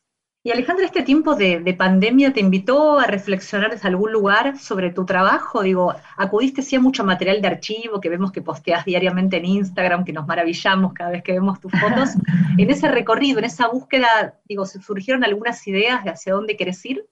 Y 0.46 0.50
Alejandra, 0.50 0.84
¿este 0.84 1.02
tiempo 1.02 1.34
de, 1.34 1.74
pandemia 1.76 2.32
te 2.34 2.40
invitó 2.40 2.98
a 2.98 3.06
reflexionar 3.06 3.70
desde 3.70 3.88
algún 3.88 4.12
lugar 4.12 4.58
sobre 4.58 4.90
tu 4.90 5.06
trabajo? 5.06 5.62
Digo, 5.62 5.94
acudiste 6.18 6.60
sí 6.60 6.76
a 6.76 6.80
mucho 6.80 7.02
material 7.02 7.40
de 7.40 7.48
archivo 7.48 7.98
que 7.98 8.10
vemos 8.10 8.30
que 8.30 8.42
posteas 8.42 8.84
diariamente 8.84 9.38
en 9.38 9.46
Instagram, 9.46 10.04
que 10.04 10.12
nos 10.12 10.26
maravillamos 10.26 10.92
cada 10.92 11.10
vez 11.10 11.22
que 11.22 11.32
vemos 11.32 11.60
tus 11.60 11.72
fotos. 11.72 12.10
en 12.58 12.70
ese 12.70 12.88
recorrido, 12.88 13.38
en 13.38 13.46
esa 13.46 13.68
búsqueda, 13.68 14.38
digo, 14.44 14.66
¿se 14.66 14.82
surgieron 14.82 15.24
algunas 15.24 15.66
ideas 15.66 16.04
de 16.04 16.10
hacia 16.10 16.34
dónde 16.34 16.56
querés 16.56 16.84
ir? 16.84 17.08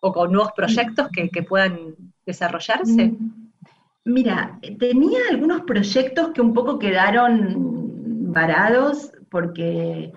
o 0.00 0.12
con 0.12 0.32
nuevos 0.32 0.52
proyectos 0.52 1.08
que, 1.08 1.42
puedan 1.42 1.94
desarrollarse? 2.26 3.08
Mm, 3.08 3.50
mira, 4.06 4.58
tenía 4.78 5.20
algunos 5.30 5.62
proyectos 5.62 6.30
que 6.30 6.40
un 6.40 6.54
poco 6.54 6.78
quedaron 6.78 8.32
varados 8.32 9.12
porque 9.30 10.12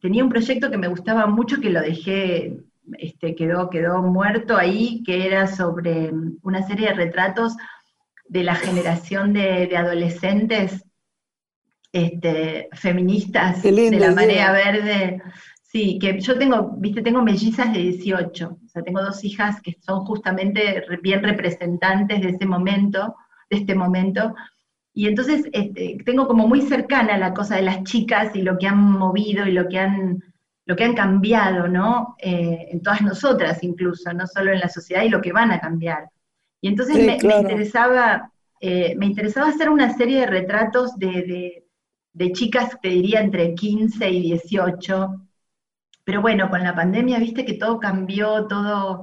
tenía 0.00 0.24
un 0.24 0.30
proyecto 0.30 0.70
que 0.70 0.78
me 0.78 0.88
gustaba 0.88 1.26
mucho 1.26 1.60
que 1.60 1.70
lo 1.70 1.80
dejé, 1.80 2.56
este, 2.98 3.34
quedó, 3.34 3.68
quedó 3.70 4.02
muerto 4.02 4.56
ahí, 4.56 5.02
que 5.04 5.26
era 5.26 5.46
sobre 5.46 6.10
una 6.42 6.66
serie 6.66 6.88
de 6.88 6.94
retratos 6.94 7.56
de 8.28 8.44
la 8.44 8.54
generación 8.54 9.32
de, 9.32 9.74
adolescentes 9.76 10.84
este, 11.92 12.68
feministas 12.72 13.62
de 13.62 13.90
la 13.98 14.12
marea 14.12 14.52
verde. 14.52 15.22
Sí, 15.62 15.98
que 16.00 16.18
yo 16.18 16.38
tengo, 16.38 16.74
viste, 16.78 17.02
tengo 17.02 17.22
mellizas 17.22 17.72
de 17.72 17.80
18, 17.80 18.48
o 18.48 18.68
sea, 18.68 18.82
tengo 18.82 19.02
dos 19.02 19.22
hijas 19.22 19.60
que 19.60 19.76
son 19.80 20.00
justamente 20.06 20.82
bien 21.02 21.22
representantes 21.22 22.22
de 22.22 22.30
ese 22.30 22.46
momento, 22.46 23.14
de 23.50 23.58
este 23.58 23.74
momento, 23.74 24.34
y 24.98 25.06
entonces 25.06 25.44
este, 25.52 25.96
tengo 26.04 26.26
como 26.26 26.48
muy 26.48 26.60
cercana 26.60 27.16
la 27.16 27.32
cosa 27.32 27.54
de 27.54 27.62
las 27.62 27.84
chicas 27.84 28.34
y 28.34 28.42
lo 28.42 28.58
que 28.58 28.66
han 28.66 28.82
movido 28.82 29.46
y 29.46 29.52
lo 29.52 29.68
que 29.68 29.78
han, 29.78 30.24
lo 30.66 30.74
que 30.74 30.82
han 30.82 30.96
cambiado, 30.96 31.68
¿no? 31.68 32.16
Eh, 32.18 32.66
en 32.72 32.82
todas 32.82 33.02
nosotras 33.02 33.62
incluso, 33.62 34.12
no 34.12 34.26
solo 34.26 34.50
en 34.50 34.58
la 34.58 34.68
sociedad 34.68 35.04
y 35.04 35.08
lo 35.08 35.20
que 35.20 35.30
van 35.30 35.52
a 35.52 35.60
cambiar. 35.60 36.10
Y 36.60 36.66
entonces 36.66 36.96
me, 36.96 37.12
interesaba, 37.12 38.32
eh, 38.60 38.96
me 38.96 39.06
interesaba 39.06 39.50
hacer 39.50 39.70
una 39.70 39.96
serie 39.96 40.18
de 40.18 40.26
retratos 40.26 40.98
de, 40.98 41.62
de, 42.12 42.32
chicas, 42.32 42.76
te 42.82 42.88
diría, 42.88 43.20
entre 43.20 43.54
15 43.54 44.10
y 44.10 44.22
18. 44.22 45.28
Pero 46.02 46.22
bueno, 46.22 46.50
con 46.50 46.64
la 46.64 46.74
pandemia, 46.74 47.20
viste 47.20 47.44
que 47.44 47.54
todo 47.54 47.78
cambió, 47.78 48.48
todo 48.48 49.02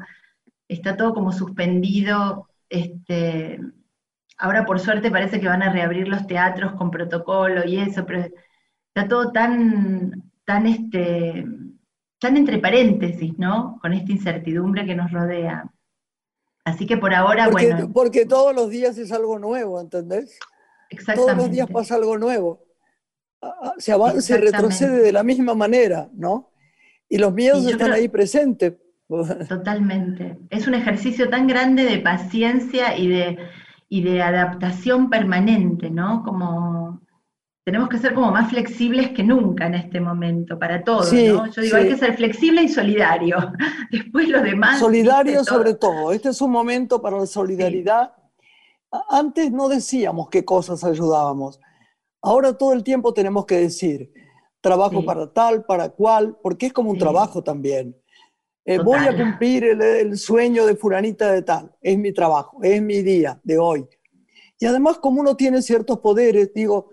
está 0.67 0.97
todo 0.97 1.13
como 1.13 1.31
suspendido. 1.31 2.49
Este, 2.67 3.61
ahora 4.37 4.65
por 4.65 4.79
suerte 4.79 5.11
parece 5.11 5.39
que 5.39 5.47
van 5.47 5.63
a 5.63 5.71
reabrir 5.71 6.07
los 6.07 6.27
teatros 6.27 6.73
con 6.73 6.91
protocolo 6.91 7.65
y 7.65 7.79
eso, 7.79 8.05
pero 8.05 8.25
está 8.93 9.07
todo 9.07 9.31
tan, 9.31 10.31
tan, 10.45 10.67
este, 10.67 11.45
tan 12.19 12.37
entre 12.37 12.59
paréntesis, 12.59 13.37
¿no? 13.37 13.77
Con 13.81 13.93
esta 13.93 14.11
incertidumbre 14.11 14.85
que 14.85 14.95
nos 14.95 15.11
rodea. 15.11 15.69
Así 16.65 16.87
que 16.87 16.97
por 16.97 17.13
ahora, 17.13 17.49
bueno. 17.49 17.91
Porque 17.93 18.25
todos 18.25 18.55
los 18.55 18.69
días 18.69 18.97
es 18.97 19.11
algo 19.11 19.37
nuevo, 19.37 19.79
¿entendés? 19.79 20.39
Exactamente. 20.89 21.33
Todos 21.33 21.37
los 21.37 21.51
días 21.51 21.69
pasa 21.69 21.95
algo 21.95 22.17
nuevo. 22.17 22.65
Ah, 23.41 23.53
ah, 23.61 23.73
se 23.77 23.91
avanza, 23.91 24.21
se 24.21 24.37
retrocede 24.37 25.01
de 25.01 25.11
la 25.11 25.23
misma 25.23 25.53
manera, 25.53 26.09
¿no? 26.13 26.51
Y 27.07 27.19
los 27.19 27.33
miedos 27.33 27.65
están 27.67 27.91
ahí 27.91 28.07
presentes. 28.07 28.73
Totalmente. 29.47 30.39
Es 30.49 30.65
un 30.67 30.73
ejercicio 30.73 31.29
tan 31.29 31.45
grande 31.45 31.83
de 31.83 31.99
paciencia 31.99 32.97
y 32.97 33.09
de, 33.09 33.37
y 33.89 34.01
de 34.01 34.21
adaptación 34.21 35.09
permanente, 35.09 35.89
¿no? 35.89 36.23
Como 36.23 37.01
tenemos 37.65 37.89
que 37.89 37.97
ser 37.97 38.13
como 38.13 38.31
más 38.31 38.51
flexibles 38.51 39.09
que 39.09 39.23
nunca 39.23 39.65
en 39.65 39.73
este 39.73 39.99
momento, 39.99 40.59
para 40.59 40.83
todos, 40.83 41.11
¿no? 41.11 41.47
Yo 41.47 41.61
digo, 41.61 41.77
hay 41.77 41.89
que 41.89 41.97
ser 41.97 42.15
flexible 42.15 42.61
y 42.61 42.69
solidario. 42.69 43.37
Después 43.91 44.29
lo 44.29 44.41
demás. 44.41 44.79
Solidario 44.79 45.43
sobre 45.43 45.73
todo. 45.73 46.11
Este 46.11 46.29
es 46.29 46.41
un 46.41 46.51
momento 46.51 47.01
para 47.01 47.17
la 47.17 47.25
solidaridad. 47.25 48.13
Antes 49.09 49.51
no 49.51 49.67
decíamos 49.67 50.29
qué 50.29 50.45
cosas 50.45 50.83
ayudábamos. 50.83 51.59
Ahora 52.21 52.55
todo 52.55 52.73
el 52.73 52.83
tiempo 52.83 53.13
tenemos 53.13 53.45
que 53.45 53.55
decir, 53.55 54.11
trabajo 54.61 55.03
para 55.03 55.31
tal, 55.31 55.65
para 55.65 55.89
cual, 55.89 56.37
porque 56.41 56.67
es 56.67 56.73
como 56.73 56.91
un 56.91 56.97
trabajo 56.97 57.43
también. 57.43 57.95
Eh, 58.67 58.79
voy 58.79 58.97
a 58.97 59.15
cumplir 59.15 59.63
el, 59.63 59.81
el, 59.81 60.17
sueño 60.17 60.65
de 60.65 60.75
furanita 60.75 61.31
de 61.31 61.43
tal, 61.43 61.71
es 61.81 61.97
mi 61.99 62.11
trabajo, 62.11 62.57
es 62.63 62.81
mi 62.81 63.03
día 63.03 63.39
de 63.43 63.59
hoy. 63.59 63.87
Y 64.59 64.65
además 64.65 64.97
como 64.97 65.21
uno 65.21 65.35
tiene 65.37 65.61
ciertos 65.61 65.99
poderes, 65.99 66.51
digo, 66.51 66.91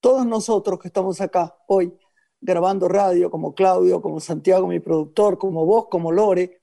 todos 0.00 0.26
nosotros 0.26 0.78
que 0.78 0.88
estamos 0.88 1.20
acá 1.20 1.54
hoy 1.68 1.92
grabando 2.40 2.88
radio, 2.88 3.30
como 3.30 3.54
Claudio, 3.54 4.02
como 4.02 4.20
Santiago, 4.20 4.66
mi 4.66 4.80
productor, 4.80 5.38
como 5.38 5.64
vos, 5.64 5.86
como 5.88 6.10
Lore, 6.10 6.62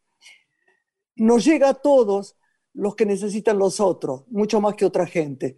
nos 1.15 1.45
llega 1.45 1.69
a 1.69 1.73
todos 1.73 2.35
los 2.73 2.95
que 2.95 3.05
necesitan 3.05 3.57
los 3.57 3.79
otros, 3.79 4.23
mucho 4.29 4.59
más 4.61 4.75
que 4.75 4.85
otra 4.85 5.05
gente. 5.05 5.57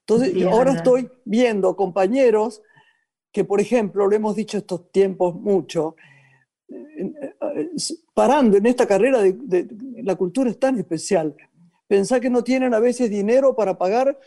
Entonces, 0.00 0.34
ahora 0.44 0.72
estoy 0.72 1.10
viendo 1.24 1.74
compañeros 1.74 2.62
que, 3.32 3.44
por 3.44 3.60
ejemplo, 3.60 4.06
lo 4.06 4.14
hemos 4.14 4.36
dicho 4.36 4.56
estos 4.56 4.90
tiempos 4.92 5.34
mucho, 5.34 5.96
parando 8.16 8.56
en 8.56 8.64
esta 8.64 8.86
carrera 8.86 9.20
de, 9.20 9.68
la 10.02 10.16
cultura 10.16 10.48
es 10.48 10.58
tan 10.58 10.78
especial. 10.78 11.36
Pensar 11.86 12.18
que 12.18 12.30
no 12.30 12.42
tienen 12.42 12.72
a 12.72 12.78
veces 12.78 13.10
dinero 13.10 13.54
para 13.54 13.76
pagar 13.76 14.18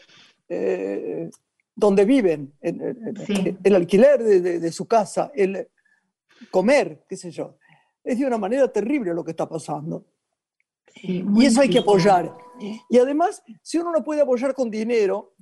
eh, 0.48 1.32
donde 1.76 2.06
viven, 2.06 2.54
el, 2.62 3.76
alquiler 3.76 4.22
de, 4.22 4.72
su 4.72 4.86
casa, 4.86 5.32
el 5.34 5.68
comer, 6.52 7.04
qué 7.10 7.18
sé 7.18 7.32
yo. 7.32 7.58
Es 8.04 8.20
de 8.20 8.28
una 8.28 8.38
manera 8.38 8.72
terrible 8.72 9.12
lo 9.12 9.24
que 9.24 9.32
está 9.32 9.50
pasando. 9.50 10.06
y 11.02 11.44
eso 11.44 11.62
hay 11.62 11.70
que 11.72 11.80
apoyar. 11.80 12.32
Y 12.90 13.00
además, 13.00 13.42
si 13.64 13.80
uno 13.80 13.92
no 13.92 14.04
puede 14.04 14.22
apoyar 14.22 14.54
con 14.54 14.70
dinero, 14.70 15.34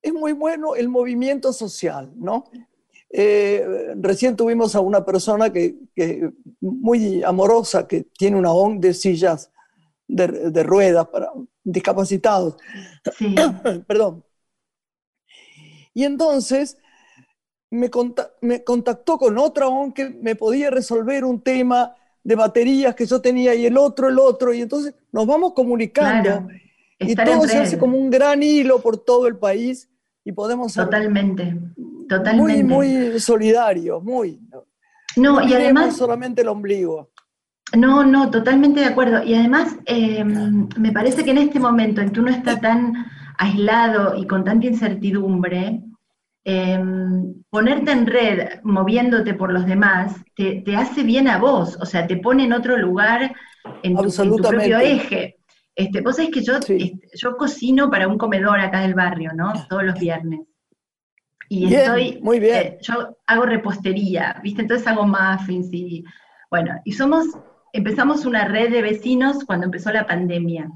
es 0.00 0.12
muy 0.12 0.32
bueno 0.32 0.76
el 0.76 0.88
movimiento 0.88 1.52
social, 1.52 2.12
¿no? 2.14 2.44
Eh, 3.12 3.94
recién 3.96 4.36
tuvimos 4.36 4.74
a 4.74 4.80
una 4.80 5.04
persona 5.04 5.52
que, 5.52 5.76
muy 6.60 7.22
amorosa, 7.22 7.86
que 7.88 8.06
tiene 8.16 8.36
una 8.36 8.52
ONG 8.52 8.80
de 8.80 8.94
sillas 8.94 9.50
de, 10.06 10.50
de 10.50 10.62
ruedas 10.62 11.06
para 11.08 11.32
discapacitados. 11.64 12.56
Sí. 13.16 13.34
Perdón. 13.86 14.24
Y 15.92 16.04
entonces 16.04 16.78
me, 17.70 17.90
contactó 17.90 19.18
con 19.18 19.38
otra 19.38 19.68
ONG 19.68 19.94
que 19.94 20.10
me 20.10 20.34
podía 20.34 20.70
resolver 20.70 21.24
un 21.24 21.40
tema 21.40 21.94
de 22.22 22.34
baterías 22.34 22.94
que 22.94 23.06
yo 23.06 23.20
tenía 23.20 23.54
y 23.54 23.66
el 23.66 23.78
otro, 23.78 24.08
el 24.08 24.18
otro, 24.18 24.52
y 24.52 24.60
entonces 24.60 24.94
nos 25.12 25.26
vamos 25.26 25.54
comunicando 25.54 26.48
y 26.98 27.14
todo 27.14 27.46
se 27.46 27.56
hace 27.56 27.78
como 27.78 27.96
un 27.96 28.10
gran 28.10 28.42
hilo 28.42 28.80
por 28.82 28.98
todo 28.98 29.26
el 29.26 29.36
país 29.36 29.88
y 30.24 30.32
podemos 30.32 30.74
totalmente, 30.74 31.56
totalmente. 32.10 32.64
muy, 32.64 32.88
muy 32.98 33.20
solidarios, 33.20 34.02
muy. 34.02 34.40
No, 35.16 35.40
y 35.46 35.54
además 35.54 35.96
solamente 35.96 36.42
el 36.42 36.48
ombligo. 36.48 37.10
No, 37.76 38.04
no, 38.04 38.30
totalmente 38.30 38.80
de 38.80 38.86
acuerdo. 38.86 39.22
Y 39.22 39.34
además 39.34 39.76
em, 39.86 40.68
me 40.76 40.90
parece 40.90 41.24
que 41.24 41.30
en 41.30 41.38
este 41.38 41.60
momento 41.60 42.00
en 42.00 42.10
que 42.10 42.20
uno 42.20 42.30
está 42.30 42.60
tan 42.60 43.06
aislado 43.38 44.16
y 44.16 44.26
con 44.26 44.42
tanta 44.42 44.66
incertidumbre, 44.66 45.82
em, 46.44 47.34
ponerte 47.48 47.92
en 47.92 48.06
red 48.06 48.60
moviéndote 48.64 49.34
por 49.34 49.52
los 49.52 49.66
demás 49.66 50.16
te, 50.34 50.64
hace 50.76 51.04
bien 51.04 51.28
a 51.28 51.38
vos, 51.38 51.78
o 51.80 51.86
sea, 51.86 52.06
te 52.06 52.16
pone 52.16 52.44
en 52.44 52.52
otro 52.52 52.76
lugar, 52.76 53.32
en 53.82 53.94
tu, 53.94 54.36
propio 54.36 54.78
eje. 54.80 55.36
Este, 55.76 56.00
vos 56.00 56.16
sabés 56.16 56.32
que 56.32 56.42
yo, 56.42 56.56
este, 56.56 56.98
yo 57.14 57.36
cocino 57.36 57.88
para 57.88 58.08
un 58.08 58.18
comedor 58.18 58.58
acá 58.58 58.80
del 58.80 58.94
barrio, 58.94 59.30
¿no? 59.32 59.52
Todos 59.68 59.84
los 59.84 59.98
viernes. 59.98 60.40
Y 61.52 61.74
estoy, 61.74 62.20
muy 62.22 62.38
bien. 62.38 62.54
Eh, 62.54 62.78
yo 62.80 63.16
hago 63.26 63.42
repostería, 63.42 64.40
¿viste? 64.40 64.62
Entonces 64.62 64.86
hago 64.86 65.04
muffins 65.04 65.68
y, 65.72 66.04
bueno, 66.48 66.80
y 66.84 66.92
somos, 66.92 67.26
empezamos 67.72 68.24
una 68.24 68.44
red 68.44 68.70
de 68.70 68.82
vecinos 68.82 69.44
cuando 69.44 69.66
empezó 69.66 69.90
la 69.90 70.06
pandemia. 70.06 70.70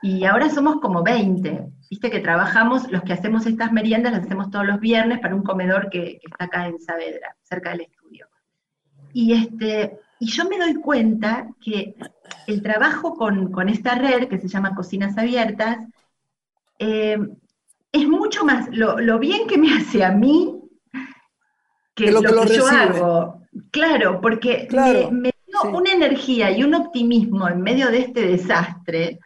Y 0.00 0.24
ahora 0.24 0.48
somos 0.48 0.76
como 0.80 1.02
20, 1.02 1.66
viste 1.90 2.10
que 2.10 2.20
trabajamos, 2.20 2.90
los 2.90 3.02
que 3.02 3.12
hacemos 3.12 3.44
estas 3.44 3.72
meriendas 3.72 4.12
las 4.12 4.22
hacemos 4.22 4.50
todos 4.50 4.64
los 4.64 4.80
viernes 4.80 5.20
para 5.20 5.34
un 5.34 5.42
comedor 5.42 5.90
que, 5.90 6.18
está 6.24 6.46
acá 6.46 6.66
en 6.66 6.80
Saavedra, 6.80 7.36
cerca 7.42 7.72
del 7.72 7.82
estudio. 7.82 8.26
Y, 9.12 9.34
este, 9.34 9.98
y 10.18 10.28
yo 10.28 10.48
me 10.48 10.56
doy 10.56 10.76
cuenta 10.76 11.46
que 11.62 11.94
el 12.46 12.62
trabajo 12.62 13.16
con, 13.16 13.68
esta 13.68 13.96
red, 13.96 14.28
que 14.28 14.38
se 14.38 14.48
llama 14.48 14.74
Cocinas 14.74 15.18
Abiertas, 15.18 15.86
eh, 16.78 17.18
es 17.94 18.08
mucho 18.08 18.44
más 18.44 18.68
lo, 18.72 19.18
bien 19.18 19.46
que 19.46 19.56
me 19.56 19.72
hace 19.76 20.04
a 20.04 20.10
mí 20.10 20.60
que 21.94 22.10
lo, 22.10 22.20
que, 22.20 22.56
yo 22.56 22.66
hago. 22.66 23.40
Claro, 23.70 24.20
porque 24.20 24.66
me, 25.12 25.32
dio 25.46 25.70
una 25.72 25.92
energía 25.92 26.50
y 26.50 26.64
un 26.64 26.74
optimismo 26.74 27.48
en 27.48 27.62
medio 27.62 27.88
de 27.88 27.98
este 28.00 28.26
desastre 28.26 29.20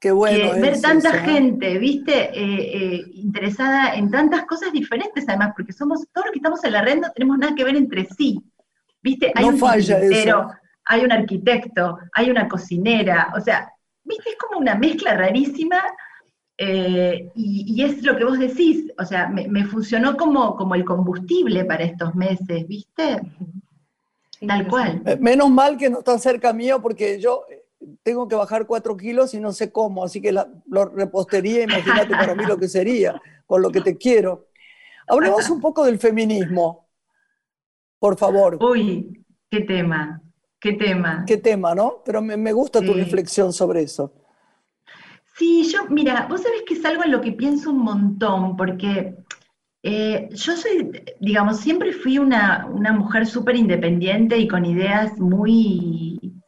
Qué 0.00 0.10
bueno. 0.10 0.58
ver 0.58 0.80
tanta 0.80 1.12
gente, 1.20 1.76
viste, 1.76 2.30
eh, 2.32 2.94
eh, 2.94 3.04
interesada 3.14 3.94
en 3.94 4.10
tantas 4.10 4.46
cosas 4.46 4.72
diferentes, 4.72 5.28
además, 5.28 5.52
porque 5.54 5.72
somos, 5.72 6.06
todos 6.12 6.26
los 6.26 6.32
que 6.32 6.38
estamos 6.38 6.64
en 6.64 6.72
la 6.72 6.82
red 6.82 7.00
no 7.00 7.10
tenemos 7.12 7.36
nada 7.36 7.54
que 7.54 7.64
ver 7.64 7.76
entre 7.76 8.06
sí. 8.06 8.40
Viste, 9.02 9.32
hay 9.34 9.44
un 9.44 9.58
falla 9.58 9.98
hay 10.90 11.04
un 11.04 11.12
arquitecto, 11.12 11.98
hay 12.14 12.30
una 12.30 12.48
cocinera, 12.48 13.30
o 13.36 13.40
sea, 13.40 13.70
viste, 14.04 14.30
es 14.30 14.36
como 14.36 14.58
una 14.58 14.74
mezcla 14.74 15.14
rarísima. 15.14 15.82
Y, 16.58 17.82
es 17.82 18.02
lo 18.02 18.16
que 18.16 18.24
vos 18.24 18.38
decís, 18.38 18.92
o 18.98 19.04
sea, 19.04 19.28
me, 19.28 19.64
funcionó 19.64 20.16
como, 20.16 20.56
como 20.56 20.74
el 20.74 20.84
combustible 20.84 21.64
para 21.64 21.84
estos 21.84 22.14
meses, 22.14 22.66
¿viste? 22.66 23.20
Tal 24.46 24.66
cual. 24.66 25.02
Menos 25.20 25.50
mal 25.50 25.76
que 25.76 25.88
no 25.88 26.00
está 26.00 26.18
cerca 26.18 26.52
mío 26.52 26.80
porque 26.82 27.20
yo 27.20 27.44
tengo 28.02 28.26
que 28.26 28.34
bajar 28.34 28.66
cuatro 28.66 28.96
kilos 28.96 29.34
y 29.34 29.40
no 29.40 29.52
sé 29.52 29.70
cómo, 29.70 30.04
así 30.04 30.20
que 30.20 30.32
la, 30.32 30.48
lo 30.66 30.86
repostería, 30.86 31.62
imagínate 31.62 32.10
para 32.10 32.34
mí 32.34 32.44
lo 32.44 32.58
que 32.58 32.68
sería, 32.68 33.20
con 33.46 33.62
lo 33.62 33.70
que 33.70 33.80
te 33.80 33.96
quiero. 33.96 34.48
Hablemos 35.06 35.48
un 35.50 35.60
poco 35.60 35.84
del 35.84 35.98
feminismo, 35.98 36.88
por 37.98 38.18
favor. 38.18 38.58
Uy, 38.62 39.24
qué 39.48 39.60
tema, 39.60 40.20
qué 40.60 40.72
tema. 40.72 41.24
Qué 41.26 41.36
tema, 41.36 41.74
¿no? 41.74 42.02
Pero 42.04 42.20
me, 42.20 42.52
gusta 42.52 42.80
tu 42.80 42.92
reflexión 42.92 43.52
sobre 43.52 43.82
eso. 43.82 44.12
Sí, 45.38 45.70
yo, 45.72 45.86
mira, 45.88 46.26
vos 46.28 46.42
sabés 46.42 46.62
que 46.66 46.74
es 46.74 46.84
algo 46.84 47.04
en 47.04 47.12
lo 47.12 47.20
que 47.20 47.30
pienso 47.30 47.70
un 47.70 47.78
montón, 47.78 48.56
porque 48.56 49.14
eh, 49.84 50.28
yo 50.32 50.56
soy, 50.56 50.90
digamos, 51.20 51.60
siempre 51.60 51.92
fui 51.92 52.18
una, 52.18 52.66
una 52.66 52.92
mujer 52.92 53.24
súper 53.24 53.54
independiente 53.54 54.36
y 54.36 54.48
con 54.48 54.64
ideas 54.64 55.16
muy, 55.20 56.40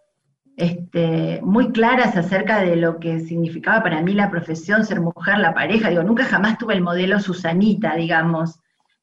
este, 0.57 1.41
muy 1.43 1.71
claras 1.71 2.17
acerca 2.17 2.59
de 2.63 2.75
lo 2.75 2.99
que 2.99 3.21
significaba 3.21 3.85
para 3.85 4.03
mí 4.03 4.13
la 4.13 4.29
profesión, 4.29 4.85
ser 4.85 5.01
mujer, 5.01 5.39
la 5.39 5.55
pareja. 5.55 5.89
Digo, 5.89 6.03
nunca 6.03 6.25
jamás 6.25 6.59
tuve 6.59 6.75
el 6.75 6.83
modelo 6.83 7.21
Susanita, 7.21 7.95
digamos. 7.95 8.59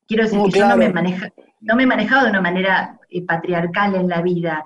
Quiero 0.05 0.23
decir 0.23 0.41
que 0.51 0.59
yo 0.59 0.67
no 0.67 0.75
me, 0.75 0.89
maneja, 0.89 1.31
no 1.61 1.75
me 1.77 1.83
he 1.83 1.87
manejado 1.87 2.25
de 2.25 2.31
una 2.31 2.41
manera 2.41 2.99
eh, 3.09 3.25
patriarcal 3.25 3.95
en 3.95 4.09
la 4.09 4.21
vida. 4.21 4.65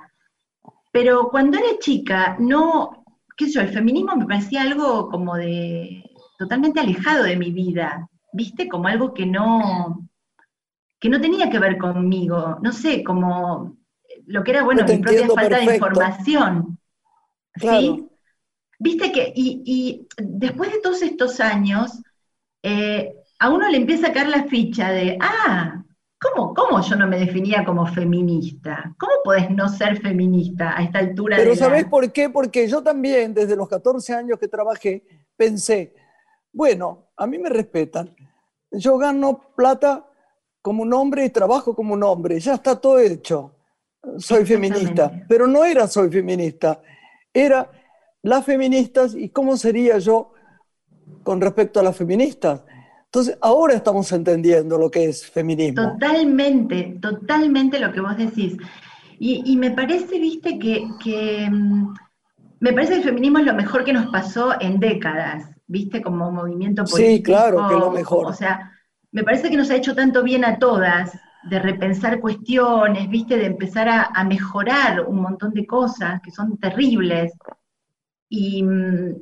Pero 0.92 1.30
cuando 1.30 1.60
era 1.60 1.78
chica, 1.80 2.36
no, 2.40 3.01
qué 3.38 3.46
sé 3.46 3.54
yo, 3.54 3.62
el 3.62 3.70
feminismo 3.70 4.16
me 4.16 4.26
parecía 4.26 4.62
algo 4.62 5.10
como 5.10 5.36
de 5.36 6.04
totalmente 6.38 6.80
alejado 6.80 7.24
de 7.24 7.38
mi 7.38 7.52
vida, 7.52 8.10
¿viste? 8.34 8.68
Como 8.68 8.88
algo 8.88 9.14
que 9.14 9.26
no, 9.26 10.08
que 11.00 11.10
no 11.10 11.22
tenía 11.22 11.50
que 11.50 11.60
ver 11.60 11.78
conmigo, 11.78 12.58
no 12.62 12.72
sé, 12.72 13.04
como 13.04 13.78
lo 14.26 14.44
que 14.44 14.52
era, 14.52 14.64
bueno, 14.64 14.86
mi 14.86 14.98
propia 14.98 15.28
falta 15.28 15.58
de 15.58 15.76
información. 15.76 16.80
¿Sí? 17.56 18.08
Viste 18.80 19.12
que, 19.12 19.32
y, 19.36 20.08
después 20.18 20.72
de 20.72 20.80
todos 20.80 21.02
estos 21.02 21.40
años, 21.40 22.02
eh, 22.64 23.14
a 23.40 23.50
uno 23.50 23.70
le 23.70 23.78
empieza 23.78 24.08
a 24.08 24.14
caer 24.14 24.30
la 24.30 24.46
ficha 24.46 24.92
de, 24.92 25.18
ah, 25.22 25.84
¿Cómo, 26.22 26.54
¿Cómo, 26.54 26.82
yo 26.82 26.96
no 26.96 27.08
me 27.08 27.18
definía 27.18 27.66
como 27.66 27.88
feminista? 27.88 28.94
¿Cómo 29.00 29.14
podés 29.24 29.50
no 29.50 29.68
ser 29.68 30.00
feminista 30.00 30.78
a 30.78 30.84
esta 30.84 31.00
altura? 31.00 31.38
Pero 31.38 31.56
¿sabés 31.56 31.86
por 31.86 32.12
qué? 32.12 32.30
Porque 32.30 32.68
yo 32.68 32.84
también, 32.84 33.34
desde 33.34 33.56
los 33.56 33.68
14 33.68 34.14
años 34.14 34.38
que 34.38 34.48
trabajé, 34.48 35.04
pensé, 35.36 35.96
bueno, 36.54 37.08
a 37.18 37.26
mí 37.26 37.40
me 37.40 37.50
respetan. 37.50 38.16
Yo 38.70 39.00
gano 39.00 39.54
plata 39.56 40.08
como 40.62 40.84
un 40.84 40.94
hombre 40.94 41.26
y 41.26 41.30
trabajo 41.32 41.76
como 41.76 41.96
un 41.96 42.04
hombre. 42.04 42.40
Ya 42.40 42.54
está 42.54 42.80
todo 42.80 43.00
hecho. 43.00 43.56
Soy 44.18 44.46
feminista. 44.46 45.12
Pero 45.28 45.48
no 45.48 45.66
era 45.66 45.88
soy 45.88 46.12
feminista. 46.12 46.82
Era 47.34 47.68
las 48.22 48.46
feministas 48.46 49.16
y 49.16 49.30
cómo 49.30 49.58
sería 49.58 49.98
yo 49.98 50.34
con 51.24 51.42
respecto 51.42 51.80
a 51.80 51.84
las 51.84 51.98
feministas. 51.98 52.64
Entonces, 53.14 53.38
ahora 53.42 53.74
estamos 53.74 54.10
entendiendo 54.14 54.78
lo 54.78 54.90
que 54.90 55.10
es 55.10 55.30
feminismo. 55.30 55.82
Totalmente, 55.82 56.98
totalmente 57.02 57.78
lo 57.78 57.92
que 57.92 58.00
vos 58.00 58.16
decís. 58.16 58.56
Y, 59.20 59.58
me 59.58 59.72
parece, 59.72 60.18
viste, 60.18 60.58
que, 60.58 61.50
mm, 61.52 61.94
me 62.62 62.72
parece 62.72 62.94
que 62.94 63.00
el 63.00 63.04
feminismo 63.04 63.40
es 63.40 63.46
lo 63.46 63.54
mejor 63.54 63.84
que 63.84 63.92
nos 63.92 64.10
pasó 64.12 64.60
en 64.62 64.80
décadas, 64.80 65.44
viste, 65.68 66.02
como 66.02 66.32
movimiento 66.32 66.86
político. 66.86 67.18
Sí, 67.18 67.22
claro, 67.22 67.68
que 67.68 67.74
es 67.74 67.80
lo 67.82 67.92
mejor. 67.92 68.28
O 68.28 68.34
sea, 68.34 68.72
me 69.12 69.24
parece 69.24 69.50
que 69.50 69.58
nos 69.58 69.70
ha 69.72 69.76
hecho 69.76 69.94
tanto 69.94 70.24
bien 70.24 70.46
a 70.46 70.58
todas 70.58 71.12
de 71.44 71.60
repensar 71.60 72.22
cuestiones, 72.22 73.10
viste, 73.10 73.36
de 73.36 73.48
empezar 73.48 73.90
a, 73.90 74.24
mejorar 74.24 75.02
un 75.02 75.22
montón 75.22 75.54
de 75.54 75.68
cosas 75.68 76.22
que 76.22 76.32
son 76.32 76.58
terribles. 76.58 77.34
Y, 78.30 78.64
mm, 78.64 79.16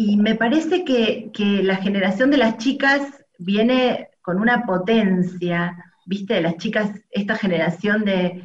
y 0.00 0.16
me 0.16 0.36
parece 0.36 0.84
que, 0.84 1.32
la 1.64 1.74
generación 1.74 2.30
de 2.30 2.36
las 2.36 2.58
chicas 2.58 3.02
viene 3.36 4.10
con 4.22 4.38
una 4.38 4.64
potencia, 4.64 5.76
viste, 6.06 6.34
de 6.34 6.42
las 6.42 6.56
chicas, 6.56 6.92
esta 7.10 7.34
generación 7.34 8.04
de, 8.04 8.44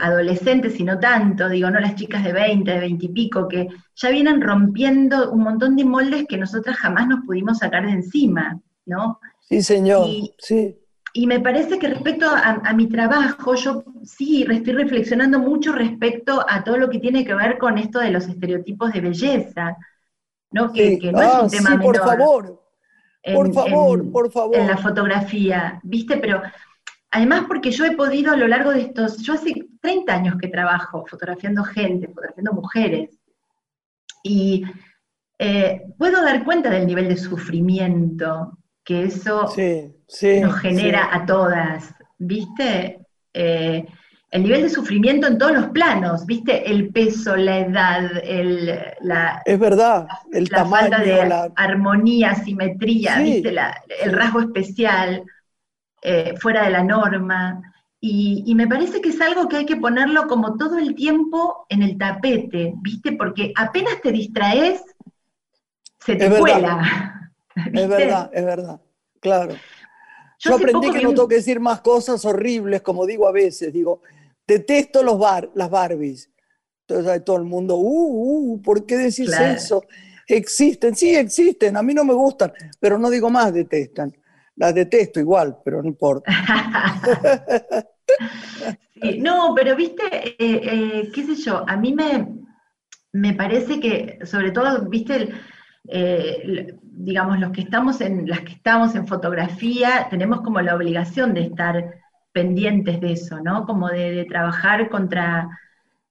adolescentes 0.00 0.80
y 0.80 0.82
no 0.82 0.98
tanto, 0.98 1.48
digo, 1.48 1.70
no 1.70 1.78
las 1.78 1.94
chicas 1.94 2.24
de 2.24 2.32
20, 2.32 2.68
de 2.68 2.80
20 2.80 3.06
y 3.06 3.08
pico, 3.10 3.46
que 3.46 3.68
ya 3.94 4.10
vienen 4.10 4.40
rompiendo 4.40 5.30
un 5.30 5.44
montón 5.44 5.76
de 5.76 5.84
moldes 5.84 6.24
que 6.28 6.36
nosotras 6.36 6.78
jamás 6.78 7.06
nos 7.06 7.24
pudimos 7.24 7.58
sacar 7.58 7.86
de 7.86 7.92
encima, 7.92 8.60
¿no? 8.86 9.20
Sí, 9.40 9.62
señor, 9.62 10.08
sí. 10.38 10.76
Y 11.12 11.28
me 11.28 11.38
parece 11.38 11.78
que 11.78 11.86
respecto 11.86 12.26
a, 12.28 12.72
mi 12.72 12.88
trabajo, 12.88 13.54
yo 13.54 13.84
sí 14.02 14.44
estoy 14.50 14.72
reflexionando 14.72 15.38
mucho 15.38 15.70
respecto 15.70 16.44
a 16.48 16.64
todo 16.64 16.76
lo 16.76 16.90
que 16.90 16.98
tiene 16.98 17.24
que 17.24 17.34
ver 17.34 17.56
con 17.56 17.78
esto 17.78 18.00
de 18.00 18.10
los 18.10 18.26
estereotipos 18.26 18.92
de 18.92 19.00
belleza. 19.00 19.76
¿No? 20.54 20.72
Que, 20.72 20.98
no 21.12 21.20
es 21.20 21.34
un 21.34 21.44
ah, 21.44 21.48
tema 21.50 21.80
por 21.80 21.96
favor, 21.98 22.62
por 23.34 23.52
favor, 23.52 24.12
por 24.12 24.30
favor. 24.30 24.56
En 24.56 24.68
la 24.68 24.76
fotografía, 24.76 25.80
¿viste? 25.82 26.16
Pero 26.16 26.40
además 27.10 27.44
porque 27.48 27.72
yo 27.72 27.84
he 27.84 27.96
podido 27.96 28.32
a 28.32 28.36
lo 28.36 28.46
largo 28.46 28.70
de 28.70 28.82
estos, 28.82 29.18
yo 29.18 29.32
hace 29.34 29.66
30 29.82 30.14
años 30.14 30.36
que 30.40 30.46
trabajo 30.46 31.04
fotografiando 31.06 31.64
gente, 31.64 32.06
fotografiando 32.06 32.52
mujeres, 32.52 33.18
y 34.22 34.64
eh, 35.40 35.82
puedo 35.98 36.22
dar 36.22 36.44
cuenta 36.44 36.70
del 36.70 36.86
nivel 36.86 37.08
de 37.08 37.16
sufrimiento 37.16 38.56
que 38.84 39.04
eso 39.04 39.52
nos 40.40 40.60
genera 40.60 41.12
a 41.12 41.26
todas, 41.26 41.92
¿viste? 42.16 43.00
Eh, 43.32 43.86
el 44.34 44.42
nivel 44.42 44.62
de 44.62 44.68
sufrimiento 44.68 45.28
en 45.28 45.38
todos 45.38 45.52
los 45.52 45.66
planos, 45.66 46.26
¿viste? 46.26 46.68
El 46.68 46.88
peso, 46.88 47.36
la 47.36 47.60
edad, 47.60 48.10
el, 48.24 48.66
la, 49.00 49.40
es 49.44 49.60
verdad, 49.60 50.08
el 50.32 50.48
la 50.50 50.66
falta 50.66 50.98
de 50.98 51.52
armonía, 51.54 52.34
simetría, 52.34 53.20
¿viste? 53.20 53.54
el 54.02 54.12
rasgo 54.12 54.40
especial, 54.40 55.22
eh, 56.02 56.34
fuera 56.40 56.64
de 56.64 56.70
la 56.70 56.82
norma. 56.82 57.62
Y, 58.00 58.52
me 58.56 58.66
parece 58.66 59.00
que 59.00 59.10
es 59.10 59.20
algo 59.20 59.48
que 59.48 59.58
hay 59.58 59.66
que 59.66 59.76
ponerlo 59.76 60.26
como 60.26 60.56
todo 60.56 60.78
el 60.78 60.96
tiempo 60.96 61.64
en 61.68 61.84
el 61.84 61.96
tapete, 61.96 62.74
¿viste? 62.82 63.12
Porque 63.12 63.52
apenas 63.54 64.00
te 64.02 64.10
distraes, 64.10 64.82
se 66.00 66.16
te 66.16 66.28
cuela. 66.28 67.30
Es 67.72 67.88
verdad, 67.88 68.30
es 68.34 68.44
verdad, 68.44 68.80
claro. 69.20 69.54
Yo, 70.40 70.56
aprendí 70.56 70.90
que 70.90 71.02
no 71.02 71.10
tengo 71.10 71.28
que 71.28 71.36
decir 71.36 71.60
más 71.60 71.80
cosas 71.80 72.24
horribles, 72.24 72.82
como 72.82 73.06
digo 73.06 73.28
a 73.28 73.32
veces, 73.32 73.72
digo, 73.72 74.02
Detesto 74.46 75.02
los 75.02 75.18
bar, 75.18 75.50
las 75.54 75.70
Barbies. 75.70 76.30
Entonces 76.86 77.10
hay 77.10 77.20
todo 77.20 77.36
el 77.38 77.44
mundo, 77.44 77.76
uh, 77.76 78.54
uh, 78.54 78.62
¿por 78.62 78.84
qué 78.84 78.96
decís 78.96 79.32
eso? 79.32 79.84
Existen, 80.26 80.94
sí 80.94 81.14
existen, 81.14 81.76
a 81.76 81.82
mí 81.82 81.94
no 81.94 82.04
me 82.04 82.14
gustan, 82.14 82.52
pero 82.80 82.98
no 82.98 83.10
digo 83.10 83.30
más 83.30 83.52
detestan. 83.52 84.14
Las 84.56 84.74
detesto 84.74 85.20
igual, 85.20 85.58
pero 85.64 85.82
no 85.82 85.88
importa. 85.88 86.32
no, 89.18 89.54
pero 89.54 89.74
viste, 89.76 90.02
eh, 90.12 90.34
eh, 90.38 91.10
qué 91.12 91.24
sé 91.24 91.34
yo, 91.36 91.64
a 91.66 91.76
mí 91.76 91.92
me, 91.92 92.28
me 93.12 93.32
parece 93.34 93.80
que, 93.80 94.18
sobre 94.24 94.52
todo, 94.52 94.88
viste, 94.88 95.30
eh, 95.88 96.76
digamos, 96.82 97.40
los 97.40 97.50
que 97.50 97.62
estamos 97.62 98.00
en, 98.00 98.28
las 98.28 98.40
que 98.40 98.52
estamos 98.52 98.94
en 98.94 99.06
fotografía, 99.06 100.06
tenemos 100.08 100.40
como 100.42 100.60
la 100.60 100.76
obligación 100.76 101.34
de 101.34 101.42
estar 101.42 102.03
pendientes 102.34 103.00
de 103.00 103.12
eso, 103.12 103.40
¿no? 103.40 103.64
Como 103.64 103.88
de, 103.88 104.26
trabajar 104.28 104.90
contra, 104.90 105.48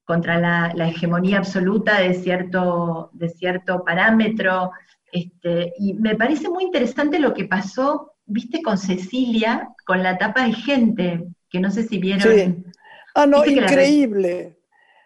contra 0.05 0.39
la, 0.39 0.87
hegemonía 0.87 1.37
absoluta 1.37 1.99
de 1.99 2.13
cierto, 2.15 3.11
de 3.13 3.29
cierto 3.29 3.83
parámetro. 3.83 4.71
Este, 5.11 5.73
y 5.77 5.93
me 5.93 6.15
parece 6.15 6.49
muy 6.49 6.63
interesante 6.63 7.19
lo 7.19 7.33
que 7.33 7.45
pasó, 7.45 8.13
viste, 8.25 8.63
con 8.63 8.77
Cecilia, 8.77 9.69
con 9.85 10.01
la 10.01 10.17
tapa 10.17 10.45
de 10.45 10.53
gente, 10.53 11.27
que 11.49 11.59
no 11.59 11.69
sé 11.69 11.83
si 11.83 11.99
vieron. 11.99 12.65
Ah, 13.13 13.27
no, 13.27 13.45
increíble. 13.45 14.57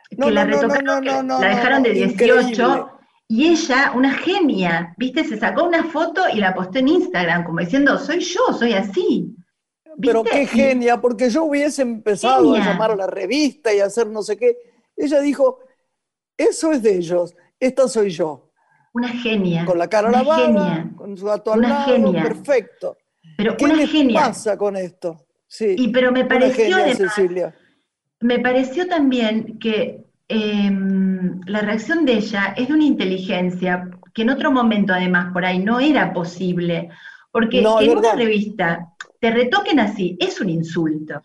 Que 0.10 0.32
la, 0.32 0.46
retocaron, 0.46 1.28
la 1.28 1.50
dejaron 1.50 1.84
de 1.84 1.94
18. 1.94 2.92
Y 3.28 3.48
ella, 3.48 3.92
una 3.94 4.14
genia, 4.14 4.94
viste, 4.98 5.24
se 5.24 5.38
sacó 5.38 5.64
una 5.64 5.84
foto 5.84 6.22
y 6.32 6.38
la 6.38 6.54
postó 6.54 6.78
en 6.78 6.88
Instagram, 6.90 7.44
como 7.44 7.60
diciendo, 7.60 7.98
soy 7.98 8.20
yo, 8.20 8.54
soy 8.54 8.74
así. 8.74 9.36
Pero 10.00 10.24
qué 10.24 10.46
genia, 10.46 11.02
porque 11.02 11.30
yo 11.30 11.46
hubiese 11.46 11.82
empezado 11.82 12.54
a 12.56 12.60
llamar 12.60 12.92
a 12.92 12.96
la 12.96 13.08
revista 13.08 13.74
y 13.74 13.80
hacer 13.80 14.08
no 14.08 14.22
sé 14.22 14.38
qué. 14.38 14.56
Ella 14.96 15.20
dijo, 15.22 15.60
eso 16.38 16.72
es 16.72 16.84
de 16.84 16.98
ellos, 16.98 17.36
esta 17.60 17.88
soy 17.88 18.12
yo. 18.12 18.52
Una 18.94 19.10
genia. 19.10 19.66
Con 19.66 19.78
la 19.78 19.88
cara 19.88 20.10
lavada, 20.10 20.90
con 20.96 21.18
su 21.18 21.26
gato 21.26 21.54
al 21.54 21.62
lado, 21.62 21.86
genia. 21.94 22.24
perfecto. 22.24 22.98
Pero 23.38 23.58
¿Qué 23.58 23.66
una 23.66 23.88
genia. 23.88 24.22
pasa 24.22 24.58
con 24.58 24.76
esto? 24.76 25.26
Sí. 25.48 25.76
Y 25.78 25.90
pero 25.90 26.12
me 26.12 26.26
pareció 26.26 26.78
Cecilia. 26.96 27.56
me 28.20 28.40
pareció 28.40 28.88
también 28.88 29.60
que 29.60 30.04
em, 30.28 31.40
la 31.46 31.62
reacción 31.62 32.06
de 32.06 32.14
ella 32.14 32.54
es 32.58 32.68
de 32.68 32.74
una 32.74 32.84
inteligencia 32.86 33.90
que 34.14 34.24
en 34.24 34.30
otro 34.30 34.52
momento 34.52 34.94
además 34.94 35.32
por 35.32 35.46
ahí 35.46 35.60
no 35.60 35.80
era 35.80 36.14
posible. 36.14 36.90
Porque 37.32 37.60
en 37.60 37.68
una 37.98 38.14
revista 38.14 38.94
te 39.20 39.32
retoquen 39.32 39.80
así, 39.80 40.18
es 40.20 40.40
un 40.42 40.50
insulto. 40.50 41.22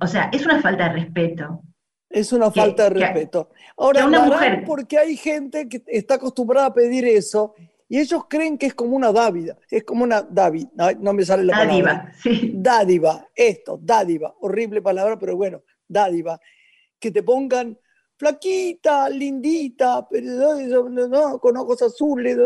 O 0.00 0.06
sea, 0.06 0.30
es 0.32 0.44
una 0.44 0.60
falta 0.60 0.88
de 0.88 0.94
respeto. 0.94 1.62
Es 2.08 2.32
una 2.32 2.50
falta 2.50 2.84
de 2.84 2.90
respeto. 2.90 3.50
Ahora, 3.76 4.06
una 4.06 4.24
mujer... 4.24 4.64
porque 4.66 4.98
hay 4.98 5.16
gente 5.16 5.68
que 5.68 5.82
está 5.86 6.14
acostumbrada 6.14 6.68
a 6.68 6.74
pedir 6.74 7.04
eso 7.04 7.54
y 7.88 7.98
ellos 7.98 8.24
creen 8.28 8.58
que 8.58 8.66
es 8.66 8.74
como 8.74 8.96
una 8.96 9.12
dádiva, 9.12 9.56
es 9.70 9.84
como 9.84 10.02
una 10.02 10.22
dádiva, 10.22 10.70
no, 10.98 11.12
me 11.12 11.24
sale 11.24 11.44
la 11.44 11.56
palabra. 11.56 12.12
Sí. 12.20 12.52
Dádiva, 12.54 13.28
esto, 13.34 13.78
dádiva, 13.80 14.34
horrible 14.40 14.82
palabra, 14.82 15.18
pero 15.18 15.36
bueno, 15.36 15.62
dádiva. 15.86 16.40
Que 16.98 17.10
te 17.10 17.22
pongan 17.22 17.78
flaquita, 18.16 19.08
lindita, 19.08 20.08
no, 20.10 21.38
con 21.38 21.56
ojos 21.56 21.82
azules, 21.82 22.36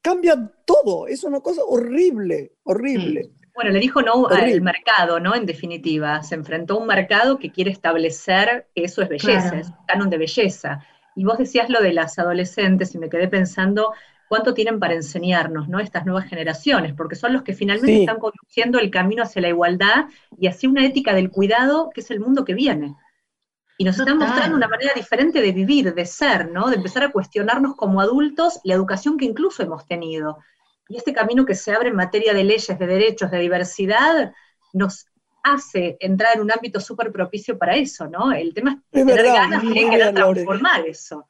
cambia 0.00 0.50
todo, 0.64 1.06
es 1.06 1.24
una 1.24 1.40
cosa 1.40 1.62
horrible, 1.64 2.52
horrible. 2.62 3.32
Bueno, 3.58 3.72
le 3.72 3.80
dijo 3.80 4.02
no 4.02 4.28
al 4.28 4.60
mercado, 4.60 5.18
¿no? 5.18 5.34
En 5.34 5.44
definitiva, 5.44 6.22
se 6.22 6.36
enfrentó 6.36 6.74
a 6.74 6.76
un 6.76 6.86
mercado 6.86 7.40
que 7.40 7.50
quiere 7.50 7.72
establecer 7.72 8.68
que 8.72 8.84
eso 8.84 9.02
es 9.02 9.08
belleza, 9.08 9.58
es 9.58 9.66
un 9.70 9.84
canon 9.84 10.10
de 10.10 10.16
belleza. 10.16 10.86
Y 11.16 11.24
vos 11.24 11.38
decías 11.38 11.68
lo 11.68 11.80
de 11.80 11.92
las 11.92 12.20
adolescentes 12.20 12.94
y 12.94 12.98
me 12.98 13.08
quedé 13.08 13.26
pensando 13.26 13.94
cuánto 14.28 14.54
tienen 14.54 14.78
para 14.78 14.94
enseñarnos, 14.94 15.68
¿no? 15.68 15.80
Estas 15.80 16.06
nuevas 16.06 16.28
generaciones, 16.28 16.94
porque 16.94 17.16
son 17.16 17.32
los 17.32 17.42
que 17.42 17.52
finalmente 17.52 17.98
están 17.98 18.20
conduciendo 18.20 18.78
el 18.78 18.92
camino 18.92 19.24
hacia 19.24 19.42
la 19.42 19.48
igualdad 19.48 20.04
y 20.38 20.46
hacia 20.46 20.68
una 20.68 20.86
ética 20.86 21.12
del 21.12 21.32
cuidado 21.32 21.90
que 21.92 22.02
es 22.02 22.12
el 22.12 22.20
mundo 22.20 22.44
que 22.44 22.54
viene. 22.54 22.94
Y 23.76 23.82
nos 23.82 23.98
están 23.98 24.18
mostrando 24.18 24.56
una 24.56 24.68
manera 24.68 24.92
diferente 24.94 25.40
de 25.40 25.50
vivir, 25.50 25.92
de 25.92 26.06
ser, 26.06 26.48
¿no? 26.52 26.70
De 26.70 26.76
empezar 26.76 27.02
a 27.02 27.10
cuestionarnos 27.10 27.74
como 27.74 28.00
adultos 28.00 28.60
la 28.62 28.74
educación 28.74 29.18
que 29.18 29.24
incluso 29.24 29.64
hemos 29.64 29.84
tenido. 29.88 30.38
Y 30.88 30.96
este 30.96 31.12
camino 31.12 31.44
que 31.44 31.54
se 31.54 31.72
abre 31.72 31.88
en 31.88 31.96
materia 31.96 32.32
de 32.32 32.44
leyes, 32.44 32.78
de 32.78 32.86
derechos, 32.86 33.30
de 33.30 33.38
diversidad, 33.38 34.32
nos 34.72 35.06
hace 35.42 35.96
entrar 36.00 36.36
en 36.36 36.42
un 36.42 36.52
ámbito 36.52 36.80
súper 36.80 37.12
propicio 37.12 37.58
para 37.58 37.76
eso, 37.76 38.08
¿no? 38.08 38.32
El 38.32 38.54
tema 38.54 38.82
es, 38.92 39.06
tener 39.06 39.26
ganas 39.26 39.62
de 39.62 39.74
querer 39.74 40.14
transformar 40.14 40.86
eso. 40.86 41.26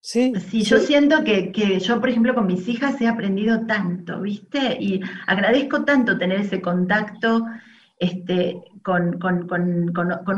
Sí, 0.00 0.32
sí, 0.50 0.62
yo 0.62 0.78
siento 0.78 1.24
que, 1.24 1.50
que, 1.50 1.80
yo, 1.80 1.98
por 1.98 2.10
ejemplo, 2.10 2.32
con 2.32 2.46
mis 2.46 2.68
hijas 2.68 3.00
he 3.00 3.08
aprendido 3.08 3.66
tanto, 3.66 4.20
¿viste? 4.20 4.76
Y 4.78 5.00
agradezco 5.26 5.84
tanto 5.84 6.16
tener 6.16 6.42
ese 6.42 6.60
contacto 6.60 7.44
este, 7.98 8.62
con, 8.82 9.18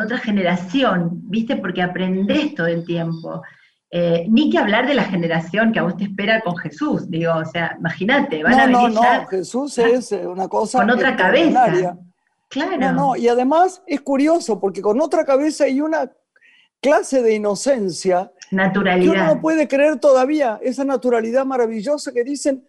otra 0.03 0.19
generación, 0.19 1.29
¿viste? 1.29 1.57
Porque 1.57 1.83
aprendés 1.83 2.55
todo 2.55 2.67
el 2.67 2.85
tiempo. 2.85 3.43
Eh, 3.91 4.27
ni 4.29 4.51
que 4.51 4.59
hablar 4.59 4.87
de 4.87 4.95
la 4.95 5.05
generación 5.05 5.73
que 5.73 5.79
a 5.79 5.83
vos 5.83 5.97
te 5.97 6.05
espera 6.05 6.43
con 6.43 6.57
Jesús, 6.57 7.11
digo, 7.11 7.35
o 7.35 7.45
sea, 7.47 7.75
imagínate, 7.79 8.43
van 8.43 8.53
a 8.53 8.67
venir 8.67 8.73
no, 8.73 8.89
no, 8.91 9.27
Jesús 9.29 9.79
es 9.79 10.13
eh, 10.13 10.27
una 10.27 10.47
cosa 10.47 10.79
con 10.79 10.91
otra 10.91 11.17
cabeza. 11.17 11.97
Claro. 12.49 12.77
No, 12.79 12.93
no, 12.93 13.17
y 13.17 13.29
además 13.29 13.83
es 13.87 14.01
curioso 14.03 14.61
porque 14.61 14.83
con 14.83 15.01
otra 15.01 15.25
cabeza 15.25 15.65
hay 15.65 15.81
una 15.81 16.11
clase 16.81 17.23
de 17.23 17.35
inocencia 17.35 18.31
naturalidad. 18.51 19.13
que 19.13 19.19
uno 19.19 19.35
no 19.35 19.41
puede 19.41 19.69
creer 19.69 19.99
todavía, 19.99 20.59
esa 20.63 20.85
naturalidad 20.85 21.45
maravillosa 21.45 22.13
que 22.13 22.25
dicen 22.25 22.67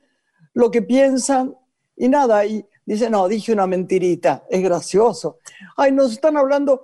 lo 0.53 0.71
que 0.71 0.81
piensan 0.81 1.53
y 1.95 2.07
nada, 2.07 2.45
y 2.45 2.65
Dice, 2.89 3.07
no, 3.07 3.27
dije 3.27 3.53
una 3.53 3.67
mentirita, 3.67 4.45
es 4.49 4.63
gracioso. 4.63 5.37
Ay, 5.77 5.91
nos 5.91 6.11
están 6.11 6.37
hablando 6.37 6.81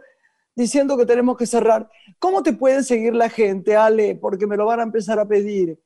diciendo 0.55 0.97
que 0.97 1.05
tenemos 1.05 1.37
que 1.37 1.45
cerrar. 1.45 1.89
¿Cómo 2.19 2.41
te 2.41 2.53
puede 2.53 2.83
seguir 2.83 3.13
la 3.13 3.29
gente, 3.29 3.75
Ale? 3.75 4.15
Porque 4.15 4.47
me 4.47 4.57
lo 4.57 4.65
van 4.65 4.79
a 4.79 4.83
empezar 4.83 5.19
a 5.19 5.27
pedir. 5.27 5.77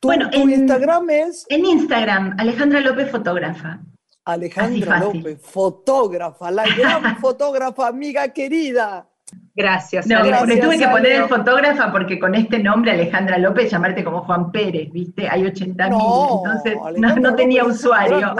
Tu, 0.00 0.08
bueno, 0.08 0.28
en, 0.32 0.50
Instagram 0.50 1.10
es... 1.10 1.46
En 1.48 1.64
Instagram, 1.64 2.34
Alejandra 2.38 2.80
López 2.80 3.10
Fotógrafa. 3.10 3.80
Alejandra 4.24 5.00
López, 5.00 5.40
fotógrafa, 5.40 6.50
la 6.50 6.64
gran 6.78 7.16
fotógrafa, 7.18 7.88
amiga 7.88 8.28
querida. 8.28 9.06
Gracias. 9.54 10.06
No, 10.06 10.22
me 10.46 10.56
tuve 10.56 10.78
que 10.78 10.88
poner 10.88 11.12
el 11.12 11.28
fotógrafa 11.28 11.92
porque 11.92 12.18
con 12.18 12.34
este 12.34 12.58
nombre, 12.58 12.92
Alejandra 12.92 13.38
López, 13.38 13.70
llamarte 13.70 14.02
como 14.02 14.22
Juan 14.22 14.50
Pérez, 14.50 14.90
¿viste? 14.92 15.28
Hay 15.28 15.44
80 15.44 15.88
mil, 15.88 15.98
entonces 15.98 17.20
no, 17.20 17.34
tenía 17.34 17.64
usuario. 17.64 18.34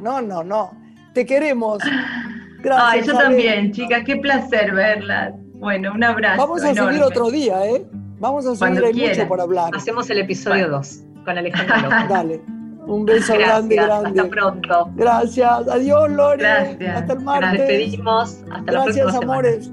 No, 0.00 0.20
no, 0.20 0.42
no, 0.42 0.70
Te 1.12 1.24
queremos. 1.26 1.78
Gracias. 2.62 2.88
Ay, 2.92 3.02
yo 3.06 3.18
también, 3.18 3.72
chicas, 3.72 4.02
qué 4.04 4.16
placer 4.16 4.72
verlas. 4.72 5.34
Bueno, 5.54 5.92
un 5.94 6.04
abrazo. 6.04 6.42
Vamos 6.42 6.64
a 6.64 6.74
seguir 6.74 7.02
otro 7.02 7.30
día, 7.30 7.66
¿eh? 7.66 7.86
Vamos 8.18 8.46
a 8.46 8.56
seguir, 8.56 8.84
hay 8.84 8.94
mucho 8.94 9.28
por 9.28 9.40
hablar. 9.40 9.74
Hacemos 9.74 10.08
el 10.10 10.18
episodio 10.18 10.68
2 10.68 11.00
con 11.24 11.38
Alejandra 11.38 11.78
López. 11.82 12.08
Dale. 12.08 12.40
Un 12.86 13.04
beso 13.04 13.34
grande, 13.34 13.74
grande. 13.74 14.20
Hasta 14.20 14.30
pronto. 14.30 14.90
Gracias. 14.94 15.68
Adiós, 15.68 16.10
Lore. 16.10 16.38
Gracias. 16.38 17.00
Hasta 17.00 17.12
el 17.14 17.20
martes. 17.20 17.50
Nos 17.50 17.58
despedimos. 17.58 18.44
Hasta 18.50 18.72
Gracias, 18.72 19.12
la 19.12 19.18
amores 19.18 19.70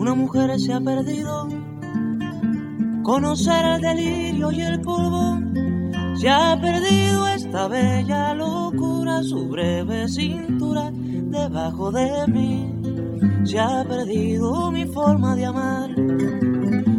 una 0.00 0.14
mujer 0.14 0.58
se 0.58 0.72
ha 0.72 0.80
perdido. 0.80 1.46
Conocer 3.02 3.64
el 3.66 3.80
delirio 3.82 4.50
y 4.50 4.62
el 4.62 4.80
polvo, 4.80 5.38
se 6.20 6.28
ha 6.28 6.60
perdido 6.60 7.26
esta 7.28 7.66
bella 7.66 8.34
locura, 8.34 9.22
su 9.22 9.48
breve 9.48 10.06
cintura 10.06 10.90
debajo 10.92 11.90
de 11.90 12.26
mí. 12.28 12.74
Se 13.44 13.58
ha 13.58 13.82
perdido 13.84 14.70
mi 14.70 14.84
forma 14.84 15.34
de 15.34 15.46
amar, 15.46 15.90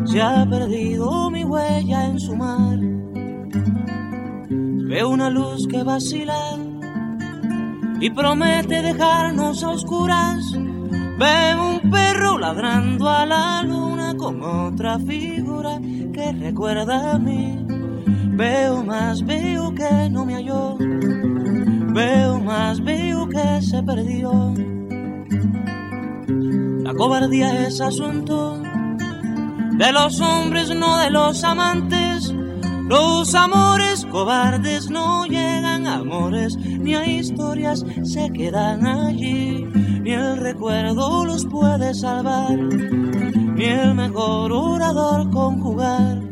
se 0.06 0.20
ha 0.20 0.44
perdido 0.50 1.30
mi 1.30 1.44
huella 1.44 2.06
en 2.08 2.20
su 2.20 2.36
mar. 2.36 2.80
Veo 4.90 5.10
una 5.10 5.30
luz 5.30 5.68
que 5.68 5.84
vacila 5.84 6.58
y 8.00 8.10
promete 8.10 8.82
dejarnos 8.82 9.64
a 9.64 9.70
oscuras 9.70 10.58
Veo 11.22 11.76
un 11.76 11.92
perro 11.92 12.40
ladrando 12.40 13.08
a 13.08 13.28
la 13.28 13.62
luna 13.62 14.16
con 14.18 14.42
otra 14.42 14.98
figura 14.98 15.80
que 16.12 16.32
recuerda 16.32 17.12
a 17.12 17.20
mí. 17.20 17.81
Veo 18.42 18.84
más, 18.84 19.24
veo 19.24 19.72
que 19.76 20.10
no 20.10 20.26
me 20.26 20.34
halló. 20.34 20.76
Veo 20.80 22.40
más, 22.40 22.84
veo 22.84 23.30
que 23.30 23.62
se 23.62 23.84
perdió. 23.84 24.32
La 26.84 26.92
cobardía 26.96 27.68
es 27.68 27.80
asunto 27.80 28.60
de 29.78 29.92
los 29.92 30.20
hombres, 30.22 30.76
no 30.76 30.98
de 30.98 31.12
los 31.12 31.44
amantes. 31.44 32.34
Los 32.90 33.36
amores 33.36 34.08
cobardes 34.08 34.90
no 34.90 35.28
llegan 35.28 35.86
a 35.86 35.98
amores, 35.98 36.58
ni 36.58 36.96
a 36.96 37.06
historias 37.06 37.86
se 38.02 38.32
quedan 38.32 38.88
allí 38.88 39.68
ni 40.02 40.14
el 40.14 40.38
recuerdo 40.38 41.26
los 41.26 41.46
puede 41.46 41.94
salvar, 41.94 42.58
ni 42.58 43.66
el 43.66 43.94
mejor 43.94 44.52
orador 44.52 45.30
conjugar. 45.30 46.31